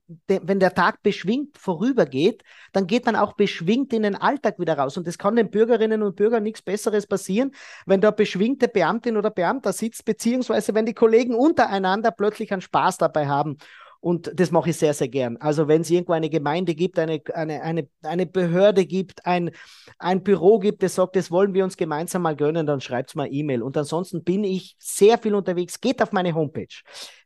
de, 0.07 0.39
wenn 0.43 0.61
der 0.61 0.73
Tag 0.73 1.03
beschwingt 1.03 1.57
vorübergeht, 1.57 2.41
dann 2.71 2.87
geht 2.87 3.05
man 3.05 3.17
auch 3.17 3.33
beschwingt 3.33 3.91
in 3.91 4.03
den 4.03 4.15
Alltag 4.15 4.59
wieder 4.59 4.77
raus. 4.77 4.95
Und 4.95 5.07
das 5.07 5.17
kann 5.17 5.35
den 5.35 5.51
Bürgerinnen 5.51 6.01
und 6.01 6.15
Bürgern 6.15 6.43
nichts 6.43 6.61
Besseres 6.61 7.05
passieren, 7.05 7.51
wenn 7.85 7.99
da 7.99 8.11
beschwingte 8.11 8.69
Beamtin 8.69 9.17
oder 9.17 9.29
Beamter 9.29 9.73
sitzt, 9.73 10.05
beziehungsweise 10.05 10.73
wenn 10.73 10.85
die 10.85 10.93
Kollegen 10.93 11.35
untereinander 11.35 12.11
plötzlich 12.11 12.53
einen 12.53 12.61
Spaß 12.61 12.97
dabei 12.97 13.27
haben 13.27 13.57
und 14.01 14.31
das 14.33 14.51
mache 14.51 14.69
ich 14.69 14.77
sehr, 14.77 14.93
sehr 14.93 15.09
gern. 15.09 15.35
Also 15.37 15.67
wenn 15.67 15.81
es 15.81 15.89
irgendwo 15.89 16.13
eine 16.13 16.29
Gemeinde 16.29 16.75
gibt, 16.75 16.97
eine, 16.99 17.21
eine, 17.33 17.61
eine, 17.61 17.89
eine 18.03 18.25
Behörde 18.25 18.85
gibt, 18.85 19.25
ein, 19.25 19.51
ein 19.97 20.23
Büro 20.23 20.59
gibt, 20.59 20.83
das 20.83 20.95
sagt, 20.95 21.17
das 21.17 21.31
wollen 21.31 21.53
wir 21.53 21.65
uns 21.65 21.75
gemeinsam 21.75 22.21
mal 22.21 22.35
gönnen, 22.35 22.65
dann 22.65 22.81
schreibt 22.81 23.09
es 23.09 23.15
mal 23.15 23.27
E-Mail. 23.29 23.61
Und 23.61 23.75
ansonsten 23.75 24.23
bin 24.23 24.45
ich 24.45 24.77
sehr 24.79 25.17
viel 25.17 25.35
unterwegs. 25.35 25.81
Geht 25.81 26.01
auf 26.01 26.13
meine 26.13 26.33
Homepage 26.33 26.67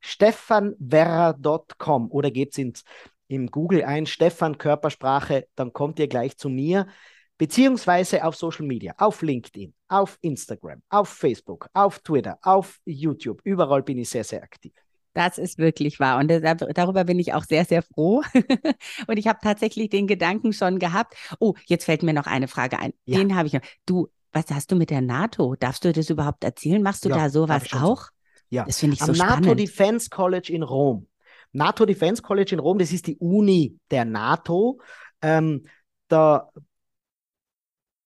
stefanwerrer.com 0.02 2.10
oder 2.12 2.32
gebt 2.32 2.58
es 2.58 2.84
im 3.28 3.48
Google 3.48 3.84
ein, 3.84 4.06
Stefan 4.06 4.58
Körpersprache, 4.58 5.48
dann 5.56 5.74
kommt 5.74 6.00
ihr 6.00 6.08
gleich 6.08 6.38
zu 6.38 6.50
mir 6.50 6.88
beziehungsweise 7.38 8.24
auf 8.24 8.36
Social 8.36 8.66
Media, 8.66 8.94
auf 8.98 9.22
LinkedIn, 9.22 9.74
auf 9.88 10.18
Instagram, 10.22 10.82
auf 10.90 11.10
Facebook, 11.10 11.68
auf 11.74 12.00
Twitter, 12.00 12.38
auf 12.42 12.80
YouTube. 12.86 13.42
Überall 13.44 13.84
bin 13.84 13.98
ich 13.98 14.10
sehr, 14.10 14.24
sehr 14.24 14.44
aktiv. 14.44 14.74
Das 15.14 15.38
ist 15.38 15.58
wirklich 15.58 16.00
wahr. 16.00 16.20
Und 16.20 16.30
darüber 16.30 17.04
bin 17.04 17.20
ich 17.20 17.34
auch 17.34 17.44
sehr, 17.44 17.66
sehr 17.66 17.84
froh. 17.84 18.24
und 19.08 19.18
ich 19.18 19.28
habe 19.28 19.40
tatsächlich 19.42 19.90
den 19.90 20.08
Gedanken 20.08 20.54
schon 20.54 20.80
gehabt. 20.80 21.16
Oh, 21.40 21.54
jetzt 21.66 21.86
fällt 21.86 22.04
mir 22.04 22.14
noch 22.14 22.28
eine 22.28 22.48
Frage 22.48 22.80
ein. 22.80 22.94
Ja. 23.06 23.20
Den 23.20 23.36
habe 23.36 23.48
ich 23.48 23.54
noch. 23.54 23.62
Du, 23.86 24.08
was 24.32 24.46
hast 24.50 24.72
du 24.72 24.76
mit 24.76 24.90
der 24.90 25.02
NATO? 25.02 25.56
Darfst 25.60 25.86
du 25.86 25.94
das 25.94 26.10
überhaupt 26.10 26.44
erzählen? 26.44 26.82
Machst 26.82 27.06
du 27.06 27.10
ja, 27.10 27.16
da 27.16 27.30
sowas 27.30 27.72
auch? 27.74 28.06
So. 28.06 28.12
Ja. 28.50 28.66
Das 28.66 28.80
finde 28.80 28.96
ich 28.96 29.02
Am 29.02 29.08
so 29.08 29.14
spannend. 29.14 29.46
NATO 29.46 29.56
Defense 29.56 30.10
College 30.10 30.52
in 30.52 30.64
Rom. 30.64 31.08
NATO 31.52 31.86
Defense 31.86 32.22
College 32.22 32.54
in 32.54 32.60
Rom, 32.60 32.80
das 32.80 32.92
ist 32.92 33.08
die 33.08 33.18
Uni 33.18 33.78
der 33.92 34.06
NATO. 34.06 34.80
Ähm, 35.22 35.66
da 36.08 36.50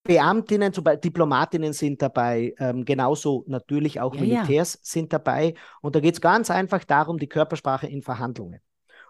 Beamtinnen, 0.07 0.73
zum 0.73 0.83
Beispiel 0.83 1.01
Diplomatinnen 1.01 1.73
sind 1.73 2.01
dabei, 2.01 2.55
ähm, 2.59 2.85
genauso 2.85 3.43
natürlich 3.47 3.99
auch 3.99 4.15
ja, 4.15 4.21
Militärs 4.21 4.73
ja. 4.75 4.79
sind 4.81 5.13
dabei. 5.13 5.53
Und 5.81 5.95
da 5.95 5.99
geht 5.99 6.15
es 6.15 6.21
ganz 6.21 6.49
einfach 6.49 6.83
darum, 6.83 7.19
die 7.19 7.27
Körpersprache 7.27 7.87
in 7.87 8.01
Verhandlungen. 8.01 8.61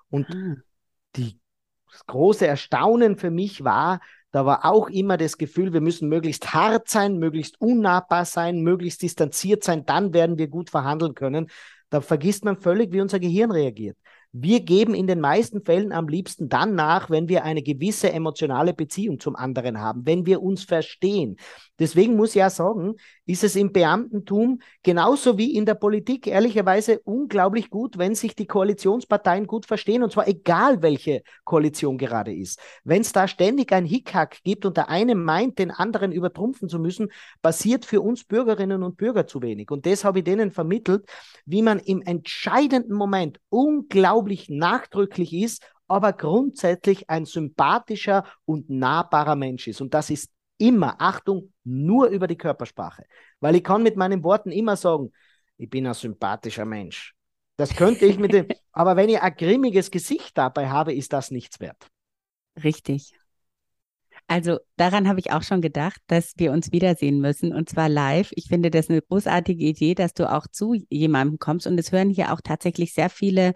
Und 0.09 0.27
ah. 0.29 0.55
die, 1.15 1.39
das 1.91 2.05
große 2.05 2.47
Erstaunen 2.47 3.15
für 3.15 3.31
mich 3.31 3.63
war, 3.63 4.01
da 4.31 4.45
war 4.45 4.65
auch 4.65 4.89
immer 4.89 5.17
das 5.17 5.37
Gefühl, 5.37 5.71
wir 5.71 5.81
müssen 5.81 6.09
möglichst 6.09 6.53
hart 6.53 6.89
sein, 6.89 7.17
möglichst 7.17 7.61
unnahbar 7.61 8.25
sein, 8.25 8.61
möglichst 8.61 9.01
distanziert 9.01 9.63
sein, 9.63 9.85
dann 9.85 10.13
werden 10.13 10.37
wir 10.37 10.47
gut 10.47 10.69
verhandeln 10.69 11.15
können. 11.15 11.47
Da 11.89 12.01
vergisst 12.01 12.43
man 12.43 12.57
völlig, 12.57 12.91
wie 12.91 13.01
unser 13.01 13.19
Gehirn 13.19 13.51
reagiert. 13.51 13.97
Wir 14.31 14.59
geben 14.59 14.93
in 14.93 15.07
den 15.07 15.19
meisten 15.19 15.63
Fällen 15.63 15.91
am 15.91 16.07
liebsten 16.07 16.49
dann 16.49 16.75
nach, 16.75 17.09
wenn 17.09 17.29
wir 17.29 17.43
eine 17.43 17.63
gewisse 17.63 18.11
emotionale 18.11 18.73
Beziehung 18.73 19.19
zum 19.19 19.35
anderen 19.35 19.79
haben, 19.79 20.05
wenn 20.05 20.25
wir 20.25 20.41
uns 20.41 20.63
verstehen. 20.63 21.37
Deswegen 21.79 22.15
muss 22.15 22.29
ich 22.29 22.35
ja 22.35 22.49
sagen, 22.49 22.95
ist 23.27 23.43
es 23.43 23.55
im 23.55 23.71
Beamtentum 23.71 24.61
genauso 24.81 25.37
wie 25.37 25.53
in 25.55 25.65
der 25.65 25.75
Politik 25.75 26.25
ehrlicherweise 26.25 26.99
unglaublich 27.03 27.69
gut, 27.69 27.97
wenn 27.97 28.15
sich 28.15 28.35
die 28.35 28.47
Koalitionsparteien 28.47 29.45
gut 29.45 29.65
verstehen 29.65 30.01
und 30.01 30.11
zwar 30.11 30.27
egal, 30.27 30.81
welche 30.81 31.21
Koalition 31.43 31.97
gerade 31.97 32.33
ist. 32.33 32.59
Wenn 32.83 33.01
es 33.01 33.11
da 33.11 33.27
ständig 33.27 33.73
ein 33.73 33.85
Hickhack 33.85 34.39
gibt 34.43 34.65
und 34.65 34.77
der 34.77 34.89
eine 34.89 35.13
meint, 35.13 35.59
den 35.59 35.71
anderen 35.71 36.11
übertrumpfen 36.11 36.69
zu 36.69 36.79
müssen, 36.79 37.09
passiert 37.41 37.85
für 37.85 38.01
uns 38.01 38.23
Bürgerinnen 38.23 38.81
und 38.81 38.97
Bürger 38.97 39.27
zu 39.27 39.41
wenig. 39.41 39.69
Und 39.69 39.85
das 39.85 40.05
habe 40.05 40.19
ich 40.19 40.25
denen 40.25 40.51
vermittelt, 40.51 41.05
wie 41.45 41.61
man 41.61 41.79
im 41.79 42.01
entscheidenden 42.01 42.93
Moment 42.93 43.39
unglaublich 43.49 44.49
nachdrücklich 44.49 45.33
ist, 45.33 45.63
aber 45.89 46.13
grundsätzlich 46.13 47.09
ein 47.09 47.25
sympathischer 47.25 48.25
und 48.45 48.69
nahbarer 48.69 49.35
Mensch 49.35 49.67
ist. 49.67 49.81
Und 49.81 49.93
das 49.93 50.09
ist 50.09 50.31
immer, 50.57 50.95
Achtung, 50.99 51.53
nur 51.63 52.07
über 52.07 52.27
die 52.27 52.37
Körpersprache. 52.37 53.05
Weil 53.39 53.55
ich 53.55 53.63
kann 53.63 53.83
mit 53.83 53.95
meinen 53.95 54.23
Worten 54.23 54.51
immer 54.51 54.75
sagen, 54.75 55.11
ich 55.57 55.69
bin 55.69 55.87
ein 55.87 55.93
sympathischer 55.93 56.65
Mensch. 56.65 57.15
Das 57.57 57.75
könnte 57.75 58.05
ich 58.05 58.17
mit 58.17 58.33
dem, 58.33 58.47
aber 58.71 58.95
wenn 58.95 59.09
ich 59.09 59.21
ein 59.21 59.35
grimmiges 59.35 59.91
Gesicht 59.91 60.37
dabei 60.37 60.69
habe, 60.69 60.93
ist 60.93 61.13
das 61.13 61.31
nichts 61.31 61.59
wert. 61.59 61.87
Richtig. 62.63 63.13
Also 64.27 64.59
daran 64.75 65.07
habe 65.07 65.19
ich 65.19 65.31
auch 65.31 65.41
schon 65.41 65.61
gedacht, 65.61 66.01
dass 66.07 66.33
wir 66.35 66.51
uns 66.51 66.71
wiedersehen 66.71 67.21
müssen 67.21 67.53
und 67.53 67.69
zwar 67.69 67.87
live. 67.87 68.31
Ich 68.35 68.47
finde 68.49 68.69
das 68.69 68.89
eine 68.89 69.01
großartige 69.01 69.63
Idee, 69.63 69.95
dass 69.95 70.13
du 70.13 70.29
auch 70.29 70.47
zu 70.47 70.75
jemandem 70.89 71.39
kommst 71.39 71.65
und 71.65 71.79
es 71.79 71.91
hören 71.91 72.09
hier 72.09 72.33
auch 72.33 72.41
tatsächlich 72.41 72.93
sehr 72.93 73.09
viele 73.09 73.53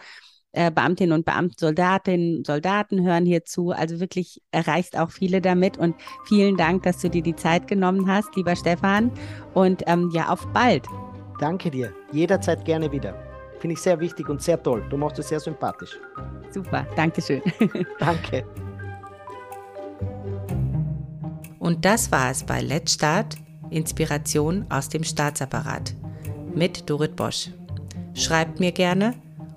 äh, 0.54 0.72
Beamtinnen 0.72 1.14
und 1.14 1.26
Beamten, 1.26 1.56
Soldatinnen 1.58 2.38
und 2.38 2.48
Soldaten 2.48 3.04
hören 3.06 3.26
hier 3.26 3.46
zu. 3.46 3.72
Also 3.72 4.00
wirklich 4.00 4.42
erreichst 4.52 4.98
auch 4.98 5.12
viele 5.12 5.42
damit. 5.42 5.78
Und 5.78 5.96
vielen 6.26 6.58
Dank, 6.58 6.84
dass 6.84 7.00
du 7.00 7.10
dir 7.10 7.22
die 7.22 7.36
Zeit 7.36 7.68
genommen 7.68 8.10
hast, 8.10 8.36
lieber 8.36 8.56
Stefan. 8.56 9.12
Und 9.54 9.84
ähm, 9.88 10.10
ja, 10.14 10.30
auf 10.30 10.46
bald. 10.48 10.86
Danke 11.40 11.72
dir. 11.72 11.94
Jederzeit 12.12 12.66
gerne 12.66 12.92
wieder. 12.92 13.16
Finde 13.60 13.74
ich 13.74 13.82
sehr 13.82 14.00
wichtig 14.00 14.28
und 14.28 14.42
sehr 14.42 14.62
toll. 14.62 14.84
Du 14.90 14.98
machst 14.98 15.20
es 15.20 15.30
sehr 15.30 15.40
sympathisch. 15.40 16.00
Super. 16.50 16.86
Dankeschön. 16.96 17.42
Danke. 18.00 18.44
Und 21.60 21.86
das 21.86 22.12
war 22.12 22.32
es 22.32 22.44
bei 22.44 22.62
Let's 22.62 22.94
Start, 22.94 23.38
Inspiration 23.70 24.66
aus 24.70 24.90
dem 24.90 25.04
Staatsapparat 25.04 25.94
mit 26.56 26.90
Dorit 26.90 27.16
Bosch. 27.16 27.50
Schreibt 28.14 28.60
mir 28.60 28.72
gerne 28.72 29.14